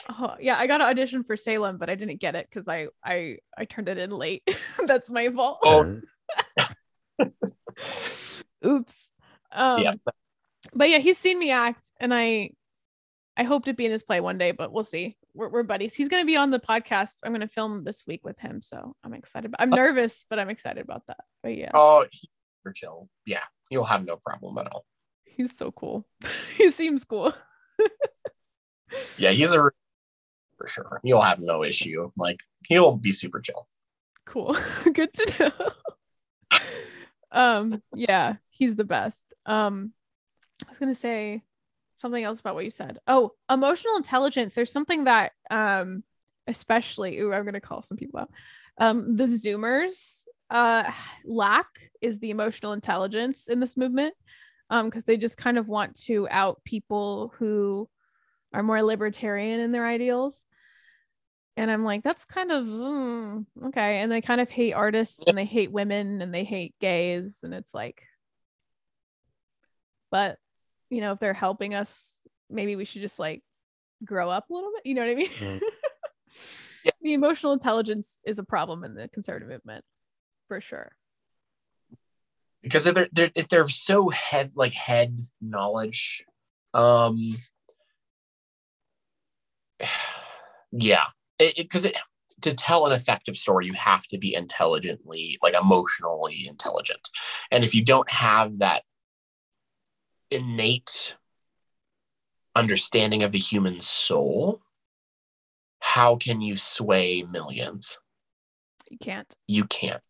Oh, 0.08 0.34
yeah, 0.40 0.58
I 0.58 0.66
got 0.66 0.80
an 0.80 0.88
audition 0.88 1.22
for 1.22 1.36
Salem, 1.36 1.78
but 1.78 1.88
I 1.88 1.94
didn't 1.94 2.20
get 2.20 2.34
it 2.34 2.48
because 2.48 2.66
I 2.66 2.88
I 3.04 3.38
I 3.56 3.64
turned 3.64 3.88
it 3.88 3.98
in 3.98 4.10
late. 4.10 4.42
that's 4.86 5.08
my 5.08 5.28
fault. 5.28 5.60
Oh. 5.64 6.00
Oops. 8.66 9.08
Um, 9.52 9.82
yeah. 9.82 9.92
But 10.74 10.90
yeah, 10.90 10.98
he's 10.98 11.18
seen 11.18 11.38
me 11.38 11.50
act, 11.50 11.92
and 12.00 12.12
I 12.12 12.50
I 13.36 13.44
hope 13.44 13.64
to 13.66 13.72
be 13.72 13.86
in 13.86 13.92
his 13.92 14.02
play 14.02 14.20
one 14.20 14.38
day, 14.38 14.52
but 14.52 14.72
we'll 14.72 14.84
see. 14.84 15.16
We're, 15.34 15.48
we're 15.48 15.62
buddies. 15.62 15.94
He's 15.94 16.08
going 16.08 16.22
to 16.22 16.26
be 16.26 16.36
on 16.36 16.50
the 16.50 16.58
podcast. 16.58 17.18
I'm 17.24 17.32
going 17.32 17.40
to 17.40 17.48
film 17.48 17.84
this 17.84 18.06
week 18.06 18.24
with 18.24 18.38
him, 18.38 18.60
so 18.60 18.94
I'm 19.04 19.14
excited. 19.14 19.54
I'm 19.58 19.70
nervous, 19.70 20.26
but 20.28 20.38
I'm 20.38 20.50
excited 20.50 20.82
about 20.82 21.06
that. 21.06 21.20
But 21.42 21.56
yeah. 21.56 21.70
Oh, 21.72 22.04
for 22.62 22.72
chill. 22.72 23.08
Yeah, 23.24 23.44
you'll 23.70 23.84
have 23.84 24.04
no 24.04 24.16
problem 24.16 24.58
at 24.58 24.68
all. 24.72 24.84
He's 25.24 25.56
so 25.56 25.70
cool. 25.70 26.06
he 26.56 26.70
seems 26.70 27.04
cool. 27.04 27.32
yeah, 29.16 29.30
he's 29.30 29.52
a 29.52 29.70
for 30.60 30.66
sure. 30.66 31.00
You'll 31.02 31.22
have 31.22 31.38
no 31.40 31.64
issue. 31.64 32.10
Like 32.16 32.40
he'll 32.66 32.96
be 32.96 33.12
super 33.12 33.40
chill. 33.40 33.66
Cool. 34.26 34.56
Good 34.92 35.12
to 35.14 35.52
know. 36.50 36.58
um, 37.32 37.82
yeah, 37.94 38.34
he's 38.50 38.76
the 38.76 38.84
best. 38.84 39.24
Um, 39.46 39.92
I 40.64 40.68
was 40.68 40.78
gonna 40.78 40.94
say 40.94 41.42
something 42.00 42.22
else 42.22 42.40
about 42.40 42.54
what 42.54 42.64
you 42.64 42.70
said. 42.70 42.98
Oh, 43.06 43.32
emotional 43.50 43.96
intelligence. 43.96 44.54
There's 44.54 44.72
something 44.72 45.04
that 45.04 45.32
um 45.50 46.02
especially 46.46 47.18
ooh, 47.18 47.32
I'm 47.32 47.44
gonna 47.44 47.60
call 47.60 47.82
some 47.82 47.96
people 47.96 48.20
out. 48.20 48.30
Um, 48.78 49.16
the 49.16 49.24
Zoomers 49.24 50.24
uh 50.50 50.90
lack 51.24 51.68
is 52.00 52.18
the 52.18 52.30
emotional 52.30 52.72
intelligence 52.72 53.48
in 53.48 53.60
this 53.60 53.76
movement. 53.76 54.14
Um, 54.70 54.86
because 54.86 55.04
they 55.04 55.16
just 55.16 55.36
kind 55.36 55.58
of 55.58 55.66
want 55.66 55.98
to 56.02 56.28
out 56.30 56.62
people 56.64 57.34
who 57.38 57.88
are 58.52 58.62
more 58.62 58.82
libertarian 58.82 59.58
in 59.58 59.72
their 59.72 59.84
ideals. 59.84 60.44
And 61.56 61.70
I'm 61.70 61.84
like, 61.84 62.02
that's 62.02 62.24
kind 62.24 62.52
of 62.52 62.64
mm, 62.64 63.44
okay. 63.66 64.00
And 64.00 64.10
they 64.10 64.20
kind 64.20 64.40
of 64.40 64.48
hate 64.48 64.72
artists 64.72 65.26
and 65.26 65.36
they 65.36 65.44
hate 65.44 65.72
women 65.72 66.22
and 66.22 66.32
they 66.32 66.44
hate 66.44 66.74
gays. 66.80 67.40
And 67.42 67.52
it's 67.52 67.74
like, 67.74 68.02
but 70.10 70.38
you 70.90 71.00
know, 71.00 71.12
if 71.12 71.20
they're 71.20 71.32
helping 71.32 71.74
us, 71.74 72.20
maybe 72.50 72.76
we 72.76 72.84
should 72.84 73.02
just 73.02 73.18
like 73.18 73.42
grow 74.04 74.28
up 74.28 74.50
a 74.50 74.52
little 74.52 74.70
bit. 74.74 74.86
You 74.86 74.94
know 74.94 75.02
what 75.02 75.10
I 75.10 75.14
mean? 75.14 75.28
Mm. 75.28 75.60
yeah. 76.84 76.90
The 77.00 77.14
emotional 77.14 77.52
intelligence 77.52 78.18
is 78.24 78.38
a 78.38 78.44
problem 78.44 78.84
in 78.84 78.94
the 78.94 79.08
conservative 79.08 79.48
movement 79.48 79.84
for 80.48 80.60
sure. 80.60 80.92
Because 82.62 82.86
if 82.86 82.94
they're, 82.94 83.08
they're 83.12 83.30
if 83.34 83.48
they're 83.48 83.68
so 83.68 84.10
head 84.10 84.52
like 84.54 84.74
head 84.74 85.18
knowledge, 85.40 86.24
um, 86.74 87.18
yeah, 90.72 91.04
because 91.38 91.86
it, 91.86 91.92
it, 91.92 91.96
it, 91.96 92.02
to 92.42 92.54
tell 92.54 92.86
an 92.86 92.92
effective 92.92 93.36
story, 93.36 93.66
you 93.66 93.72
have 93.74 94.06
to 94.08 94.18
be 94.18 94.34
intelligently, 94.34 95.38
like 95.42 95.54
emotionally 95.54 96.46
intelligent, 96.48 97.08
and 97.50 97.64
if 97.64 97.74
you 97.74 97.82
don't 97.82 98.10
have 98.10 98.58
that 98.58 98.82
innate 100.30 101.14
understanding 102.54 103.22
of 103.22 103.32
the 103.32 103.38
human 103.38 103.80
soul, 103.80 104.60
how 105.80 106.16
can 106.16 106.40
you 106.40 106.56
sway 106.56 107.24
millions? 107.30 107.98
You 108.90 108.98
can't. 108.98 109.34
You 109.46 109.64
can't. 109.64 110.02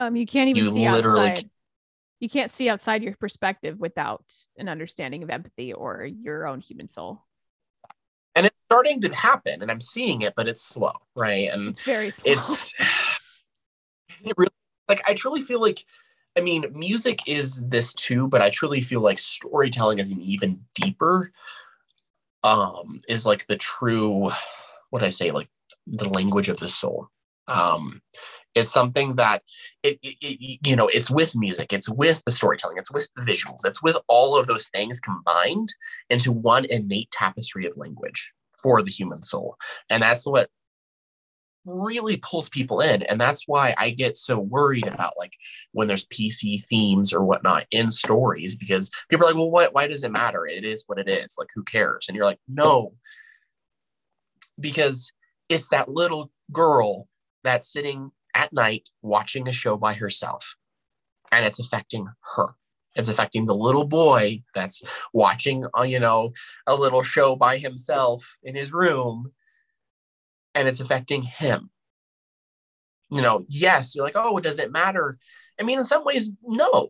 Um, 0.00 0.16
you 0.16 0.26
can't 0.26 0.48
even 0.48 0.64
you 0.64 0.70
see 0.70 0.88
literally 0.88 1.30
outside. 1.30 1.50
You 2.18 2.28
can't 2.30 2.50
see 2.50 2.68
outside 2.68 3.02
your 3.02 3.14
perspective 3.16 3.78
without 3.78 4.32
an 4.56 4.68
understanding 4.68 5.22
of 5.22 5.28
empathy 5.28 5.72
or 5.72 6.04
your 6.04 6.46
own 6.46 6.60
human 6.60 6.88
soul. 6.88 7.22
And 8.34 8.46
it's 8.46 8.56
starting 8.66 9.00
to 9.02 9.14
happen, 9.14 9.62
and 9.62 9.70
I'm 9.70 9.80
seeing 9.80 10.22
it, 10.22 10.34
but 10.34 10.48
it's 10.48 10.62
slow, 10.62 10.92
right? 11.14 11.50
And 11.52 11.68
it's 11.68 11.82
very 11.82 12.10
slow. 12.10 12.32
It's 12.32 12.72
it 14.24 14.34
really 14.36 14.50
like 14.88 15.02
I 15.06 15.14
truly 15.14 15.40
feel 15.40 15.60
like 15.60 15.84
I 16.36 16.40
mean, 16.40 16.66
music 16.72 17.20
is 17.26 17.62
this 17.68 17.94
too, 17.94 18.28
but 18.28 18.42
I 18.42 18.50
truly 18.50 18.80
feel 18.80 19.00
like 19.00 19.18
storytelling 19.18 19.98
is 19.98 20.12
an 20.12 20.20
even 20.20 20.60
deeper, 20.74 21.32
um, 22.44 23.00
is 23.08 23.24
like 23.24 23.46
the 23.46 23.56
true, 23.56 24.30
what 24.90 25.02
I 25.02 25.08
say, 25.08 25.30
like 25.30 25.48
the 25.86 26.08
language 26.08 26.48
of 26.48 26.58
the 26.58 26.68
soul. 26.68 27.08
Um, 27.48 28.02
it's 28.54 28.70
something 28.72 29.16
that 29.16 29.42
it, 29.82 29.98
it, 30.02 30.16
it, 30.20 30.60
you 30.66 30.76
know, 30.76 30.88
it's 30.88 31.10
with 31.10 31.36
music, 31.36 31.72
it's 31.72 31.88
with 31.88 32.22
the 32.24 32.32
storytelling, 32.32 32.78
it's 32.78 32.92
with 32.92 33.08
the 33.14 33.22
visuals, 33.22 33.64
it's 33.64 33.82
with 33.82 33.96
all 34.08 34.36
of 34.38 34.46
those 34.46 34.68
things 34.68 35.00
combined 35.00 35.74
into 36.10 36.32
one 36.32 36.64
innate 36.66 37.10
tapestry 37.10 37.66
of 37.66 37.76
language 37.76 38.32
for 38.62 38.82
the 38.82 38.90
human 38.90 39.22
soul. 39.22 39.56
And 39.90 40.02
that's 40.02 40.26
what 40.26 40.50
really 41.66 42.16
pulls 42.18 42.48
people 42.48 42.80
in 42.80 43.02
and 43.02 43.20
that's 43.20 43.42
why 43.46 43.74
i 43.76 43.90
get 43.90 44.16
so 44.16 44.38
worried 44.38 44.86
about 44.86 45.14
like 45.18 45.32
when 45.72 45.88
there's 45.88 46.06
pc 46.06 46.64
themes 46.64 47.12
or 47.12 47.24
whatnot 47.24 47.64
in 47.70 47.90
stories 47.90 48.54
because 48.54 48.90
people 49.10 49.26
are 49.26 49.30
like 49.30 49.36
well 49.36 49.50
what 49.50 49.74
why 49.76 49.86
does 49.86 50.04
it 50.04 50.10
matter? 50.12 50.46
It 50.46 50.64
is 50.64 50.84
what 50.86 50.98
it 50.98 51.08
is. 51.08 51.34
Like 51.38 51.48
who 51.54 51.62
cares? 51.62 52.06
And 52.08 52.16
you're 52.16 52.24
like 52.24 52.40
no. 52.48 52.94
Because 54.58 55.12
it's 55.48 55.68
that 55.68 55.90
little 55.90 56.30
girl 56.50 57.08
that's 57.44 57.70
sitting 57.70 58.10
at 58.34 58.52
night 58.52 58.88
watching 59.02 59.48
a 59.48 59.52
show 59.52 59.76
by 59.76 59.94
herself 59.94 60.56
and 61.30 61.44
it's 61.44 61.60
affecting 61.60 62.06
her. 62.36 62.54
It's 62.94 63.10
affecting 63.10 63.44
the 63.44 63.54
little 63.54 63.84
boy 63.84 64.42
that's 64.54 64.82
watching 65.12 65.66
uh, 65.78 65.82
you 65.82 66.00
know 66.00 66.32
a 66.66 66.74
little 66.74 67.02
show 67.02 67.36
by 67.36 67.58
himself 67.58 68.36
in 68.42 68.54
his 68.54 68.72
room 68.72 69.30
and 70.56 70.66
it's 70.66 70.80
affecting 70.80 71.22
him. 71.22 71.70
You 73.10 73.22
know, 73.22 73.44
yes, 73.48 73.94
you're 73.94 74.04
like, 74.04 74.16
oh, 74.16 74.36
it 74.38 74.42
does 74.42 74.58
it 74.58 74.72
matter? 74.72 75.18
I 75.60 75.62
mean, 75.62 75.78
in 75.78 75.84
some 75.84 76.04
ways, 76.04 76.32
no, 76.42 76.88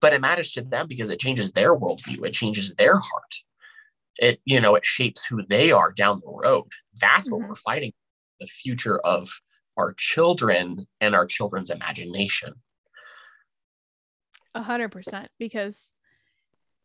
but 0.00 0.12
it 0.12 0.20
matters 0.20 0.52
to 0.52 0.62
them 0.62 0.86
because 0.86 1.10
it 1.10 1.18
changes 1.18 1.50
their 1.50 1.74
worldview, 1.74 2.24
it 2.24 2.32
changes 2.32 2.74
their 2.74 2.94
heart. 2.94 3.34
It, 4.18 4.40
you 4.44 4.60
know, 4.60 4.74
it 4.74 4.84
shapes 4.84 5.24
who 5.24 5.42
they 5.46 5.72
are 5.72 5.90
down 5.90 6.20
the 6.20 6.30
road. 6.30 6.68
That's 7.00 7.26
mm-hmm. 7.26 7.40
what 7.40 7.48
we're 7.48 7.54
fighting 7.56 7.92
the 8.38 8.46
future 8.46 8.98
of 8.98 9.30
our 9.76 9.94
children 9.96 10.86
and 11.00 11.14
our 11.14 11.26
children's 11.26 11.70
imagination. 11.70 12.52
A 14.54 14.62
hundred 14.62 14.90
percent. 14.90 15.30
Because, 15.38 15.92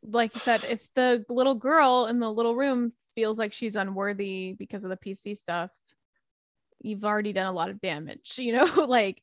like 0.01 0.33
you 0.33 0.39
said, 0.39 0.63
if 0.69 0.87
the 0.95 1.25
little 1.29 1.55
girl 1.55 2.05
in 2.05 2.19
the 2.19 2.31
little 2.31 2.55
room 2.55 2.93
feels 3.15 3.39
like 3.39 3.53
she's 3.53 3.75
unworthy 3.75 4.53
because 4.53 4.83
of 4.83 4.89
the 4.89 4.97
PC 4.97 5.37
stuff, 5.37 5.71
you've 6.81 7.05
already 7.05 7.33
done 7.33 7.47
a 7.47 7.53
lot 7.53 7.69
of 7.69 7.81
damage. 7.81 8.33
You 8.37 8.53
know, 8.53 8.85
like 8.85 9.21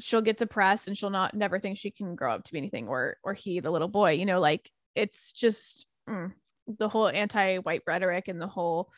she'll 0.00 0.22
get 0.22 0.38
depressed 0.38 0.88
and 0.88 0.96
she'll 0.96 1.10
not 1.10 1.34
never 1.34 1.58
think 1.58 1.78
she 1.78 1.90
can 1.90 2.14
grow 2.14 2.34
up 2.34 2.44
to 2.44 2.52
be 2.52 2.58
anything 2.58 2.88
or 2.88 3.16
or 3.22 3.34
he 3.34 3.60
the 3.60 3.70
little 3.70 3.88
boy 3.88 4.12
you 4.12 4.24
know 4.24 4.40
like 4.40 4.70
it's 4.94 5.32
just 5.32 5.86
mm, 6.08 6.32
the 6.78 6.88
whole 6.88 7.08
anti-white 7.08 7.82
rhetoric 7.86 8.28
and 8.28 8.40
the 8.40 8.46
whole 8.46 8.90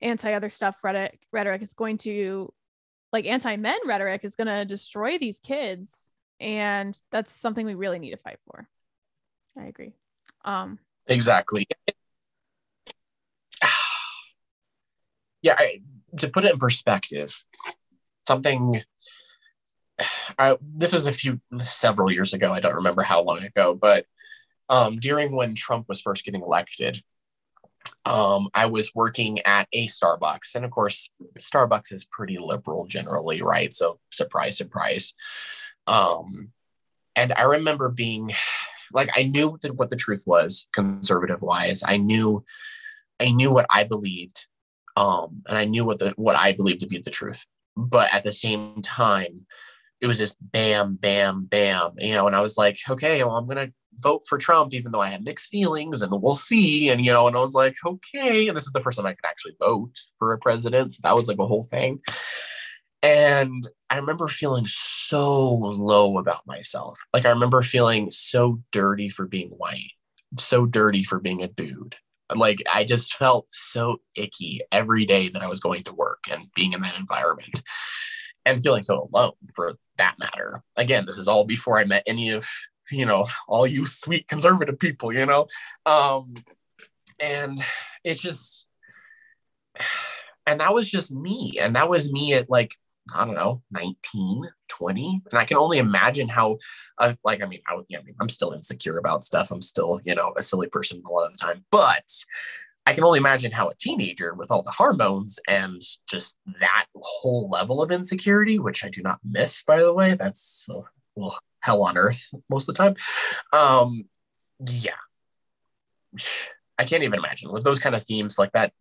anti-other 0.00 0.50
stuff 0.50 0.76
rhetoric 0.82 1.18
rhetoric 1.32 1.62
is 1.62 1.74
going 1.74 1.98
to 1.98 2.52
like 3.12 3.26
anti-men 3.26 3.78
rhetoric 3.86 4.24
is 4.24 4.34
going 4.34 4.48
to 4.48 4.64
destroy 4.64 5.18
these 5.18 5.40
kids 5.40 6.10
and 6.40 6.98
that's 7.12 7.32
something 7.32 7.64
we 7.64 7.74
really 7.74 7.98
need 7.98 8.10
to 8.10 8.16
fight 8.16 8.38
for 8.46 8.68
i 9.58 9.64
agree 9.64 9.92
um 10.44 10.78
exactly 11.06 11.66
yeah, 15.44 15.56
I, 15.58 15.82
to 16.18 16.28
put 16.28 16.44
it 16.44 16.52
in 16.52 16.58
perspective, 16.58 17.44
something. 18.26 18.80
I, 20.38 20.56
this 20.60 20.92
was 20.92 21.06
a 21.06 21.12
few 21.12 21.40
several 21.58 22.10
years 22.10 22.32
ago. 22.32 22.50
I 22.50 22.60
don't 22.60 22.74
remember 22.74 23.02
how 23.02 23.22
long 23.22 23.44
ago, 23.44 23.74
but 23.74 24.06
um, 24.68 24.96
during 24.96 25.36
when 25.36 25.54
Trump 25.54 25.86
was 25.88 26.00
first 26.00 26.24
getting 26.24 26.42
elected, 26.42 27.00
um, 28.06 28.48
I 28.54 28.66
was 28.66 28.94
working 28.94 29.40
at 29.40 29.68
a 29.72 29.86
Starbucks. 29.88 30.54
And 30.54 30.64
of 30.64 30.70
course, 30.70 31.10
Starbucks 31.38 31.92
is 31.92 32.06
pretty 32.06 32.38
liberal 32.38 32.86
generally, 32.86 33.42
right? 33.42 33.72
So, 33.72 34.00
surprise, 34.10 34.56
surprise. 34.56 35.12
Um, 35.86 36.52
and 37.14 37.32
I 37.36 37.42
remember 37.42 37.90
being 37.90 38.32
like, 38.92 39.10
I 39.14 39.24
knew 39.24 39.58
that 39.60 39.76
what 39.76 39.90
the 39.90 39.96
truth 39.96 40.24
was, 40.26 40.66
conservative 40.74 41.42
wise. 41.42 41.82
I 41.86 41.98
knew, 41.98 42.44
I 43.20 43.28
knew 43.28 43.52
what 43.52 43.66
I 43.70 43.84
believed, 43.84 44.46
um, 44.96 45.42
and 45.48 45.58
I 45.58 45.64
knew 45.64 45.84
what 45.84 45.98
the 45.98 46.12
what 46.16 46.36
I 46.36 46.52
believed 46.52 46.80
to 46.80 46.86
be 46.86 46.98
the 46.98 47.10
truth. 47.10 47.44
But 47.76 48.12
at 48.12 48.22
the 48.22 48.32
same 48.32 48.80
time, 48.82 49.46
it 50.00 50.06
was 50.06 50.18
just 50.18 50.36
bam, 50.40 50.96
bam, 50.96 51.44
bam, 51.46 51.94
you 51.98 52.12
know. 52.12 52.26
And 52.26 52.36
I 52.36 52.40
was 52.40 52.56
like, 52.56 52.78
okay, 52.88 53.22
well, 53.24 53.36
I'm 53.36 53.46
gonna 53.48 53.72
vote 53.98 54.22
for 54.28 54.38
Trump, 54.38 54.74
even 54.74 54.92
though 54.92 55.00
I 55.00 55.08
had 55.08 55.24
mixed 55.24 55.50
feelings, 55.50 56.02
and 56.02 56.12
we'll 56.22 56.34
see. 56.34 56.90
And 56.90 57.04
you 57.04 57.12
know, 57.12 57.26
and 57.26 57.36
I 57.36 57.40
was 57.40 57.54
like, 57.54 57.74
okay. 57.84 58.48
And 58.48 58.56
this 58.56 58.66
is 58.66 58.72
the 58.72 58.80
first 58.80 58.98
time 58.98 59.06
I 59.06 59.12
could 59.14 59.26
actually 59.26 59.56
vote 59.58 59.98
for 60.18 60.32
a 60.32 60.38
president. 60.38 60.92
So 60.92 61.00
that 61.02 61.16
was 61.16 61.28
like 61.28 61.38
a 61.38 61.46
whole 61.46 61.64
thing. 61.64 62.00
And 63.02 63.68
I 63.90 63.98
remember 63.98 64.28
feeling 64.28 64.64
so 64.66 65.54
low 65.54 66.16
about 66.18 66.46
myself. 66.46 66.98
Like 67.12 67.26
I 67.26 67.30
remember 67.30 67.60
feeling 67.60 68.10
so 68.10 68.60
dirty 68.72 69.10
for 69.10 69.26
being 69.26 69.50
white, 69.50 69.92
so 70.38 70.64
dirty 70.64 71.02
for 71.02 71.20
being 71.20 71.42
a 71.42 71.48
dude. 71.48 71.96
Like 72.34 72.62
I 72.72 72.84
just 72.84 73.16
felt 73.16 73.50
so 73.50 73.98
icky 74.14 74.60
every 74.72 75.04
day 75.04 75.28
that 75.28 75.42
I 75.42 75.46
was 75.46 75.60
going 75.60 75.84
to 75.84 75.94
work 75.94 76.24
and 76.30 76.48
being 76.54 76.72
in 76.72 76.80
that 76.82 76.98
environment 76.98 77.62
and 78.46 78.62
feeling 78.62 78.82
so 78.82 79.08
alone 79.12 79.32
for 79.54 79.72
that 79.98 80.16
matter. 80.18 80.62
Again, 80.76 81.06
this 81.06 81.18
is 81.18 81.28
all 81.28 81.44
before 81.44 81.78
I 81.78 81.84
met 81.84 82.02
any 82.06 82.30
of 82.30 82.46
you 82.90 83.06
know, 83.06 83.26
all 83.48 83.66
you 83.66 83.86
sweet 83.86 84.28
conservative 84.28 84.78
people, 84.78 85.12
you 85.12 85.26
know? 85.26 85.46
Um, 85.86 86.34
and 87.18 87.58
it's 88.02 88.20
just, 88.20 88.68
and 90.46 90.60
that 90.60 90.74
was 90.74 90.90
just 90.90 91.12
me. 91.12 91.58
And 91.60 91.76
that 91.76 91.88
was 91.88 92.12
me 92.12 92.34
at 92.34 92.50
like, 92.50 92.74
I 93.14 93.24
don't 93.24 93.34
know, 93.34 93.62
19, 93.70 94.48
20. 94.68 95.22
And 95.30 95.38
I 95.38 95.44
can 95.44 95.56
only 95.56 95.78
imagine 95.78 96.28
how, 96.28 96.56
uh, 96.98 97.14
like, 97.24 97.42
I 97.42 97.46
mean, 97.46 97.60
I, 97.68 97.78
yeah, 97.88 97.98
I 97.98 98.02
mean, 98.02 98.14
I'm 98.20 98.28
still 98.28 98.52
insecure 98.52 98.98
about 98.98 99.24
stuff. 99.24 99.48
I'm 99.50 99.62
still, 99.62 100.00
you 100.04 100.14
know, 100.14 100.32
a 100.36 100.42
silly 100.42 100.68
person 100.68 101.02
a 101.04 101.10
lot 101.10 101.26
of 101.26 101.32
the 101.32 101.38
time. 101.38 101.64
But 101.70 102.08
I 102.86 102.92
can 102.92 103.04
only 103.04 103.18
imagine 103.18 103.50
how 103.50 103.68
a 103.68 103.74
teenager 103.74 104.34
with 104.34 104.50
all 104.50 104.62
the 104.62 104.70
hormones 104.70 105.38
and 105.48 105.80
just 106.08 106.36
that 106.60 106.86
whole 106.96 107.48
level 107.48 107.82
of 107.82 107.90
insecurity, 107.90 108.58
which 108.58 108.84
I 108.84 108.88
do 108.88 109.02
not 109.02 109.18
miss, 109.24 109.64
by 109.64 109.82
the 109.82 109.92
way, 109.92 110.14
that's 110.14 110.68
uh, 110.70 110.82
well, 111.14 111.38
hell 111.60 111.82
on 111.82 111.96
earth 111.96 112.28
most 112.50 112.68
of 112.68 112.74
the 112.74 112.78
time. 112.78 112.94
Um, 113.52 114.08
yeah, 114.66 114.92
I 116.78 116.84
can't 116.84 117.04
even 117.04 117.18
imagine 117.18 117.52
with 117.52 117.64
those 117.64 117.78
kind 117.78 117.94
of 117.94 118.02
themes 118.02 118.38
like 118.38 118.52
that. 118.52 118.72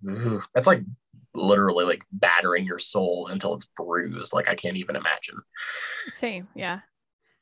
That's 0.54 0.68
like 0.68 0.82
literally 1.36 1.86
like 1.86 2.04
battering 2.12 2.66
your 2.66 2.80
soul 2.80 3.28
until 3.28 3.54
it's 3.54 3.66
bruised. 3.66 4.34
Like 4.34 4.50
I 4.50 4.56
can't 4.56 4.78
even 4.78 4.96
imagine. 4.96 5.38
Same, 6.12 6.48
yeah. 6.56 6.80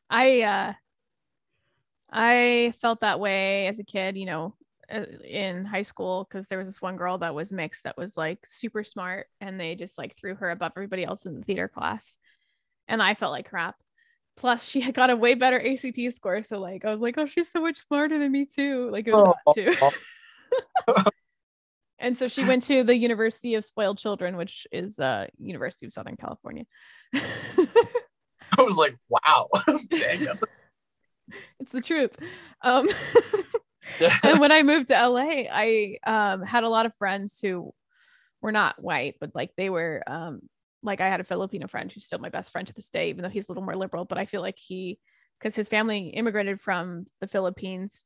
I 0.10 0.42
uh 0.42 0.74
I 2.12 2.74
felt 2.82 3.00
that 3.02 3.20
way 3.20 3.68
as 3.68 3.80
a 3.80 3.84
kid, 3.86 4.18
you 4.18 4.26
know, 4.26 4.56
uh, 4.92 5.06
in 5.24 5.64
high 5.64 5.82
school 5.84 6.28
because 6.30 6.48
there 6.48 6.58
was 6.58 6.68
this 6.68 6.82
one 6.82 6.98
girl 6.98 7.18
that 7.20 7.34
was 7.34 7.52
mixed 7.52 7.86
that 7.86 7.98
was 7.98 8.18
like 8.18 8.40
super 8.46 8.84
smart 8.84 9.28
and 9.40 9.60
they 9.60 9.76
just 9.76 9.98
like 9.98 10.18
threw 10.18 10.36
her 10.36 10.50
above 10.50 10.74
everybody 10.76 11.06
else 11.06 11.26
in 11.26 11.36
the 11.36 11.44
theater 11.44 11.70
class. 11.70 12.18
And 12.88 13.02
I 13.02 13.14
felt 13.14 13.32
like 13.32 13.50
crap 13.50 13.76
plus 14.38 14.66
she 14.66 14.82
had 14.82 14.94
got 14.94 15.10
a 15.10 15.16
way 15.16 15.36
better 15.36 15.60
ACT 15.60 16.00
score. 16.14 16.44
So 16.44 16.60
like 16.60 16.84
I 16.84 16.92
was 16.92 17.02
like, 17.02 17.18
oh, 17.18 17.26
she's 17.26 17.52
so 17.52 17.62
much 17.62 17.80
smarter 17.80 18.20
than 18.20 18.32
me 18.32 18.46
too. 18.46 18.90
Like 18.92 19.08
it 19.08 19.14
was 19.14 19.36
oh, 19.48 19.54
too. 19.54 19.74
and 22.02 22.18
so 22.18 22.28
she 22.28 22.44
went 22.44 22.64
to 22.64 22.84
the 22.84 22.96
University 22.96 23.56
of 23.56 23.64
Spoiled 23.64 23.98
Children, 23.98 24.36
which 24.36 24.68
is 24.72 25.00
uh 25.00 25.28
University 25.38 25.86
of 25.86 25.94
Southern 25.94 26.18
California. 26.18 26.66
I 27.14 28.62
was 28.64 28.76
like, 28.76 28.96
wow. 29.10 29.48
Dang, 29.90 30.24
that's 30.26 30.44
a- 30.44 31.34
it's 31.60 31.72
the 31.72 31.82
truth. 31.82 32.18
Um 32.62 32.90
and 34.24 34.40
when 34.40 34.52
I 34.52 34.64
moved 34.64 34.90
to 34.90 35.08
LA, 35.08 35.44
I 35.52 35.98
um 36.06 36.42
had 36.42 36.64
a 36.64 36.70
lot 36.70 36.86
of 36.86 36.96
friends 36.96 37.40
who 37.42 37.74
were 38.42 38.52
not 38.52 38.82
white, 38.82 39.16
but 39.22 39.36
like 39.36 39.52
they 39.56 39.70
were 39.70 40.04
um 40.08 40.42
like 40.84 41.02
I 41.02 41.10
had 41.10 41.22
a 41.22 41.26
Filipino 41.26 41.68
friend 41.68 41.92
who's 41.92 42.06
still 42.06 42.20
my 42.20 42.30
best 42.30 42.52
friend 42.52 42.68
to 42.68 42.74
this 42.74 42.90
day, 42.90 43.10
even 43.10 43.24
though 43.24 43.30
he's 43.30 43.48
a 43.48 43.52
little 43.52 43.64
more 43.64 43.76
liberal. 43.76 44.06
But 44.06 44.18
I 44.18 44.26
feel 44.26 44.42
like 44.42 44.58
he, 44.58 45.00
because 45.40 45.56
his 45.56 45.68
family 45.68 46.08
immigrated 46.08 46.60
from 46.60 47.06
the 47.20 47.28
Philippines, 47.28 48.06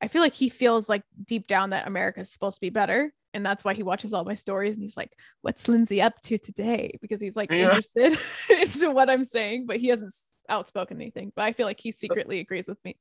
I 0.00 0.08
feel 0.08 0.20
like 0.20 0.34
he 0.34 0.48
feels 0.48 0.88
like 0.88 1.04
deep 1.26 1.46
down 1.46 1.70
that 1.70 1.86
America 1.86 2.20
is 2.20 2.30
supposed 2.30 2.56
to 2.56 2.60
be 2.60 2.70
better. 2.70 3.14
And 3.34 3.44
that's 3.44 3.64
why 3.64 3.74
he 3.74 3.82
watches 3.82 4.12
all 4.12 4.24
my 4.24 4.34
stories 4.34 4.74
and 4.76 4.82
he's 4.82 4.96
like, 4.96 5.12
What's 5.40 5.64
Lynzee 5.64 6.04
up 6.04 6.20
to 6.22 6.38
today? 6.38 6.98
Because 7.00 7.20
he's 7.20 7.36
like 7.36 7.50
yeah. 7.50 7.64
interested 7.64 8.18
into 8.50 8.90
what 8.90 9.08
I'm 9.08 9.24
saying, 9.24 9.66
but 9.66 9.78
he 9.78 9.88
hasn't 9.88 10.12
outspoken 10.48 11.00
anything. 11.00 11.32
But 11.34 11.46
I 11.46 11.52
feel 11.52 11.66
like 11.66 11.80
he 11.80 11.92
secretly 11.92 12.40
agrees 12.40 12.68
with 12.68 12.78
me. 12.84 12.98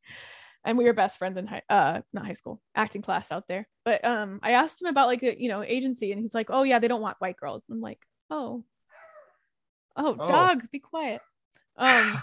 And 0.64 0.78
we 0.78 0.86
were 0.86 0.94
best 0.94 1.18
friends 1.18 1.38
in 1.38 1.48
high, 1.48 1.64
uh, 1.70 2.02
not 2.14 2.26
high 2.26 2.34
school, 2.34 2.62
acting 2.76 3.02
class 3.02 3.32
out 3.32 3.48
there. 3.48 3.68
But 3.84 4.06
um, 4.06 4.40
I 4.44 4.52
asked 4.52 4.80
him 4.80 4.90
about 4.90 5.08
like 5.08 5.24
a, 5.24 5.36
you 5.42 5.50
know, 5.50 5.64
agency, 5.64 6.12
and 6.12 6.22
he's 6.22 6.36
like, 6.36 6.52
"Oh 6.52 6.62
yeah, 6.62 6.78
they 6.78 6.88
don't 6.88 7.02
want 7.02 7.18
white 7.18 7.36
girls." 7.36 7.64
I'm 7.68 7.82
like, 7.82 7.98
"Oh, 8.30 8.64
Oh, 9.96 10.16
oh. 10.18 10.28
dog, 10.28 10.70
be 10.72 10.80
quiet. 10.80 11.22
Um 11.78 12.18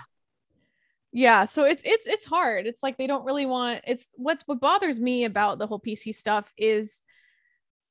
yeah, 1.12 1.44
so 1.44 1.64
it's 1.64 1.82
it's 1.84 2.06
it's 2.06 2.24
hard. 2.24 2.66
It's 2.66 2.82
like 2.82 2.98
they 2.98 3.06
don't 3.06 3.24
really 3.24 3.46
want 3.46 3.80
it's 3.86 4.08
what's 4.14 4.42
what 4.46 4.60
bothers 4.60 5.00
me 5.00 5.24
about 5.24 5.58
the 5.58 5.66
whole 5.66 5.80
PC 5.80 6.14
stuff 6.14 6.52
is 6.56 7.02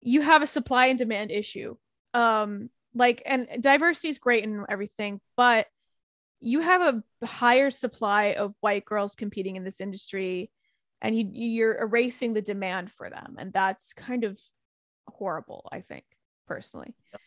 you 0.01 0.21
have 0.21 0.41
a 0.41 0.47
supply 0.47 0.87
and 0.87 0.99
demand 0.99 1.31
issue. 1.31 1.75
Um 2.13 2.69
like 2.93 3.21
and 3.25 3.47
diversity 3.61 4.09
is 4.09 4.17
great 4.17 4.43
and 4.43 4.65
everything, 4.69 5.21
but 5.35 5.67
you 6.39 6.61
have 6.61 6.81
a 6.81 7.25
higher 7.25 7.71
supply 7.71 8.33
of 8.33 8.53
white 8.59 8.85
girls 8.85 9.15
competing 9.15 9.55
in 9.55 9.63
this 9.63 9.81
industry 9.81 10.51
and 11.01 11.17
you 11.17 11.29
you're 11.31 11.79
erasing 11.79 12.33
the 12.33 12.41
demand 12.41 12.91
for 12.91 13.09
them 13.09 13.35
and 13.39 13.53
that's 13.53 13.93
kind 13.93 14.23
of 14.23 14.39
horrible, 15.07 15.67
I 15.71 15.81
think, 15.81 16.05
personally. 16.47 16.95
Yep 17.13 17.21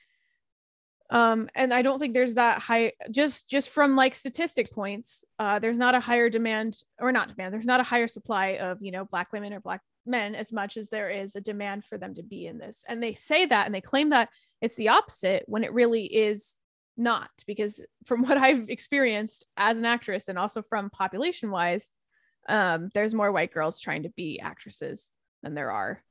um 1.11 1.49
and 1.55 1.75
i 1.75 1.83
don't 1.83 1.99
think 1.99 2.15
there's 2.15 2.37
that 2.37 2.61
high 2.61 2.93
just 3.11 3.49
just 3.49 3.71
from 3.71 3.97
like 3.97 4.15
statistic 4.15 4.73
points 4.73 5.25
uh 5.39 5.59
there's 5.59 5.79
not 5.79 5.95
a 5.95 6.01
higher 6.01 6.31
demand 6.31 6.79
or 7.01 7.11
not 7.13 7.29
demand 7.29 7.53
there's 7.53 7.67
not 7.67 7.81
a 7.81 7.85
higher 7.85 8.09
supply 8.09 8.57
of 8.59 8.79
you 8.81 8.93
know 8.93 9.05
black 9.05 9.33
women 9.33 9.53
or 9.53 9.61
black 9.61 9.81
men 10.07 10.35
as 10.35 10.53
much 10.53 10.77
as 10.77 10.89
there 10.89 11.09
is 11.09 11.37
a 11.37 11.41
demand 11.41 11.85
for 11.85 11.99
them 11.99 12.15
to 12.15 12.23
be 12.23 12.47
in 12.47 12.59
this. 12.59 12.85
And 12.89 13.03
they 13.03 13.15
say 13.15 13.47
that 13.47 13.67
and 13.67 13.75
they 13.75 13.81
claim 13.81 14.11
that 14.11 14.29
it's 14.61 14.77
the 14.77 14.89
opposite 14.89 15.45
when 15.47 15.65
it 15.65 15.73
really 15.73 16.05
is 16.05 16.57
not 16.97 17.31
because 17.47 17.81
from 18.05 18.23
what 18.27 18.37
i've 18.37 18.69
experienced 18.69 19.47
as 19.57 19.79
an 19.79 19.85
actress 19.85 20.29
and 20.29 20.39
also 20.39 20.61
from 20.61 20.91
population 20.91 21.51
wise 21.51 21.91
um 22.49 22.91
there's 22.95 23.15
more 23.15 23.33
white 23.33 23.55
girls 23.55 23.81
trying 23.81 24.03
to 24.03 24.11
be 24.11 24.41
actresses 24.41 25.11
than 25.43 25.55
there 25.55 25.71
are 25.71 26.03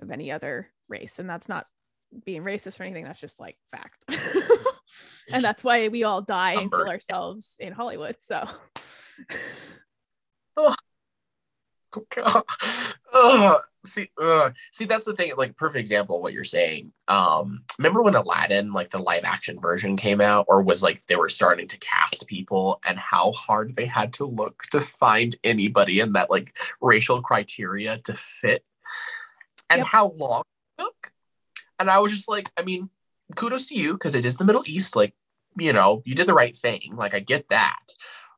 of 0.00 0.10
any 0.10 0.30
other 0.30 0.68
race. 0.88 1.18
And 1.18 1.28
that's 1.28 1.48
not 1.48 1.66
being 2.24 2.42
racist 2.42 2.80
or 2.80 2.84
anything. 2.84 3.04
That's 3.04 3.20
just 3.20 3.40
like 3.40 3.56
fact. 3.70 4.04
and 5.32 5.42
that's 5.42 5.62
why 5.64 5.88
we 5.88 6.04
all 6.04 6.22
die 6.22 6.54
and 6.54 6.70
kill 6.70 6.88
ourselves 6.88 7.56
in 7.58 7.72
Hollywood. 7.72 8.16
So. 8.20 8.48
oh. 10.56 10.74
God. 12.14 12.42
Oh, 13.12 13.60
see, 13.86 14.10
uh, 14.20 14.50
see, 14.72 14.84
that's 14.84 15.06
the 15.06 15.14
thing. 15.14 15.32
Like, 15.36 15.56
perfect 15.56 15.80
example 15.80 16.16
of 16.16 16.22
what 16.22 16.32
you're 16.32 16.44
saying. 16.44 16.92
Um, 17.08 17.64
remember 17.78 18.02
when 18.02 18.14
Aladdin, 18.14 18.72
like 18.72 18.90
the 18.90 18.98
live 18.98 19.24
action 19.24 19.60
version, 19.60 19.96
came 19.96 20.20
out, 20.20 20.46
or 20.48 20.62
was 20.62 20.82
like 20.82 21.04
they 21.06 21.16
were 21.16 21.28
starting 21.28 21.66
to 21.68 21.78
cast 21.78 22.26
people, 22.26 22.80
and 22.86 22.98
how 22.98 23.32
hard 23.32 23.76
they 23.76 23.86
had 23.86 24.12
to 24.14 24.26
look 24.26 24.64
to 24.70 24.80
find 24.80 25.34
anybody 25.44 26.00
in 26.00 26.12
that 26.12 26.30
like 26.30 26.56
racial 26.80 27.22
criteria 27.22 27.98
to 28.04 28.14
fit, 28.14 28.64
and 29.70 29.78
yep. 29.78 29.86
how 29.86 30.10
long 30.16 30.42
and 31.78 31.90
I 31.90 31.98
was 31.98 32.12
just 32.12 32.28
like, 32.28 32.50
I 32.56 32.62
mean, 32.62 32.90
kudos 33.36 33.66
to 33.66 33.74
you 33.74 33.92
because 33.92 34.14
it 34.14 34.24
is 34.24 34.36
the 34.36 34.44
Middle 34.44 34.64
East. 34.66 34.96
Like, 34.96 35.14
you 35.56 35.72
know, 35.72 36.02
you 36.04 36.14
did 36.14 36.26
the 36.26 36.34
right 36.34 36.56
thing. 36.56 36.92
Like, 36.94 37.14
I 37.14 37.20
get 37.20 37.48
that. 37.48 37.78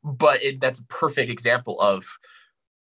But 0.02 0.42
it, 0.42 0.60
that's 0.60 0.80
a 0.80 0.86
perfect 0.86 1.30
example 1.30 1.80
of 1.80 2.06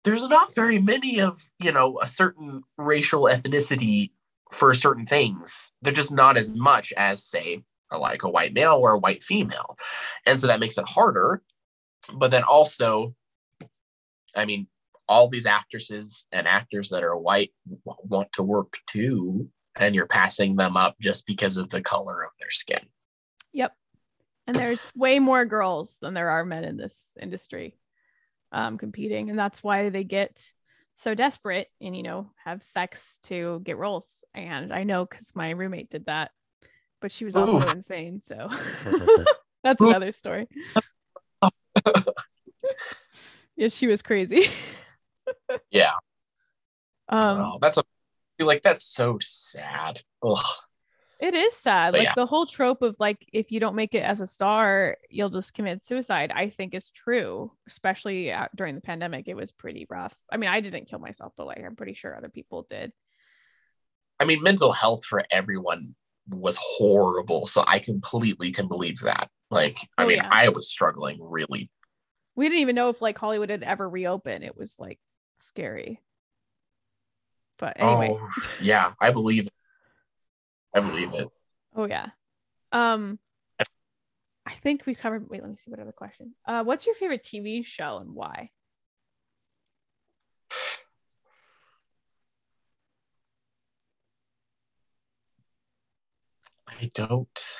there's 0.03 0.27
not 0.27 0.55
very 0.55 0.79
many 0.79 1.19
of, 1.19 1.39
you 1.59 1.71
know, 1.71 1.99
a 2.01 2.07
certain 2.07 2.63
racial 2.77 3.23
ethnicity 3.23 4.11
for 4.51 4.73
certain 4.73 5.05
things. 5.05 5.71
They're 5.81 5.93
just 5.93 6.11
not 6.11 6.37
as 6.37 6.57
much 6.57 6.93
as, 6.97 7.23
say, 7.23 7.63
like 7.91 8.23
a 8.23 8.29
white 8.29 8.53
male 8.53 8.79
or 8.81 8.93
a 8.93 8.99
white 8.99 9.23
female. 9.23 9.77
And 10.25 10.39
so 10.39 10.47
that 10.47 10.59
makes 10.59 10.77
it 10.77 10.85
harder. 10.85 11.41
But 12.13 12.31
then 12.31 12.43
also, 12.43 13.15
I 14.35 14.45
mean, 14.45 14.67
all 15.07 15.29
these 15.29 15.45
actresses 15.45 16.25
and 16.31 16.47
actors 16.47 16.89
that 16.89 17.03
are 17.03 17.17
white 17.17 17.51
want 17.85 18.31
to 18.33 18.43
work 18.43 18.77
too 18.87 19.49
and 19.76 19.95
you're 19.95 20.07
passing 20.07 20.55
them 20.55 20.78
up 20.78 20.95
just 20.99 21.26
because 21.26 21.57
of 21.57 21.69
the 21.69 21.82
color 21.82 22.24
of 22.24 22.32
their 22.39 22.49
skin. 22.49 22.86
Yep. 23.53 23.74
And 24.47 24.55
there's 24.55 24.91
way 24.95 25.19
more 25.19 25.45
girls 25.45 25.97
than 26.01 26.13
there 26.13 26.30
are 26.30 26.45
men 26.45 26.63
in 26.63 26.78
this 26.78 27.17
industry 27.21 27.78
um, 28.51 28.78
competing. 28.78 29.30
And 29.30 29.39
that's 29.39 29.63
why 29.63 29.89
they 29.89 30.03
get 30.03 30.53
so 30.95 31.15
desperate 31.15 31.69
and 31.82 31.97
you 31.97 32.03
know 32.03 32.30
have 32.43 32.61
sex 32.61 33.19
to 33.24 33.61
get 33.63 33.78
roles 33.78 34.24
and 34.34 34.71
i 34.71 34.84
know 34.84 35.05
because 35.05 35.36
my 35.36 35.49
roommate 35.49 35.89
did 35.89 36.05
that 36.05 36.32
but 37.01 37.11
she 37.11 37.26
was 37.26 37.36
also 37.36 37.67
Ooh. 37.67 37.71
insane 37.71 38.21
so 38.21 38.49
that's 39.63 39.82
another 39.82 40.11
story 40.11 40.47
yeah 43.55 43.67
she 43.69 43.88
was 43.88 44.01
crazy 44.01 44.47
Yeah. 45.71 45.93
um 47.09 47.39
oh, 47.39 47.57
that's 47.61 47.78
a 47.78 47.84
Like 48.39 48.61
that's 48.61 48.84
so 48.84 49.17
sad. 49.21 49.99
Ugh. 50.23 50.38
it 51.21 51.34
is 51.34 51.53
sad 51.55 51.91
But 51.91 51.99
like 51.99 52.05
yeah. 52.05 52.13
the 52.15 52.25
whole 52.25 52.45
trope 52.45 52.81
of 52.81 52.95
like 52.99 53.25
if 53.31 53.51
you 53.51 53.59
don't 53.59 53.75
make 53.75 53.93
it 53.95 53.99
as 54.03 54.19
a 54.19 54.27
star 54.27 54.97
you'll 55.09 55.29
just 55.29 55.53
commit 55.53 55.86
suicide 55.86 56.31
i 56.36 56.49
think 56.49 56.73
is 56.73 56.89
true 56.91 57.51
especially 57.67 58.31
out 58.31 58.49
during 58.55 58.75
the 58.75 58.81
pandemic 58.81 59.27
it 59.27 59.36
was 59.36 59.51
pretty 59.51 59.86
rough 59.89 60.13
i 60.31 60.38
mean 60.38 60.49
i 60.49 60.59
didn't 60.59 60.88
kill 60.89 60.99
myself 60.99 61.31
but 61.38 61.45
like 61.47 61.61
i'm 61.63 61.75
pretty 61.75 61.93
sure 61.93 62.15
other 62.15 62.29
people 62.29 62.65
did 62.69 62.91
I 64.19 64.25
mean, 64.25 64.41
mental 64.43 64.71
health 64.71 65.03
for 65.05 65.23
everyone 65.31 65.95
was 66.29 66.57
horrible. 66.61 67.47
So 67.47 67.63
I 67.67 67.79
completely 67.79 68.51
can 68.51 68.67
believe 68.69 68.99
that. 68.99 69.29
Like, 69.49 69.75
I 69.97 70.03
Oh, 70.03 70.07
mean, 70.07 70.17
yeah. 70.17 70.29
I 70.31 70.49
was 70.49 70.69
struggling 70.69 71.17
really. 71.21 71.69
we 72.36 72.45
didn't 72.45 72.61
even 72.61 72.75
know 72.75 72.89
if 72.89 73.01
like 73.01 73.17
Hollywood 73.17 73.49
had 73.49 73.63
ever 73.63 73.89
reopened. 73.89 74.43
It 74.45 74.55
was 74.55 74.75
like 74.79 74.99
scary. 75.38 75.99
But 77.64 77.80
anyway, 77.80 78.09
Oh, 78.11 78.30
yeah, 78.59 78.91
I 78.99 79.11
believe 79.11 79.47
it. 79.47 79.53
I 80.74 80.82
believe 80.82 81.14
it. 81.14 81.30
oh, 81.74 81.86
yeah. 81.86 82.09
Um 82.74 83.20
I 84.45 84.53
think 84.55 84.86
we 84.86 84.95
covered 84.95 85.30
wait, 85.30 85.41
let 85.41 85.49
me 85.49 85.55
see 85.55 85.72
what 85.72 85.80
other 85.80 85.93
question. 85.93 86.36
Uh 86.45 86.66
what's 86.66 86.86
your 86.86 86.93
favorite 86.95 87.24
TV 87.24 87.66
show 87.66 87.99
and 87.99 88.14
why? 88.14 88.49
I 96.68 96.89
don't. 96.93 97.59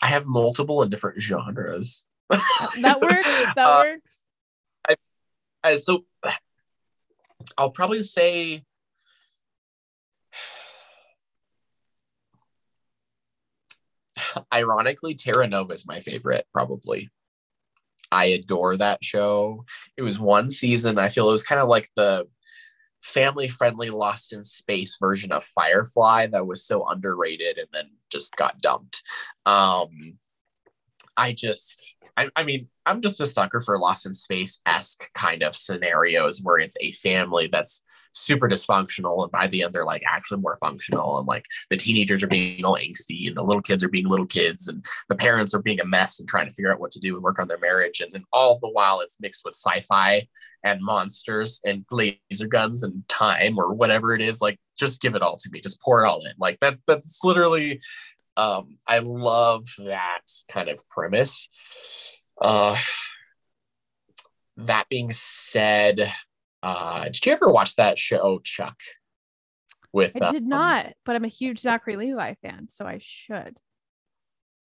I 0.00 0.06
have 0.06 0.26
multiple 0.26 0.82
and 0.82 0.92
different 0.92 1.20
genres. 1.20 2.06
That 2.30 3.00
works. 3.00 3.26
That 3.56 3.56
Uh, 3.66 3.82
works. 3.82 4.24
I 5.64 5.74
so 5.74 6.04
I'll 7.56 7.70
probably 7.70 8.02
say 8.02 8.64
ironically 14.52 15.14
Terra 15.14 15.46
Nova 15.46 15.72
is 15.72 15.86
my 15.86 16.00
favorite 16.00 16.46
probably. 16.52 17.08
I 18.12 18.26
adore 18.26 18.76
that 18.76 19.02
show. 19.02 19.64
It 19.96 20.02
was 20.02 20.18
one 20.20 20.50
season. 20.50 20.98
I 20.98 21.08
feel 21.08 21.28
it 21.28 21.32
was 21.32 21.42
kind 21.42 21.60
of 21.60 21.68
like 21.68 21.88
the 21.96 22.28
family 23.02 23.48
friendly 23.48 23.90
Lost 23.90 24.32
in 24.32 24.42
Space 24.42 24.96
version 25.00 25.32
of 25.32 25.44
Firefly 25.44 26.28
that 26.28 26.46
was 26.46 26.64
so 26.64 26.86
underrated 26.88 27.58
and 27.58 27.68
then 27.72 27.90
just 28.10 28.34
got 28.36 28.60
dumped. 28.60 29.02
Um 29.46 30.18
I 31.16 31.32
just 31.32 31.96
I, 32.16 32.28
I 32.36 32.44
mean, 32.44 32.68
I'm 32.86 33.00
just 33.00 33.20
a 33.20 33.26
sucker 33.26 33.60
for 33.60 33.78
Lost 33.78 34.06
in 34.06 34.12
Space 34.12 34.60
esque 34.66 35.10
kind 35.14 35.42
of 35.42 35.56
scenarios 35.56 36.40
where 36.42 36.58
it's 36.58 36.76
a 36.80 36.92
family 36.92 37.48
that's 37.50 37.82
super 38.12 38.48
dysfunctional, 38.48 39.24
and 39.24 39.32
by 39.32 39.48
the 39.48 39.64
end 39.64 39.72
they're 39.72 39.84
like 39.84 40.04
actually 40.08 40.40
more 40.40 40.56
functional, 40.56 41.18
and 41.18 41.26
like 41.26 41.44
the 41.70 41.76
teenagers 41.76 42.22
are 42.22 42.28
being 42.28 42.64
all 42.64 42.76
angsty, 42.76 43.26
and 43.26 43.36
the 43.36 43.42
little 43.42 43.62
kids 43.62 43.82
are 43.82 43.88
being 43.88 44.06
little 44.06 44.26
kids, 44.26 44.68
and 44.68 44.84
the 45.08 45.16
parents 45.16 45.52
are 45.52 45.62
being 45.62 45.80
a 45.80 45.84
mess 45.84 46.20
and 46.20 46.28
trying 46.28 46.46
to 46.46 46.52
figure 46.52 46.72
out 46.72 46.78
what 46.78 46.92
to 46.92 47.00
do 47.00 47.14
and 47.14 47.24
work 47.24 47.40
on 47.40 47.48
their 47.48 47.58
marriage, 47.58 48.00
and 48.00 48.12
then 48.12 48.24
all 48.32 48.58
the 48.60 48.70
while 48.70 49.00
it's 49.00 49.20
mixed 49.20 49.42
with 49.44 49.54
sci-fi 49.54 50.24
and 50.62 50.80
monsters 50.80 51.60
and 51.64 51.84
laser 51.90 52.46
guns 52.48 52.84
and 52.84 53.06
time 53.08 53.58
or 53.58 53.74
whatever 53.74 54.14
it 54.14 54.22
is. 54.22 54.40
Like, 54.40 54.58
just 54.78 55.00
give 55.00 55.14
it 55.14 55.22
all 55.22 55.36
to 55.36 55.50
me, 55.50 55.60
just 55.60 55.80
pour 55.82 56.04
it 56.04 56.08
all 56.08 56.24
in. 56.24 56.32
Like 56.38 56.58
that's 56.60 56.82
that's 56.86 57.18
literally 57.24 57.80
um 58.36 58.76
i 58.86 58.98
love 58.98 59.66
that 59.78 60.22
kind 60.50 60.68
of 60.68 60.86
premise. 60.88 61.48
Uh 62.40 62.76
that 64.56 64.88
being 64.88 65.12
said 65.12 66.12
uh 66.62 67.04
did 67.04 67.26
you 67.26 67.32
ever 67.32 67.50
watch 67.50 67.76
that 67.76 67.98
show 67.98 68.40
chuck 68.44 68.76
with 69.92 70.20
I 70.20 70.32
did 70.32 70.42
um, 70.42 70.48
not, 70.48 70.92
but 71.04 71.14
I'm 71.14 71.24
a 71.24 71.28
huge 71.28 71.60
Zachary 71.60 71.96
Levi 71.96 72.34
fan, 72.42 72.66
so 72.68 72.84
I 72.84 72.98
should. 73.00 73.60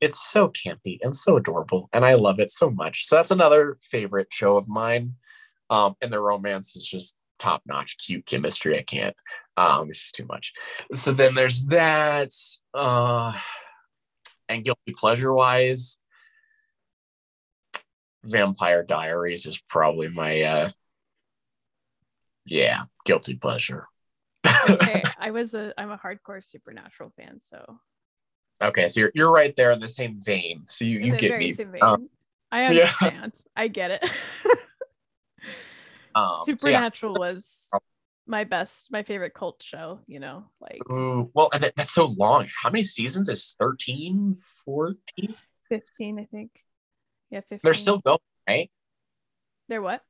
it's 0.01 0.20
so 0.20 0.47
campy 0.47 0.97
and 1.03 1.15
so 1.15 1.38
adorable 1.38 1.89
and 1.93 2.05
i 2.05 2.13
love 2.15 2.39
it 2.39 2.49
so 2.49 2.70
much. 2.70 3.05
So 3.05 3.15
that's 3.17 3.32
another 3.32 3.78
favorite 3.82 4.28
show 4.32 4.57
of 4.57 4.67
mine. 4.67 5.13
Um 5.70 5.95
and 6.01 6.11
the 6.11 6.22
romance 6.22 6.76
is 6.76 6.86
just 6.86 7.15
top 7.40 7.62
notch 7.66 7.98
cute 7.98 8.26
chemistry 8.26 8.78
i 8.78 8.84
can't 8.84 9.16
um 9.58 9.90
it's 9.90 10.02
just 10.02 10.16
too 10.16 10.26
much 10.26 10.54
so 10.94 11.12
then 11.12 11.34
there's 11.34 11.64
that 11.66 12.32
uh 12.74 13.34
and 14.48 14.64
guilty 14.64 14.94
pleasure 14.96 15.34
wise 15.34 15.98
vampire 18.24 18.84
diaries 18.84 19.46
is 19.46 19.62
probably 19.70 20.10
my 20.10 20.42
uh 20.42 20.70
yeah 22.46 22.82
guilty 23.06 23.36
pleasure 23.36 23.86
Okay, 24.68 25.04
I 25.20 25.32
was 25.32 25.54
a 25.54 25.74
I'm 25.78 25.92
a 25.92 25.98
hardcore 25.98 26.44
supernatural 26.44 27.12
fan, 27.16 27.40
so 27.40 27.80
okay 28.62 28.88
so 28.88 29.00
you're, 29.00 29.12
you're 29.16 29.32
right 29.32 29.56
there 29.56 29.72
in 29.72 29.80
the 29.80 29.88
same 29.88 30.22
vein 30.22 30.64
so 30.66 30.84
you, 30.84 31.00
you 31.00 31.16
get 31.16 31.40
me. 31.40 31.56
Um, 31.80 32.10
I 32.52 32.64
yeah. 32.64 32.70
understand. 32.70 33.34
I 33.56 33.68
get 33.68 33.92
it. 33.92 34.12
um, 36.20 36.28
so 36.28 36.70
yeah. 36.70 36.89
Supernatural 36.89 37.13
was 37.15 37.70
my 38.28 38.43
best, 38.43 38.91
my 38.91 39.03
favorite 39.03 39.34
cult 39.34 39.61
show, 39.61 39.99
you 40.07 40.20
know, 40.20 40.45
like 40.61 40.82
Ooh, 40.91 41.32
well, 41.34 41.49
that, 41.51 41.76
that's 41.76 41.91
so 41.91 42.05
long. 42.05 42.47
How 42.61 42.70
many 42.70 42.84
seasons 42.84 43.30
is 43.30 43.55
13, 43.59 44.38
14? 44.65 45.36
15, 45.70 46.20
I 46.20 46.26
think. 46.26 46.51
Yeah, 47.32 47.41
15. 47.41 47.59
They're 47.63 47.74
still 47.74 47.99
going, 47.99 48.20
right? 48.47 48.72
They're 49.67 49.82
what? 49.82 50.01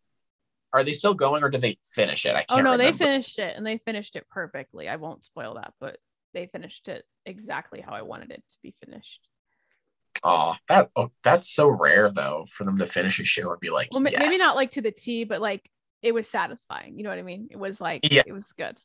Are 0.72 0.84
they 0.84 0.94
still 0.94 1.14
going 1.14 1.44
or 1.44 1.50
did 1.50 1.62
they 1.62 1.78
finish 1.84 2.26
it? 2.26 2.36
I 2.36 2.46
Oh 2.50 2.56
can't 2.56 2.66
no, 2.66 2.78
they 2.78 2.92
finished 2.92 3.40
it 3.40 3.56
and 3.56 3.66
they 3.66 3.78
finished 3.80 4.16
it 4.16 4.30
perfectly. 4.30 4.88
I 4.88 4.98
won't 4.98 5.26
spoil 5.26 5.56
that, 5.56 5.74
but 5.80 5.98
they 6.34 6.46
finished 6.48 6.88
it 6.88 7.06
exactly 7.26 7.82
how 7.82 7.94
I 7.94 8.04
wanted 8.04 8.32
it 8.32 8.44
to 8.50 8.58
be 8.62 8.76
finished. 8.86 9.28
Oh, 10.24 10.54
that 10.68 10.90
oh, 10.96 11.10
that's 11.24 11.50
so 11.50 11.68
rare 11.68 12.12
though 12.12 12.46
for 12.52 12.66
them 12.66 12.78
to 12.78 12.86
finish 12.86 13.20
a 13.20 13.24
show 13.24 13.52
and 13.52 13.60
be 13.60 13.70
like, 13.70 13.90
Well, 13.92 14.02
ma- 14.02 14.12
maybe 14.18 14.38
not 14.38 14.56
like 14.56 14.72
to 14.72 14.82
the 14.82 14.92
T, 14.92 15.24
but 15.24 15.42
like 15.42 15.70
it 16.02 16.14
was 16.14 16.30
satisfying. 16.30 16.98
You 16.98 17.04
know 17.04 17.10
what 17.10 17.20
I 17.20 17.24
mean? 17.24 17.48
It 17.52 17.58
was 17.58 17.80
like 17.82 18.12
Yeah. 18.12 18.24
it 18.26 18.34
was 18.34 18.52
good. 18.54 18.80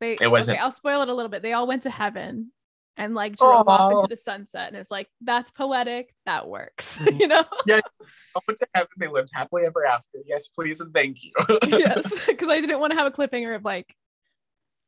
They 0.00 0.12
It 0.20 0.30
wasn't- 0.30 0.56
okay, 0.56 0.62
I'll 0.62 0.70
spoil 0.70 1.02
it 1.02 1.08
a 1.08 1.14
little 1.14 1.28
bit. 1.30 1.42
They 1.42 1.52
all 1.52 1.66
went 1.66 1.82
to 1.82 1.90
heaven 1.90 2.52
and 2.96 3.14
like 3.14 3.36
drove 3.36 3.68
off 3.68 3.92
into 3.92 4.06
the 4.08 4.16
sunset, 4.16 4.66
and 4.66 4.76
it 4.76 4.80
was 4.80 4.90
like 4.90 5.08
that's 5.20 5.50
poetic. 5.50 6.14
That 6.26 6.48
works. 6.48 6.98
you 7.18 7.28
know? 7.28 7.44
Oh, 7.68 8.40
to 8.48 8.66
heaven, 8.74 8.88
they 8.98 9.06
lived 9.06 9.30
happily 9.32 9.64
ever 9.64 9.86
after. 9.86 10.18
Yes, 10.26 10.48
please 10.48 10.80
and 10.80 10.92
thank 10.92 11.22
you. 11.22 11.32
yes, 11.66 12.12
because 12.26 12.48
I 12.48 12.60
didn't 12.60 12.80
want 12.80 12.92
to 12.92 12.98
have 12.98 13.06
a 13.06 13.10
cliffhanger 13.10 13.54
of 13.54 13.64
like 13.64 13.94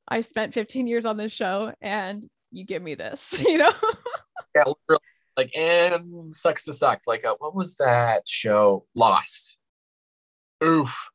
I 0.09 0.21
spent 0.21 0.53
15 0.53 0.87
years 0.89 1.05
on 1.05 1.17
this 1.17 1.33
show 1.33 1.73
and 1.81 2.29
you 2.51 2.65
give 2.65 2.83
me 2.83 2.95
this. 2.97 3.39
You 3.41 3.59
know? 3.59 3.73
yeah, 4.55 4.65
literally, 4.65 5.01
like 5.37 5.57
and 5.57 6.35
sucks 6.35 6.65
to 6.65 6.73
suck. 6.73 7.03
Like, 7.07 7.25
uh, 7.25 7.37
what 7.39 7.55
was 7.55 7.77
that 7.77 8.29
show? 8.29 8.85
Lost. 8.95 9.57
Oof. 10.63 11.09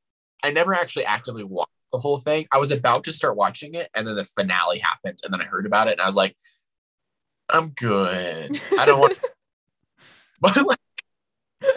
I 0.47 0.51
never 0.51 0.73
actually 0.73 1.03
actively 1.03 1.43
watched 1.43 1.71
the 1.91 1.99
whole 1.99 2.19
thing. 2.19 2.47
I 2.53 2.57
was 2.57 2.71
about 2.71 3.03
to 3.03 3.11
start 3.11 3.35
watching 3.35 3.73
it, 3.73 3.89
and 3.93 4.07
then 4.07 4.15
the 4.15 4.23
finale 4.23 4.79
happened, 4.79 5.19
and 5.23 5.33
then 5.33 5.41
I 5.41 5.43
heard 5.43 5.65
about 5.65 5.89
it, 5.89 5.93
and 5.93 6.01
I 6.01 6.07
was 6.07 6.15
like, 6.15 6.37
I'm 7.49 7.69
good. 7.69 8.61
I 8.79 8.85
don't 8.85 8.99
want. 8.99 9.19
but 10.39 10.55
like, 10.65 11.73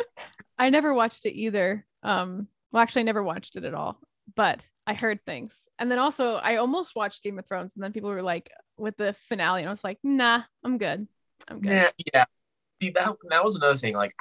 I 0.56 0.70
never 0.70 0.94
watched 0.94 1.26
it 1.26 1.34
either. 1.34 1.84
Um, 2.04 2.46
well, 2.70 2.80
actually, 2.80 3.00
I 3.00 3.04
never 3.06 3.24
watched 3.24 3.56
it 3.56 3.64
at 3.64 3.74
all, 3.74 3.98
but 4.36 4.60
I 4.86 4.94
heard 4.94 5.24
things. 5.24 5.68
And 5.80 5.90
then 5.90 5.98
also, 5.98 6.34
I 6.34 6.56
almost 6.56 6.94
watched 6.94 7.24
Game 7.24 7.40
of 7.40 7.46
Thrones, 7.48 7.74
and 7.74 7.82
then 7.82 7.92
people 7.92 8.10
were 8.10 8.22
like, 8.22 8.52
with 8.78 8.96
the 8.96 9.16
finale, 9.28 9.62
and 9.62 9.68
I 9.68 9.72
was 9.72 9.82
like, 9.82 9.98
nah, 10.04 10.42
I'm 10.62 10.78
good. 10.78 11.08
I'm 11.48 11.60
good. 11.60 11.72
yeah, 11.72 11.90
yeah. 12.14 12.24
See, 12.80 12.90
that 12.90 13.16
that 13.30 13.42
was 13.42 13.56
another 13.56 13.76
thing. 13.76 13.96
Like, 13.96 14.14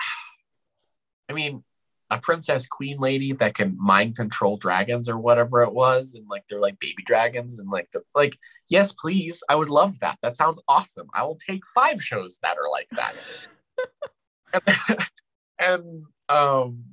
I 1.29 1.33
mean, 1.33 1.63
a 2.09 2.19
princess 2.19 2.67
queen 2.67 2.99
lady 2.99 3.33
that 3.33 3.53
can 3.53 3.77
mind 3.79 4.15
control 4.15 4.57
dragons 4.57 5.07
or 5.07 5.17
whatever 5.19 5.61
it 5.63 5.73
was, 5.73 6.15
and 6.15 6.27
like 6.29 6.43
they're 6.47 6.59
like 6.59 6.79
baby 6.79 7.03
dragons, 7.05 7.59
and 7.59 7.69
like 7.69 7.89
the 7.91 8.01
like, 8.15 8.37
yes, 8.69 8.91
please, 8.91 9.43
I 9.49 9.55
would 9.55 9.69
love 9.69 9.99
that. 9.99 10.17
That 10.21 10.35
sounds 10.35 10.61
awesome. 10.67 11.07
I 11.13 11.23
will 11.23 11.37
take 11.37 11.61
five 11.73 12.01
shows 12.01 12.39
that 12.41 12.57
are 12.57 12.69
like 12.71 12.89
that. 12.91 13.15
and, 14.53 14.99
and 15.59 16.03
um 16.29 16.83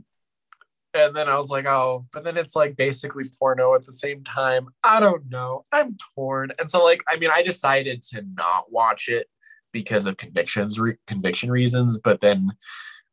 and 0.97 1.15
then 1.15 1.29
I 1.29 1.37
was 1.37 1.51
like, 1.51 1.67
oh, 1.67 2.07
but 2.13 2.25
then 2.25 2.37
it's 2.37 2.57
like 2.57 2.77
basically 2.77 3.25
porno 3.39 3.75
at 3.75 3.85
the 3.85 3.93
same 3.93 4.25
time. 4.25 4.69
I 4.83 4.99
don't 4.99 5.29
know. 5.29 5.65
I'm 5.71 5.97
torn. 6.15 6.53
And 6.59 6.69
so 6.71 6.83
like, 6.83 7.03
I 7.09 7.17
mean, 7.19 7.31
I 7.31 7.43
decided 7.43 8.03
to 8.15 8.25
not 8.35 8.73
watch 8.73 9.09
it 9.09 9.27
because 9.73 10.07
of 10.07 10.17
convictions 10.17 10.79
re- 10.79 10.97
conviction 11.07 11.51
reasons, 11.51 12.01
but 12.03 12.21
then 12.21 12.51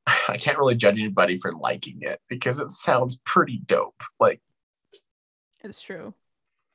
I 0.29 0.37
can't 0.37 0.57
really 0.57 0.75
judge 0.75 0.99
anybody 0.99 1.37
for 1.37 1.51
liking 1.53 1.99
it 2.01 2.19
because 2.29 2.59
it 2.59 2.69
sounds 2.71 3.19
pretty 3.25 3.59
dope. 3.65 4.01
Like 4.19 4.41
It's 5.63 5.81
true. 5.81 6.13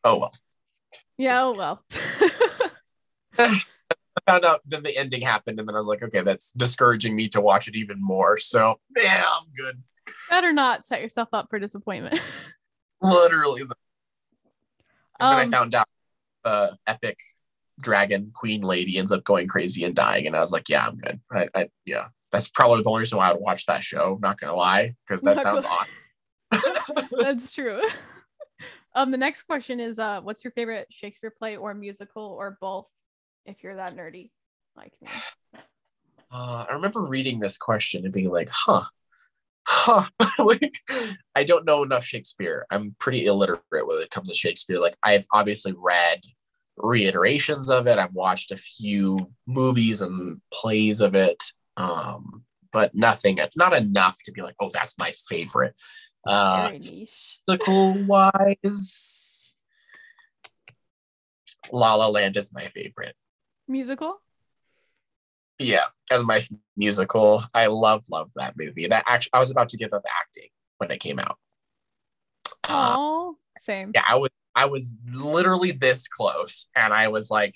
Oh 0.04 0.18
well. 0.18 0.32
Yeah, 1.16 1.42
oh 1.44 1.52
well. 1.52 1.84
I 3.38 3.60
found 4.26 4.44
out 4.44 4.60
that 4.68 4.82
the 4.82 4.96
ending 4.96 5.20
happened, 5.22 5.58
and 5.58 5.68
then 5.68 5.74
I 5.74 5.78
was 5.78 5.86
like, 5.86 6.02
okay, 6.02 6.22
that's 6.22 6.52
discouraging 6.52 7.14
me 7.14 7.28
to 7.30 7.40
watch 7.40 7.68
it 7.68 7.76
even 7.76 7.96
more. 8.00 8.36
So 8.38 8.80
yeah, 8.96 9.24
I'm 9.26 9.46
good. 9.56 9.82
Better 10.30 10.52
not 10.52 10.84
set 10.84 11.00
yourself 11.02 11.28
up 11.32 11.48
for 11.50 11.58
disappointment. 11.58 12.20
Literally. 13.02 13.62
And 13.62 13.70
then 15.32 15.38
I 15.38 15.44
Um, 15.44 15.50
found 15.50 15.74
out 15.74 15.86
the 16.44 16.76
epic 16.86 17.18
dragon 17.80 18.32
queen 18.34 18.62
lady 18.62 18.98
ends 18.98 19.12
up 19.12 19.24
going 19.24 19.48
crazy 19.48 19.84
and 19.84 19.94
dying, 19.94 20.26
and 20.26 20.36
I 20.36 20.40
was 20.40 20.52
like, 20.52 20.68
yeah, 20.68 20.86
I'm 20.86 20.96
good. 20.96 21.20
I, 21.30 21.48
I 21.54 21.68
yeah, 21.84 22.08
that's 22.30 22.48
probably 22.48 22.82
the 22.82 22.90
only 22.90 23.00
reason 23.00 23.18
why 23.18 23.30
I 23.30 23.32
would 23.32 23.42
watch 23.42 23.66
that 23.66 23.84
show. 23.84 24.18
Not 24.20 24.38
gonna 24.40 24.54
lie, 24.54 24.94
because 25.06 25.22
that 25.22 25.36
Not 25.36 25.42
sounds 25.42 25.64
awesome. 25.64 27.06
That's 27.20 27.52
true. 27.52 27.82
um, 28.94 29.10
the 29.10 29.18
next 29.18 29.42
question 29.42 29.80
is 29.80 29.98
uh 29.98 30.20
what's 30.20 30.44
your 30.44 30.50
favorite 30.52 30.88
Shakespeare 30.90 31.30
play 31.30 31.56
or 31.56 31.74
musical 31.74 32.22
or 32.22 32.56
both 32.60 32.86
if 33.44 33.62
you're 33.62 33.76
that 33.76 33.94
nerdy 33.94 34.30
like 34.76 34.92
me? 35.00 35.08
Uh, 36.30 36.66
I 36.68 36.74
remember 36.74 37.02
reading 37.02 37.38
this 37.38 37.56
question 37.56 38.04
and 38.04 38.12
being 38.12 38.30
like, 38.30 38.50
huh, 38.52 38.84
huh. 39.66 40.04
like, 40.38 40.78
I 41.34 41.44
don't 41.44 41.64
know 41.64 41.82
enough 41.82 42.04
Shakespeare. 42.04 42.66
I'm 42.70 42.94
pretty 42.98 43.24
illiterate 43.24 43.62
when 43.70 44.02
it 44.02 44.10
comes 44.10 44.28
to 44.28 44.34
Shakespeare. 44.34 44.78
Like, 44.78 44.96
I've 45.02 45.26
obviously 45.32 45.74
read 45.74 46.20
reiterations 46.76 47.70
of 47.70 47.86
it, 47.86 47.98
I've 47.98 48.14
watched 48.14 48.52
a 48.52 48.56
few 48.56 49.18
movies 49.46 50.02
and 50.02 50.40
plays 50.52 51.00
of 51.00 51.14
it, 51.14 51.42
um, 51.78 52.44
but 52.72 52.94
nothing, 52.94 53.38
not 53.56 53.72
enough 53.72 54.18
to 54.24 54.32
be 54.32 54.42
like, 54.42 54.56
oh, 54.60 54.70
that's 54.72 54.98
my 54.98 55.12
favorite. 55.28 55.74
Uh, 56.26 56.72
musical 57.48 57.94
wise, 58.04 59.54
La 61.72 61.94
La 61.94 62.08
Land 62.08 62.36
is 62.36 62.52
my 62.52 62.68
favorite. 62.68 63.14
Musical? 63.68 64.20
Yeah, 65.58 65.84
as 66.10 66.24
my 66.24 66.42
musical, 66.76 67.42
I 67.54 67.66
love 67.66 68.04
love 68.10 68.30
that 68.36 68.54
movie. 68.56 68.86
That 68.86 69.04
actually, 69.06 69.30
I 69.32 69.40
was 69.40 69.50
about 69.50 69.68
to 69.70 69.76
give 69.76 69.92
up 69.92 70.02
acting 70.20 70.48
when 70.78 70.90
it 70.90 71.00
came 71.00 71.18
out. 71.18 71.36
Oh, 72.68 73.36
same. 73.58 73.92
yeah, 73.94 74.04
I 74.06 74.16
was 74.16 74.30
I 74.54 74.66
was 74.66 74.96
literally 75.10 75.72
this 75.72 76.08
close, 76.08 76.66
and 76.76 76.92
I 76.92 77.08
was 77.08 77.30
like, 77.30 77.54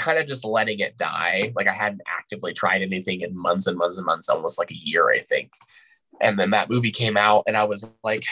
kind 0.00 0.18
of 0.18 0.26
just 0.26 0.44
letting 0.44 0.80
it 0.80 0.96
die. 0.96 1.52
Like 1.54 1.68
I 1.68 1.72
hadn't 1.72 2.02
actively 2.08 2.52
tried 2.52 2.82
anything 2.82 3.20
in 3.20 3.36
months 3.36 3.66
and 3.66 3.76
months 3.76 3.98
and 3.98 4.06
months, 4.06 4.28
almost 4.28 4.58
like 4.58 4.70
a 4.70 4.76
year, 4.76 5.10
I 5.10 5.20
think. 5.20 5.52
And 6.20 6.38
then 6.38 6.50
that 6.50 6.70
movie 6.70 6.90
came 6.90 7.16
out, 7.16 7.44
and 7.46 7.56
I 7.56 7.64
was 7.64 7.88
like, 8.02 8.24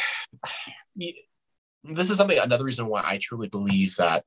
this 0.97 2.11
is 2.11 2.17
something. 2.17 2.39
Another 2.39 2.65
reason 2.65 2.87
why 2.87 3.03
I 3.05 3.19
truly 3.21 3.49
believe 3.49 3.95
that 3.97 4.25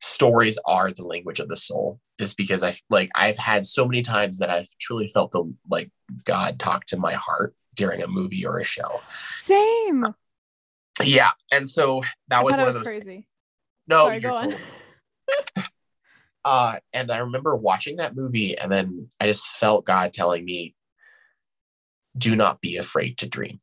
stories 0.00 0.58
are 0.66 0.90
the 0.92 1.06
language 1.06 1.38
of 1.38 1.48
the 1.48 1.56
soul 1.56 2.00
is 2.18 2.34
because 2.34 2.64
I 2.64 2.74
like 2.90 3.08
I've 3.14 3.38
had 3.38 3.64
so 3.64 3.86
many 3.86 4.02
times 4.02 4.38
that 4.38 4.50
I've 4.50 4.68
truly 4.80 5.06
felt 5.08 5.30
the 5.32 5.52
like 5.70 5.90
God 6.24 6.58
talk 6.58 6.84
to 6.86 6.98
my 6.98 7.14
heart 7.14 7.54
during 7.74 8.02
a 8.02 8.08
movie 8.08 8.44
or 8.44 8.58
a 8.58 8.64
show. 8.64 9.00
Same. 9.32 10.14
Yeah, 11.02 11.30
and 11.50 11.68
so 11.68 12.02
that 12.28 12.40
I 12.40 12.42
was 12.42 12.56
one 12.56 12.64
was 12.66 12.76
of 12.76 12.84
those. 12.84 12.92
crazy. 12.92 13.26
No, 13.86 14.04
Sorry, 14.04 14.20
you're 14.20 14.30
go 14.30 14.36
on. 14.36 14.42
totally. 14.50 14.62
Uh, 16.44 16.78
and 16.92 17.10
I 17.10 17.18
remember 17.18 17.54
watching 17.54 17.96
that 17.96 18.16
movie, 18.16 18.58
and 18.58 18.70
then 18.70 19.08
I 19.20 19.26
just 19.26 19.48
felt 19.56 19.84
God 19.84 20.12
telling 20.12 20.44
me, 20.44 20.74
"Do 22.16 22.34
not 22.34 22.60
be 22.60 22.76
afraid 22.76 23.18
to 23.18 23.28
dream, 23.28 23.60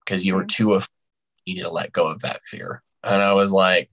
because 0.00 0.26
you 0.26 0.34
were 0.34 0.44
Mhm. 0.44 0.48
too 0.48 0.72
afraid 0.74 0.88
you 1.44 1.56
need 1.56 1.62
to 1.62 1.70
let 1.70 1.92
go 1.92 2.06
of 2.06 2.22
that 2.22 2.42
fear." 2.42 2.82
And 3.02 3.20
I 3.20 3.34
was 3.34 3.52
like, 3.52 3.90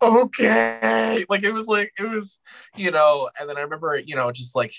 "Okay," 0.00 1.26
like 1.28 1.42
it 1.42 1.52
was 1.52 1.66
like 1.66 1.92
it 1.98 2.08
was, 2.08 2.40
you 2.76 2.90
know. 2.90 3.28
And 3.38 3.48
then 3.48 3.58
I 3.58 3.60
remember, 3.60 3.96
you 3.96 4.16
know, 4.16 4.32
just 4.32 4.56
like 4.56 4.72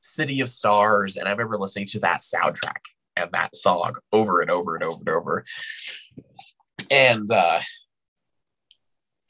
City 0.00 0.40
of 0.40 0.48
Stars, 0.48 1.16
and 1.16 1.28
I 1.28 1.30
remember 1.30 1.56
listening 1.56 1.86
to 1.88 2.00
that 2.00 2.22
soundtrack 2.22 2.82
and 3.16 3.30
that 3.32 3.54
song 3.54 3.94
over 4.12 4.40
and 4.40 4.50
over 4.50 4.74
and 4.74 4.82
over 4.82 4.98
and 4.98 5.08
over. 5.08 5.44
And 6.90 7.30
uh, 7.30 7.60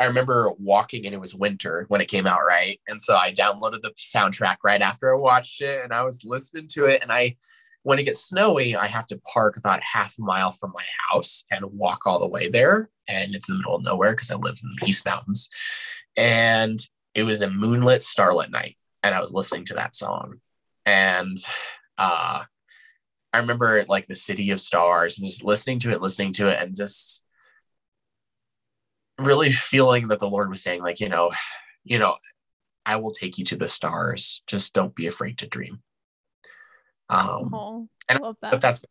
I 0.00 0.06
remember 0.06 0.50
walking 0.58 1.06
and 1.06 1.14
it 1.14 1.20
was 1.20 1.34
winter 1.34 1.86
when 1.88 2.00
it 2.00 2.08
came 2.08 2.26
out, 2.26 2.40
right? 2.46 2.80
And 2.88 3.00
so 3.00 3.14
I 3.14 3.32
downloaded 3.32 3.82
the 3.82 3.92
soundtrack 3.96 4.56
right 4.64 4.82
after 4.82 5.14
I 5.14 5.20
watched 5.20 5.60
it 5.60 5.84
and 5.84 5.92
I 5.92 6.02
was 6.02 6.24
listening 6.24 6.66
to 6.72 6.86
it. 6.86 7.02
And 7.02 7.12
I, 7.12 7.36
when 7.84 7.98
it 7.98 8.04
gets 8.04 8.24
snowy, 8.24 8.74
I 8.74 8.86
have 8.86 9.06
to 9.08 9.20
park 9.20 9.56
about 9.56 9.82
half 9.82 10.14
a 10.18 10.22
mile 10.22 10.52
from 10.52 10.72
my 10.74 10.84
house 11.10 11.44
and 11.50 11.64
walk 11.66 12.06
all 12.06 12.18
the 12.18 12.28
way 12.28 12.48
there. 12.48 12.90
And 13.08 13.34
it's 13.34 13.48
in 13.48 13.54
the 13.54 13.58
middle 13.58 13.76
of 13.76 13.84
nowhere 13.84 14.12
because 14.12 14.30
I 14.30 14.36
live 14.36 14.58
in 14.62 14.70
the 14.80 14.88
East 14.88 15.04
Mountains. 15.04 15.48
And 16.16 16.78
it 17.14 17.22
was 17.22 17.42
a 17.42 17.50
moonlit, 17.50 18.02
starlit 18.02 18.50
night. 18.50 18.76
And 19.02 19.14
I 19.14 19.20
was 19.20 19.32
listening 19.32 19.64
to 19.66 19.74
that 19.74 19.94
song. 19.94 20.40
And 20.86 21.38
uh, 21.98 22.42
I 23.32 23.38
remember 23.38 23.84
like 23.88 24.06
the 24.06 24.14
City 24.14 24.50
of 24.50 24.60
Stars 24.60 25.18
and 25.18 25.26
just 25.26 25.42
listening 25.42 25.80
to 25.80 25.90
it, 25.90 26.00
listening 26.00 26.32
to 26.34 26.48
it, 26.48 26.62
and 26.62 26.76
just 26.76 27.23
really 29.18 29.52
feeling 29.52 30.08
that 30.08 30.18
the 30.18 30.28
Lord 30.28 30.50
was 30.50 30.62
saying, 30.62 30.82
like, 30.82 31.00
you 31.00 31.08
know, 31.08 31.30
you 31.84 31.98
know, 31.98 32.16
I 32.86 32.96
will 32.96 33.12
take 33.12 33.38
you 33.38 33.44
to 33.46 33.56
the 33.56 33.68
stars. 33.68 34.42
Just 34.46 34.74
don't 34.74 34.94
be 34.94 35.06
afraid 35.06 35.38
to 35.38 35.46
dream. 35.46 35.82
Um, 37.08 37.50
Oh, 37.54 37.88
I 38.08 38.14
and- 38.14 38.22
love 38.22 38.36
but 38.40 38.60
that's 38.60 38.84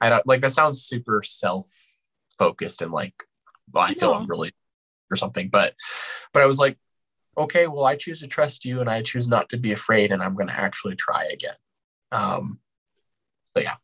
I 0.00 0.08
don't 0.10 0.26
like 0.26 0.42
that 0.42 0.52
sounds 0.52 0.82
super 0.82 1.22
self-focused 1.24 2.82
and 2.82 2.92
like, 2.92 3.14
well, 3.72 3.84
I 3.84 3.94
feel 3.94 4.12
No. 4.12 4.18
I'm 4.20 4.26
really 4.26 4.52
or 5.10 5.16
something. 5.16 5.48
But 5.48 5.74
but 6.32 6.42
I 6.42 6.46
was 6.46 6.58
like, 6.58 6.78
okay, 7.36 7.66
well, 7.66 7.84
I 7.84 7.96
choose 7.96 8.20
to 8.20 8.26
trust 8.28 8.64
you 8.64 8.80
and 8.80 8.88
I 8.90 9.02
choose 9.02 9.28
not 9.28 9.48
to 9.50 9.56
be 9.56 9.72
afraid, 9.72 10.12
and 10.12 10.22
I'm 10.22 10.36
gonna 10.36 10.52
actually 10.52 10.94
try 10.96 11.24
again. 11.32 11.54
Um 12.12 12.60
so 13.44 13.60
yeah. 13.60 13.76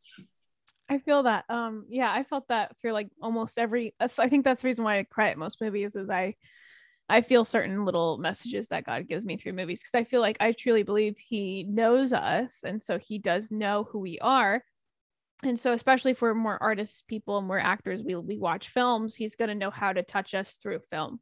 I 0.89 0.99
feel 0.99 1.23
that. 1.23 1.45
Um, 1.49 1.87
yeah, 1.89 2.13
I 2.13 2.25
felt 2.25 2.49
that 2.49 2.79
for 2.81 2.93
like 2.93 3.09
almost 3.21 3.59
every. 3.59 3.95
That's 3.99 4.19
I 4.19 4.29
think 4.29 4.45
that's 4.45 4.63
the 4.63 4.67
reason 4.67 4.85
why 4.85 4.99
I 4.99 5.05
cry 5.05 5.31
at 5.31 5.39
most 5.39 5.61
movies 5.61 5.97
is 5.97 6.11
I, 6.11 6.35
I 7.09 7.23
feel 7.23 7.45
certain 7.45 7.85
little 7.85 8.19
messages 8.19 8.69
that 8.69 8.85
God 8.85 9.09
gives 9.09 9.25
me 9.25 9.37
through 9.37 9.55
movies 9.55 9.81
because 9.81 9.95
I 9.99 10.05
feel 10.05 10.21
like 10.21 10.37
I 10.41 10.53
truly 10.53 10.83
believe 10.83 11.17
He 11.17 11.65
knows 11.65 12.13
us, 12.13 12.65
and 12.65 12.83
so 12.83 12.99
He 12.99 13.19
does 13.19 13.51
know 13.51 13.89
who 13.91 13.99
we 13.99 14.19
are, 14.19 14.63
and 15.43 15.59
so 15.59 15.73
especially 15.73 16.15
for 16.15 16.35
more 16.35 16.63
artists, 16.63 17.03
people, 17.03 17.39
and 17.39 17.47
more 17.47 17.59
actors, 17.59 18.03
we 18.03 18.15
we 18.17 18.39
watch 18.39 18.69
films. 18.69 19.15
He's 19.15 19.37
gonna 19.37 19.55
know 19.55 19.71
how 19.71 19.93
to 19.93 20.03
touch 20.03 20.35
us 20.35 20.57
through 20.57 20.81
film. 20.91 21.21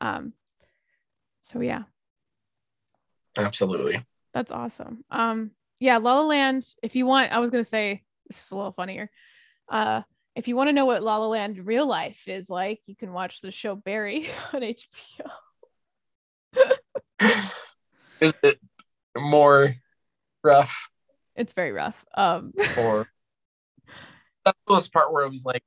Um, 0.00 0.32
so 1.40 1.60
yeah, 1.60 1.82
Absolutely. 3.36 4.02
that's 4.32 4.50
awesome. 4.50 5.04
Um, 5.10 5.50
yeah, 5.78 5.98
La 5.98 6.20
La 6.20 6.26
Land. 6.26 6.66
If 6.82 6.96
you 6.96 7.04
want, 7.04 7.32
I 7.32 7.38
was 7.38 7.50
gonna 7.50 7.64
say 7.64 8.02
this 8.28 8.44
is 8.44 8.50
a 8.50 8.56
little 8.56 8.72
funnier. 8.72 9.10
Uh, 9.68 10.02
if 10.34 10.48
you 10.48 10.56
want 10.56 10.68
to 10.68 10.72
know 10.72 10.86
what 10.86 11.02
La 11.02 11.18
La 11.18 11.26
Land 11.28 11.64
real 11.66 11.86
life 11.86 12.26
is 12.26 12.50
like, 12.50 12.80
you 12.86 12.96
can 12.96 13.12
watch 13.12 13.40
the 13.40 13.50
show 13.50 13.74
Barry 13.76 14.28
on 14.52 14.62
HBO. 14.62 15.30
Is 18.20 18.34
it 18.42 18.58
more 19.16 19.74
rough 20.42 20.88
It's 21.36 21.52
very 21.52 21.72
rough. 21.72 22.04
Um, 22.16 22.52
or 22.78 23.08
that's 24.44 24.58
the 24.66 24.72
most 24.72 24.92
part 24.92 25.12
where 25.12 25.24
I 25.24 25.28
was 25.28 25.44
like, 25.44 25.62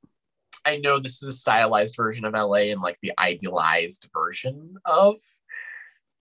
I 0.66 0.78
know 0.78 1.00
this 1.00 1.22
is 1.24 1.30
a 1.30 1.34
stylized 1.38 1.96
version 1.96 2.26
of 2.26 2.34
LA 2.34 2.72
and 2.72 2.82
like 2.82 2.98
the 3.02 3.14
idealized 3.18 4.08
version 4.14 4.76
of. 4.86 5.16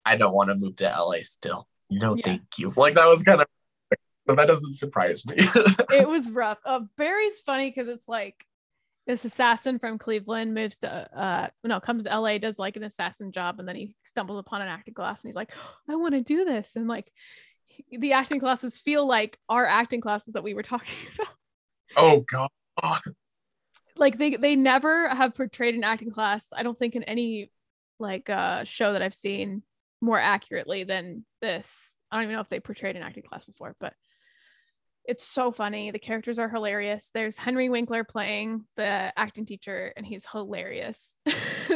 I 0.05 0.17
don't 0.17 0.35
want 0.35 0.49
to 0.49 0.55
move 0.55 0.77
to 0.77 0.85
LA 0.85 1.19
still. 1.23 1.69
No, 1.91 2.15
Yeah. 2.17 2.23
thank 2.25 2.43
you. 2.59 2.73
Like 2.77 2.95
that 2.95 3.07
was 3.07 3.23
kind 3.23 3.41
of, 3.43 3.47
but 4.29 4.37
that 4.37 4.47
doesn't 4.47 4.75
surprise 4.75 5.27
me. 5.27 5.35
it 5.91 6.07
was 6.07 6.31
rough. 6.31 6.59
Uh, 6.65 6.81
Barry's 6.99 7.41
funny 7.41 7.71
because 7.71 7.89
it's 7.89 8.07
like 8.07 8.45
this 9.07 9.25
assassin 9.25 9.79
from 9.79 9.99
Cleveland 9.99 10.55
moves 10.55 10.77
to 10.79 10.89
uh 11.19 11.49
no 11.65 11.81
comes 11.81 12.05
to 12.05 12.21
LA 12.21 12.37
does 12.37 12.59
like 12.59 12.77
an 12.77 12.85
assassin 12.85 13.33
job 13.33 13.59
and 13.59 13.67
then 13.67 13.75
he 13.75 13.95
stumbles 14.05 14.39
upon 14.39 14.61
an 14.61 14.69
acting 14.69 14.93
class 14.93 15.25
and 15.25 15.31
he's 15.31 15.37
like 15.37 15.51
I 15.89 15.97
want 15.97 16.13
to 16.13 16.21
do 16.21 16.45
this 16.45 16.77
and 16.77 16.87
like 16.87 17.11
he- 17.69 17.97
the 17.97 18.13
acting 18.13 18.39
classes 18.39 18.77
feel 18.77 19.09
like 19.09 19.39
our 19.49 19.67
acting 19.67 20.03
classes 20.03 20.35
that 20.35 20.45
we 20.45 20.53
were 20.53 20.63
talking 20.75 20.95
about 21.15 21.35
oh 21.97 22.25
god. 22.31 23.01
like 23.97 24.19
they 24.19 24.37
they 24.37 24.57
never 24.57 25.09
have 25.09 25.35
portrayed 25.35 25.75
an 25.75 25.85
acting 25.85 26.11
class 26.11 26.49
i 26.55 26.63
don't 26.63 26.79
think 26.79 26.95
in 26.95 27.03
any 27.05 27.51
like 27.99 28.29
uh 28.29 28.63
show 28.65 28.93
that 28.93 29.01
i've 29.01 29.15
seen 29.15 29.63
more 30.03 30.21
accurately 30.21 30.85
than 30.85 31.25
this 31.41 31.97
i 32.13 32.17
don't 32.17 32.25
even 32.25 32.35
know 32.35 32.43
if 32.43 32.51
they 32.51 32.61
portrayed 32.61 32.95
an 32.95 33.03
acting 33.03 33.23
class 33.23 33.47
before 33.47 33.75
but 33.81 33.95
it's 35.09 35.27
so 35.27 35.51
funny. 35.51 35.91
The 35.91 35.99
characters 35.99 36.39
are 36.39 36.51
hilarious. 36.51 37.11
There's 37.15 37.37
henry 37.37 37.69
winkler 37.71 38.05
playing 38.05 38.65
the 38.77 39.13
acting 39.19 39.47
teacher 39.47 39.93
and 39.97 40.07
he's 40.07 40.25
hilarious. 40.31 41.17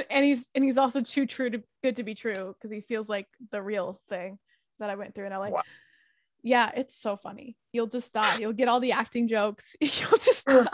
And 0.08 0.24
he's 0.24 0.50
and 0.54 0.64
he's 0.64 0.78
also 0.78 1.02
too 1.02 1.26
true 1.26 1.50
to 1.50 1.62
good 1.82 1.96
to 1.96 2.02
be 2.02 2.14
true 2.14 2.54
because 2.54 2.70
he 2.70 2.80
feels 2.80 3.10
like 3.10 3.26
the 3.50 3.62
real 3.62 4.00
thing 4.08 4.38
that 4.78 4.88
i 4.88 4.94
went 4.94 5.14
through 5.14 5.26
in 5.26 5.32
la 5.32 5.48
Wow. 5.48 5.62
yeah 6.42 6.70
it's 6.74 6.94
so 6.96 7.16
funny. 7.16 7.56
You'll 7.72 7.88
just 7.88 8.12
die. 8.12 8.38
You'll 8.38 8.54
get 8.54 8.68
all 8.68 8.80
the 8.80 8.92
acting 8.92 9.28
jokes. 9.28 9.76
You'll 9.80 10.18
just 10.18 10.46
die. 10.46 10.66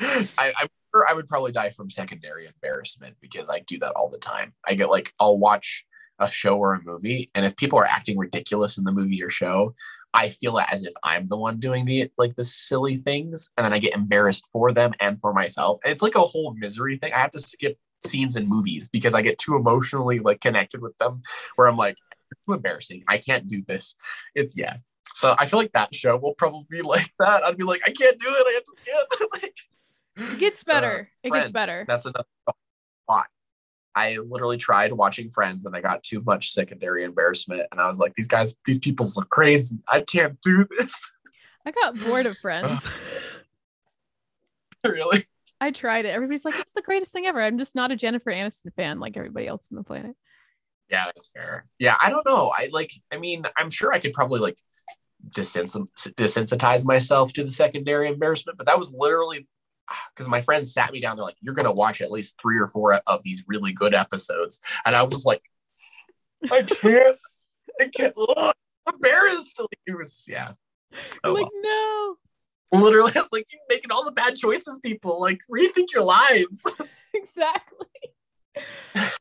I, 0.00 0.26
I 0.38 0.68
I 1.08 1.14
would 1.14 1.28
probably 1.28 1.52
die 1.52 1.70
from 1.70 1.90
secondary 1.90 2.46
embarrassment 2.46 3.16
because 3.20 3.48
I 3.48 3.60
do 3.60 3.78
that 3.80 3.92
all 3.92 4.10
the 4.10 4.18
time. 4.18 4.54
I 4.66 4.74
get 4.74 4.90
like 4.90 5.12
I'll 5.20 5.38
watch 5.38 5.84
a 6.18 6.30
show 6.30 6.56
or 6.58 6.74
a 6.74 6.82
movie, 6.82 7.30
and 7.34 7.44
if 7.44 7.56
people 7.56 7.78
are 7.78 7.86
acting 7.86 8.18
ridiculous 8.18 8.78
in 8.78 8.84
the 8.84 8.92
movie 8.92 9.22
or 9.22 9.30
show, 9.30 9.74
I 10.14 10.28
feel 10.28 10.58
as 10.58 10.84
if 10.84 10.94
I'm 11.02 11.26
the 11.26 11.36
one 11.36 11.58
doing 11.58 11.84
the 11.84 12.10
like 12.16 12.36
the 12.36 12.44
silly 12.44 12.96
things, 12.96 13.50
and 13.56 13.64
then 13.64 13.72
I 13.72 13.78
get 13.78 13.94
embarrassed 13.94 14.46
for 14.52 14.72
them 14.72 14.92
and 15.00 15.20
for 15.20 15.32
myself. 15.34 15.80
It's 15.84 16.02
like 16.02 16.14
a 16.14 16.20
whole 16.22 16.54
misery 16.54 16.96
thing. 16.98 17.12
I 17.12 17.18
have 17.18 17.32
to 17.32 17.40
skip 17.40 17.76
scenes 18.06 18.36
in 18.36 18.46
movies 18.48 18.88
because 18.88 19.12
I 19.14 19.22
get 19.22 19.38
too 19.38 19.56
emotionally 19.56 20.20
like 20.20 20.40
connected 20.40 20.80
with 20.80 20.96
them, 20.98 21.22
where 21.56 21.66
I'm 21.66 21.76
like, 21.76 21.96
too 22.46 22.54
embarrassing. 22.54 23.04
I 23.08 23.18
can't 23.18 23.46
do 23.46 23.62
this. 23.66 23.96
It's 24.34 24.56
yeah. 24.56 24.76
So 25.14 25.34
I 25.38 25.46
feel 25.46 25.58
like 25.58 25.72
that 25.72 25.94
show 25.94 26.16
will 26.16 26.34
probably 26.34 26.66
be 26.70 26.82
like 26.94 27.12
that. 27.20 27.44
I'd 27.44 27.56
be 27.56 27.64
like, 27.64 27.82
I 27.86 27.90
can't 27.90 28.18
do 28.18 28.28
it. 28.28 28.46
I 28.46 28.52
have 28.52 28.64
to 28.64 28.72
skip. 28.76 29.30
like, 29.42 30.32
It 30.32 30.38
gets 30.38 30.62
better. 30.64 31.10
uh, 31.10 31.26
it 31.26 31.28
Friends, 31.30 31.44
gets 31.44 31.52
better. 31.52 31.84
That's 31.86 32.06
another 32.06 32.24
spot. 33.04 33.26
I 33.96 34.18
literally 34.18 34.56
tried 34.56 34.92
watching 34.92 35.30
Friends 35.30 35.64
and 35.66 35.76
I 35.76 35.80
got 35.80 36.02
too 36.02 36.20
much 36.22 36.52
secondary 36.52 37.04
embarrassment. 37.04 37.62
And 37.70 37.80
I 37.80 37.86
was 37.86 37.98
like, 37.98 38.14
these 38.16 38.28
guys, 38.28 38.56
these 38.66 38.78
people 38.78 39.06
look 39.16 39.30
crazy. 39.30 39.78
I 39.88 40.00
can't 40.02 40.40
do 40.40 40.66
this. 40.78 41.12
I 41.66 41.70
got 41.70 41.98
bored 42.00 42.26
of 42.26 42.36
Friends. 42.42 42.88
really? 44.84 45.24
I 45.60 45.70
tried 45.70 46.04
it. 46.04 46.10
Everybody's 46.10 46.44
like, 46.44 46.58
it's 46.58 46.72
the 46.74 46.82
greatest 46.82 47.12
thing 47.12 47.26
ever. 47.26 47.40
I'm 47.40 47.58
just 47.58 47.74
not 47.74 47.92
a 47.92 47.96
Jennifer 47.96 48.30
Aniston 48.30 48.74
fan 48.74 49.00
like 49.00 49.16
everybody 49.16 49.46
else 49.46 49.68
on 49.70 49.76
the 49.76 49.84
planet. 49.84 50.16
Yeah, 50.90 51.06
that's 51.06 51.28
fair. 51.28 51.64
Yeah, 51.78 51.96
I 52.00 52.10
don't 52.10 52.26
know. 52.26 52.52
I 52.56 52.68
like, 52.72 52.92
I 53.12 53.16
mean, 53.16 53.44
I'm 53.56 53.70
sure 53.70 53.92
I 53.92 54.00
could 54.00 54.12
probably 54.12 54.40
like 54.40 54.58
desens- 55.30 55.88
desensitize 55.96 56.84
myself 56.84 57.32
to 57.34 57.44
the 57.44 57.50
secondary 57.50 58.08
embarrassment, 58.08 58.58
but 58.58 58.66
that 58.66 58.76
was 58.76 58.92
literally 58.92 59.46
because 60.14 60.28
my 60.28 60.40
friends 60.40 60.72
sat 60.72 60.92
me 60.92 61.00
down. 61.00 61.16
They're 61.16 61.24
like, 61.24 61.36
you're 61.40 61.54
going 61.54 61.66
to 61.66 61.72
watch 61.72 62.00
at 62.00 62.10
least 62.10 62.36
three 62.40 62.58
or 62.58 62.66
four 62.66 62.94
of 63.06 63.22
these 63.24 63.44
really 63.46 63.72
good 63.72 63.94
episodes. 63.94 64.60
And 64.84 64.94
I 64.96 65.02
was 65.02 65.10
just 65.12 65.26
like, 65.26 65.42
I 66.50 66.62
can't, 66.62 67.16
I 67.80 67.88
can't, 67.88 68.14
I'm 68.38 68.52
embarrassed. 68.94 69.58
Like, 69.58 69.78
it 69.86 69.96
was, 69.96 70.26
yeah. 70.28 70.52
I'm 71.24 71.30
Oh, 71.30 71.32
like, 71.32 71.48
no. 71.62 72.16
Literally, 72.80 73.12
I 73.14 73.20
was 73.20 73.32
like, 73.32 73.46
you're 73.52 73.60
making 73.68 73.90
all 73.92 74.04
the 74.04 74.12
bad 74.12 74.36
choices, 74.36 74.78
people. 74.80 75.20
Like, 75.20 75.38
rethink 75.50 75.92
your 75.94 76.04
lives. 76.04 76.64
exactly. 77.14 77.86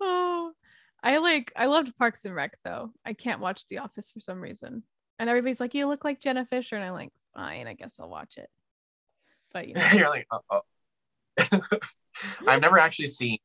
oh, 0.01 0.51
I 1.01 1.17
like 1.17 1.51
I 1.55 1.65
loved 1.67 1.95
Parks 1.97 2.25
and 2.25 2.33
Rec 2.33 2.57
though. 2.63 2.91
I 3.05 3.13
can't 3.13 3.41
watch 3.41 3.65
The 3.69 3.79
Office 3.79 4.11
for 4.11 4.19
some 4.19 4.41
reason. 4.41 4.83
And 5.19 5.29
everybody's 5.29 5.59
like, 5.59 5.73
"You 5.73 5.87
look 5.87 6.03
like 6.03 6.19
Jenna 6.19 6.45
Fischer," 6.45 6.75
and 6.75 6.83
I'm 6.83 6.93
like, 6.93 7.11
"Fine, 7.35 7.67
I 7.67 7.73
guess 7.73 7.97
I'll 7.99 8.09
watch 8.09 8.37
it." 8.37 8.49
But 9.53 9.67
you 9.67 9.73
know, 9.75 9.87
you're 9.93 10.09
like, 10.09 10.27
oh. 10.31 10.41
oh. 10.49 10.61
I've 12.47 12.61
never 12.61 12.79
actually 12.79 13.07
seen 13.07 13.37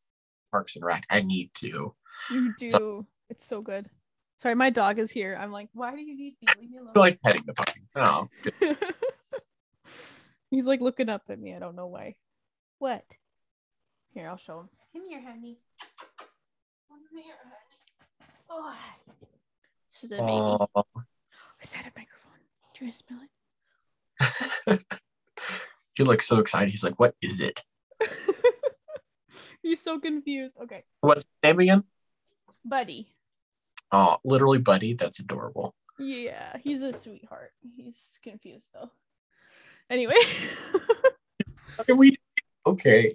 Parks 0.51 0.77
and 0.77 0.85
Rec. 0.85 1.05
I 1.11 1.21
need 1.23 1.51
to. 1.59 1.95
you 2.31 2.55
do. 2.59 3.07
It's 3.31 3.47
so 3.47 3.61
good. 3.61 3.89
Sorry, 4.39 4.55
my 4.55 4.71
dog 4.71 4.99
is 4.99 5.11
here. 5.11 5.37
I'm 5.39 5.53
like, 5.53 5.69
why 5.73 5.95
do 5.95 6.01
you 6.01 6.17
need 6.17 6.37
me? 6.41 6.49
Leave 6.61 6.71
me 6.71 6.79
alone. 6.79 6.93
Like 6.95 7.21
petting 7.23 7.43
the 7.45 7.55
puppy. 7.55 7.83
Oh, 7.97 8.29
good. 8.43 8.79
He's 10.51 10.65
like 10.65 10.81
looking 10.81 11.09
up 11.09 11.23
at 11.29 11.39
me. 11.39 11.55
I 11.55 11.59
don't 11.59 11.75
know 11.75 11.87
why. 11.87 12.15
What? 12.79 13.05
Here, 14.15 14.29
I'll 14.29 14.37
show 14.37 14.61
him. 14.61 14.69
Come 14.93 15.09
here, 15.09 15.21
honey. 15.21 15.59
Come 16.89 17.01
here, 17.13 17.35
honey. 17.43 18.33
Oh, 18.49 18.75
this 19.91 20.05
is 20.05 20.13
a 20.13 20.17
baby. 20.17 20.31
Oh, 20.31 20.85
Is 21.61 21.71
that 21.71 21.85
a 21.85 21.93
microphone? 21.97 22.41
Do 22.75 22.85
you 22.85 22.87
want 22.87 22.95
to 22.95 24.79
smell 24.79 25.69
he 25.99 26.05
looks 26.05 26.27
so 26.27 26.39
excited. 26.39 26.71
He's 26.71 26.85
like, 26.85 26.99
"What 26.99 27.15
is 27.21 27.41
it? 27.41 27.63
He's 29.63 29.83
so 29.83 29.99
confused. 29.99 30.57
Okay, 30.63 30.85
What's 31.01 31.23
his 31.23 31.29
name 31.43 31.59
again?" 31.61 31.85
buddy. 32.65 33.15
Oh, 33.91 34.19
literally, 34.25 34.59
Buddy. 34.59 34.93
That's 34.95 35.19
adorable. 35.19 35.75
Yeah, 35.99 36.59
he's 36.59 36.83
a 36.83 36.93
sweetheart. 36.93 37.53
He's 37.77 38.19
confused 38.23 38.69
though. 38.73 38.91
Anyway, 39.91 40.15
Okay, 41.81 41.93
we 41.95 42.15
okay. 42.67 43.13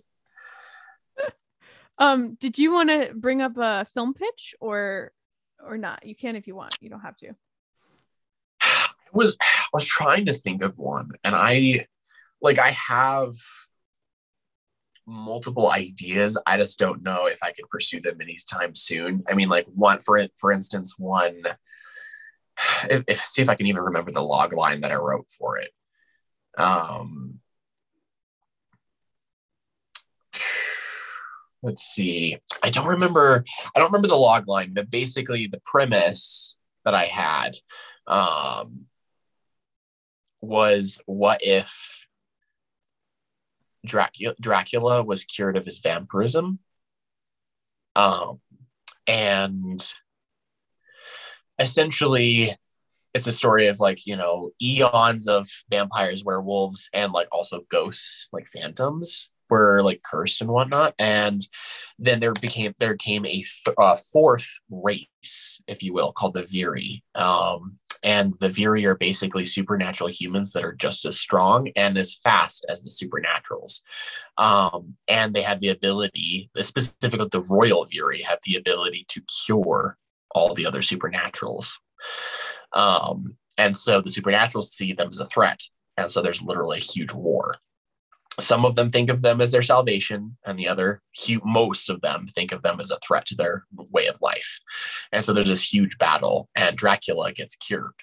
um, 1.97 2.35
did 2.35 2.57
you 2.57 2.71
want 2.71 2.89
to 2.89 3.13
bring 3.13 3.41
up 3.41 3.57
a 3.57 3.85
film 3.85 4.13
pitch 4.13 4.55
or 4.59 5.11
or 5.63 5.77
not? 5.77 6.05
You 6.05 6.15
can 6.15 6.35
if 6.35 6.47
you 6.47 6.55
want. 6.55 6.77
You 6.81 6.89
don't 6.89 7.01
have 7.01 7.17
to. 7.17 7.29
I 8.61 8.87
was 9.13 9.37
I 9.41 9.67
was 9.73 9.85
trying 9.85 10.25
to 10.25 10.33
think 10.33 10.61
of 10.63 10.77
one, 10.77 11.11
and 11.23 11.35
I 11.35 11.87
like 12.43 12.59
I 12.59 12.71
have 12.71 13.33
multiple 15.07 15.71
ideas. 15.71 16.39
I 16.45 16.57
just 16.57 16.77
don't 16.77 17.03
know 17.03 17.25
if 17.25 17.41
I 17.41 17.51
can 17.51 17.65
pursue 17.71 18.01
them 18.01 18.19
anytime 18.21 18.75
soon. 18.75 19.23
I 19.29 19.33
mean, 19.33 19.49
like 19.49 19.65
one 19.73 19.99
for 20.01 20.17
it, 20.17 20.31
for 20.37 20.51
instance, 20.51 20.95
one. 20.97 21.41
If, 22.89 23.03
if 23.07 23.19
see 23.19 23.41
if 23.41 23.49
I 23.49 23.55
can 23.55 23.65
even 23.65 23.81
remember 23.81 24.11
the 24.11 24.21
log 24.21 24.53
line 24.53 24.81
that 24.81 24.91
I 24.91 24.95
wrote 24.95 25.25
for 25.31 25.57
it. 25.57 25.71
Um, 26.57 27.39
let's 31.63 31.81
see. 31.81 32.37
I 32.61 32.69
don't 32.69 32.87
remember. 32.87 33.43
I 33.75 33.79
don't 33.79 33.89
remember 33.89 34.09
the 34.09 34.15
log 34.15 34.47
line, 34.47 34.73
but 34.73 34.91
basically 34.91 35.47
the 35.47 35.61
premise 35.65 36.57
that 36.85 36.93
I 36.93 37.05
had 37.05 37.55
um, 38.05 38.85
was 40.41 41.01
what 41.05 41.39
if 41.41 42.02
Dracula, 43.85 44.35
Dracula 44.39 45.03
was 45.03 45.23
cured 45.25 45.57
of 45.57 45.65
his 45.65 45.79
vampirism? 45.79 46.59
Um, 47.95 48.39
and 49.07 49.93
essentially, 51.59 52.55
it's 53.13 53.27
a 53.27 53.31
story 53.31 53.67
of 53.67 53.79
like, 53.79 54.05
you 54.05 54.15
know, 54.15 54.51
eons 54.61 55.27
of 55.27 55.47
vampires, 55.69 56.23
werewolves, 56.23 56.89
and 56.93 57.11
like 57.11 57.27
also 57.31 57.61
ghosts, 57.69 58.27
like 58.31 58.47
phantoms 58.47 59.31
were 59.49 59.83
like 59.83 60.01
cursed 60.03 60.41
and 60.41 60.49
whatnot. 60.49 60.95
And 60.97 61.45
then 61.99 62.19
there 62.19 62.33
became, 62.33 62.73
there 62.79 62.95
came 62.95 63.25
a 63.25 63.29
th- 63.43 63.75
uh, 63.77 63.97
fourth 64.11 64.49
race, 64.69 65.61
if 65.67 65.83
you 65.83 65.93
will, 65.93 66.11
called 66.11 66.33
the 66.33 66.45
Viri. 66.45 67.03
Um, 67.13 67.77
and 68.03 68.33
the 68.39 68.49
Viri 68.49 68.85
are 68.85 68.95
basically 68.95 69.45
supernatural 69.45 70.09
humans 70.09 70.51
that 70.53 70.65
are 70.65 70.73
just 70.73 71.05
as 71.05 71.19
strong 71.19 71.69
and 71.75 71.97
as 71.97 72.15
fast 72.15 72.65
as 72.69 72.83
the 72.83 72.89
supernaturals. 72.89 73.81
Um, 74.37 74.93
and 75.07 75.33
they 75.33 75.41
have 75.41 75.59
the 75.59 75.69
ability, 75.69 76.49
specifically 76.57 77.27
the 77.31 77.45
royal 77.49 77.87
Viri, 77.91 78.21
have 78.21 78.39
the 78.43 78.57
ability 78.57 79.05
to 79.09 79.21
cure 79.45 79.97
all 80.31 80.53
the 80.53 80.65
other 80.65 80.81
supernaturals. 80.81 81.71
Um, 82.73 83.37
and 83.57 83.75
so 83.75 84.01
the 84.01 84.09
supernaturals 84.09 84.65
see 84.65 84.93
them 84.93 85.09
as 85.11 85.19
a 85.19 85.25
threat. 85.25 85.61
And 85.97 86.09
so 86.09 86.21
there's 86.21 86.41
literally 86.41 86.77
a 86.77 86.81
huge 86.81 87.13
war. 87.13 87.55
Some 88.39 88.65
of 88.65 88.75
them 88.75 88.89
think 88.89 89.09
of 89.09 89.21
them 89.21 89.41
as 89.41 89.51
their 89.51 89.61
salvation, 89.61 90.37
and 90.45 90.57
the 90.57 90.67
other, 90.67 91.01
most 91.43 91.89
of 91.89 92.01
them 92.01 92.25
think 92.27 92.51
of 92.51 92.61
them 92.61 92.79
as 92.79 92.89
a 92.89 92.97
threat 93.05 93.25
to 93.27 93.35
their 93.35 93.63
way 93.91 94.07
of 94.07 94.21
life. 94.21 94.59
And 95.11 95.23
so 95.23 95.33
there's 95.33 95.49
this 95.49 95.73
huge 95.73 95.97
battle, 95.97 96.49
and 96.55 96.75
Dracula 96.75 97.31
gets 97.31 97.55
cured. 97.55 97.93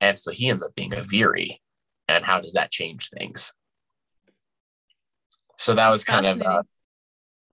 And 0.00 0.18
so 0.18 0.30
he 0.30 0.48
ends 0.48 0.62
up 0.62 0.74
being 0.74 0.94
a 0.94 1.02
Viri. 1.02 1.60
And 2.08 2.24
how 2.24 2.40
does 2.40 2.54
that 2.54 2.70
change 2.70 3.10
things? 3.10 3.52
So 5.58 5.74
that 5.74 5.90
was 5.90 6.04
kind 6.04 6.24
of, 6.24 6.40
uh, 6.40 6.62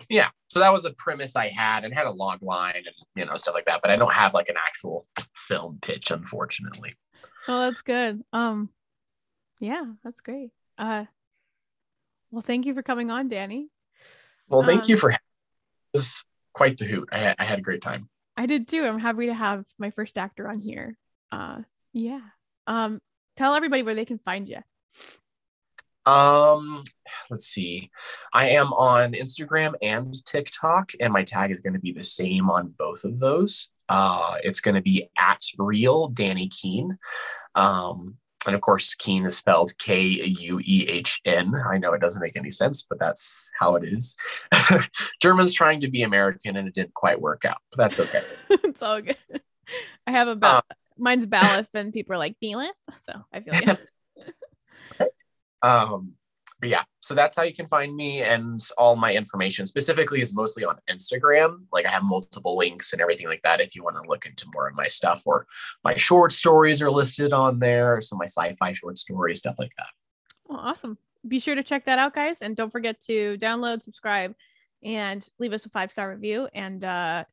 yeah. 0.09 0.29
So 0.49 0.61
that 0.61 0.71
was 0.71 0.85
a 0.85 0.93
premise 0.93 1.35
I 1.35 1.49
had 1.49 1.83
and 1.83 1.93
had 1.93 2.07
a 2.07 2.11
log 2.11 2.41
line 2.41 2.75
and, 2.77 2.87
you 3.15 3.25
know, 3.25 3.35
stuff 3.35 3.53
like 3.53 3.65
that. 3.65 3.81
But 3.81 3.91
I 3.91 3.97
don't 3.97 4.13
have 4.13 4.33
like 4.33 4.47
an 4.47 4.55
actual 4.57 5.05
film 5.35 5.79
pitch, 5.81 6.09
unfortunately. 6.09 6.95
well 7.47 7.61
that's 7.61 7.81
good. 7.81 8.21
Um, 8.31 8.69
yeah, 9.59 9.83
that's 10.03 10.21
great. 10.21 10.51
Uh, 10.77 11.05
well, 12.31 12.41
thank 12.41 12.65
you 12.65 12.73
for 12.73 12.83
coming 12.83 13.11
on, 13.11 13.29
Danny. 13.29 13.69
Well, 14.47 14.63
thank 14.63 14.83
Um, 14.85 14.89
you 14.89 14.97
for 14.97 15.09
having 15.09 15.23
It 15.93 15.97
was 15.97 16.25
quite 16.53 16.77
the 16.77 16.85
hoot. 16.85 17.09
I, 17.11 17.35
I 17.37 17.43
had 17.43 17.59
a 17.59 17.61
great 17.61 17.81
time. 17.81 18.09
I 18.35 18.45
did 18.45 18.67
too. 18.67 18.85
I'm 18.85 18.99
happy 18.99 19.25
to 19.27 19.33
have 19.33 19.65
my 19.79 19.91
first 19.91 20.17
actor 20.17 20.47
on 20.47 20.59
here. 20.59 20.97
Uh, 21.31 21.61
yeah. 21.93 22.21
Um, 22.67 23.01
tell 23.35 23.55
everybody 23.55 23.83
where 23.83 23.95
they 23.95 24.05
can 24.05 24.19
find 24.19 24.47
you. 24.47 24.59
Um, 26.05 26.83
let's 27.29 27.47
see. 27.47 27.89
I 28.33 28.49
am 28.49 28.71
on 28.73 29.11
Instagram 29.11 29.73
and 29.81 30.13
TikTok, 30.25 30.91
and 31.01 31.11
my 31.11 31.23
tag 31.23 31.51
is 31.51 31.59
going 31.59 31.73
to 31.73 31.79
be 31.79 31.91
the 31.91 32.03
same 32.03 32.49
on 32.49 32.73
both 32.77 33.03
of 33.03 33.19
those. 33.19 33.69
Uh, 33.89 34.35
it's 34.43 34.61
going 34.61 34.75
to 34.75 34.81
be 34.81 35.09
at 35.17 35.41
real 35.57 36.07
Danny 36.09 36.47
Kuehn. 36.49 36.97
Um, 37.55 38.15
and 38.45 38.55
of 38.55 38.61
course, 38.61 38.95
Kuehn 38.95 39.25
is 39.25 39.37
spelled 39.37 39.77
K 39.77 40.01
U 40.01 40.59
E 40.63 40.87
H 40.89 41.19
N. 41.25 41.53
I 41.69 41.77
know 41.77 41.93
it 41.93 42.01
doesn't 42.01 42.21
make 42.21 42.35
any 42.35 42.51
sense, 42.51 42.85
but 42.87 42.99
that's 42.99 43.49
how 43.59 43.75
it 43.75 43.83
is. 43.83 44.15
German's 45.21 45.53
trying 45.53 45.81
to 45.81 45.89
be 45.89 46.03
American, 46.03 46.55
and 46.55 46.67
it 46.67 46.73
didn't 46.73 46.93
quite 46.93 47.19
work 47.19 47.45
out, 47.45 47.57
but 47.71 47.77
that's 47.77 47.99
okay. 47.99 48.23
it's 48.49 48.81
all 48.81 49.01
good. 49.01 49.17
I 50.05 50.11
have 50.11 50.27
a 50.27 50.35
ba- 50.35 50.63
mine's 50.97 51.25
Ballif, 51.25 51.67
and 51.73 51.91
people 51.91 52.15
are 52.15 52.19
like 52.19 52.37
Balif, 52.41 52.69
so 52.99 53.13
I 53.33 53.41
feel. 53.41 53.77
Um, 55.63 56.13
but 56.59 56.69
yeah, 56.69 56.83
so 57.01 57.13
that's 57.13 57.35
how 57.35 57.43
you 57.43 57.53
can 57.53 57.67
find 57.67 57.95
me, 57.95 58.21
and 58.21 58.59
all 58.77 58.95
my 58.95 59.13
information 59.13 59.65
specifically 59.65 60.21
is 60.21 60.33
mostly 60.33 60.65
on 60.65 60.77
Instagram. 60.89 61.65
Like 61.71 61.85
I 61.85 61.89
have 61.89 62.03
multiple 62.03 62.57
links 62.57 62.93
and 62.93 63.01
everything 63.01 63.27
like 63.27 63.41
that. 63.43 63.61
If 63.61 63.75
you 63.75 63.83
want 63.83 63.95
to 63.97 64.09
look 64.09 64.25
into 64.25 64.47
more 64.53 64.67
of 64.67 64.75
my 64.75 64.87
stuff, 64.87 65.21
or 65.25 65.45
my 65.83 65.95
short 65.95 66.33
stories 66.33 66.81
are 66.81 66.89
listed 66.89 67.31
on 67.31 67.59
there, 67.59 68.01
so 68.01 68.15
my 68.15 68.25
sci-fi 68.25 68.71
short 68.71 68.97
stories, 68.97 69.39
stuff 69.39 69.55
like 69.59 69.71
that. 69.77 69.89
Oh, 70.49 70.55
awesome! 70.55 70.97
Be 71.27 71.39
sure 71.39 71.55
to 71.55 71.63
check 71.63 71.85
that 71.85 71.99
out, 71.99 72.15
guys, 72.15 72.41
and 72.41 72.55
don't 72.55 72.71
forget 72.71 72.99
to 73.01 73.37
download, 73.39 73.83
subscribe, 73.83 74.33
and 74.83 75.27
leave 75.39 75.53
us 75.53 75.65
a 75.65 75.69
five 75.69 75.91
star 75.91 76.09
review. 76.09 76.47
And 76.53 76.83
uh, 76.83 77.25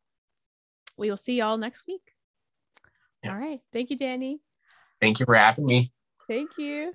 we 0.98 1.08
will 1.08 1.16
see 1.16 1.34
y'all 1.34 1.56
next 1.56 1.84
week. 1.86 2.02
Yeah. 3.22 3.32
All 3.32 3.38
right. 3.38 3.60
Thank 3.72 3.90
you, 3.90 3.96
Danny. 3.96 4.40
Thank 5.00 5.18
you 5.18 5.26
for 5.26 5.34
having 5.34 5.64
me. 5.64 5.90
Thank 6.28 6.58
you. 6.58 6.92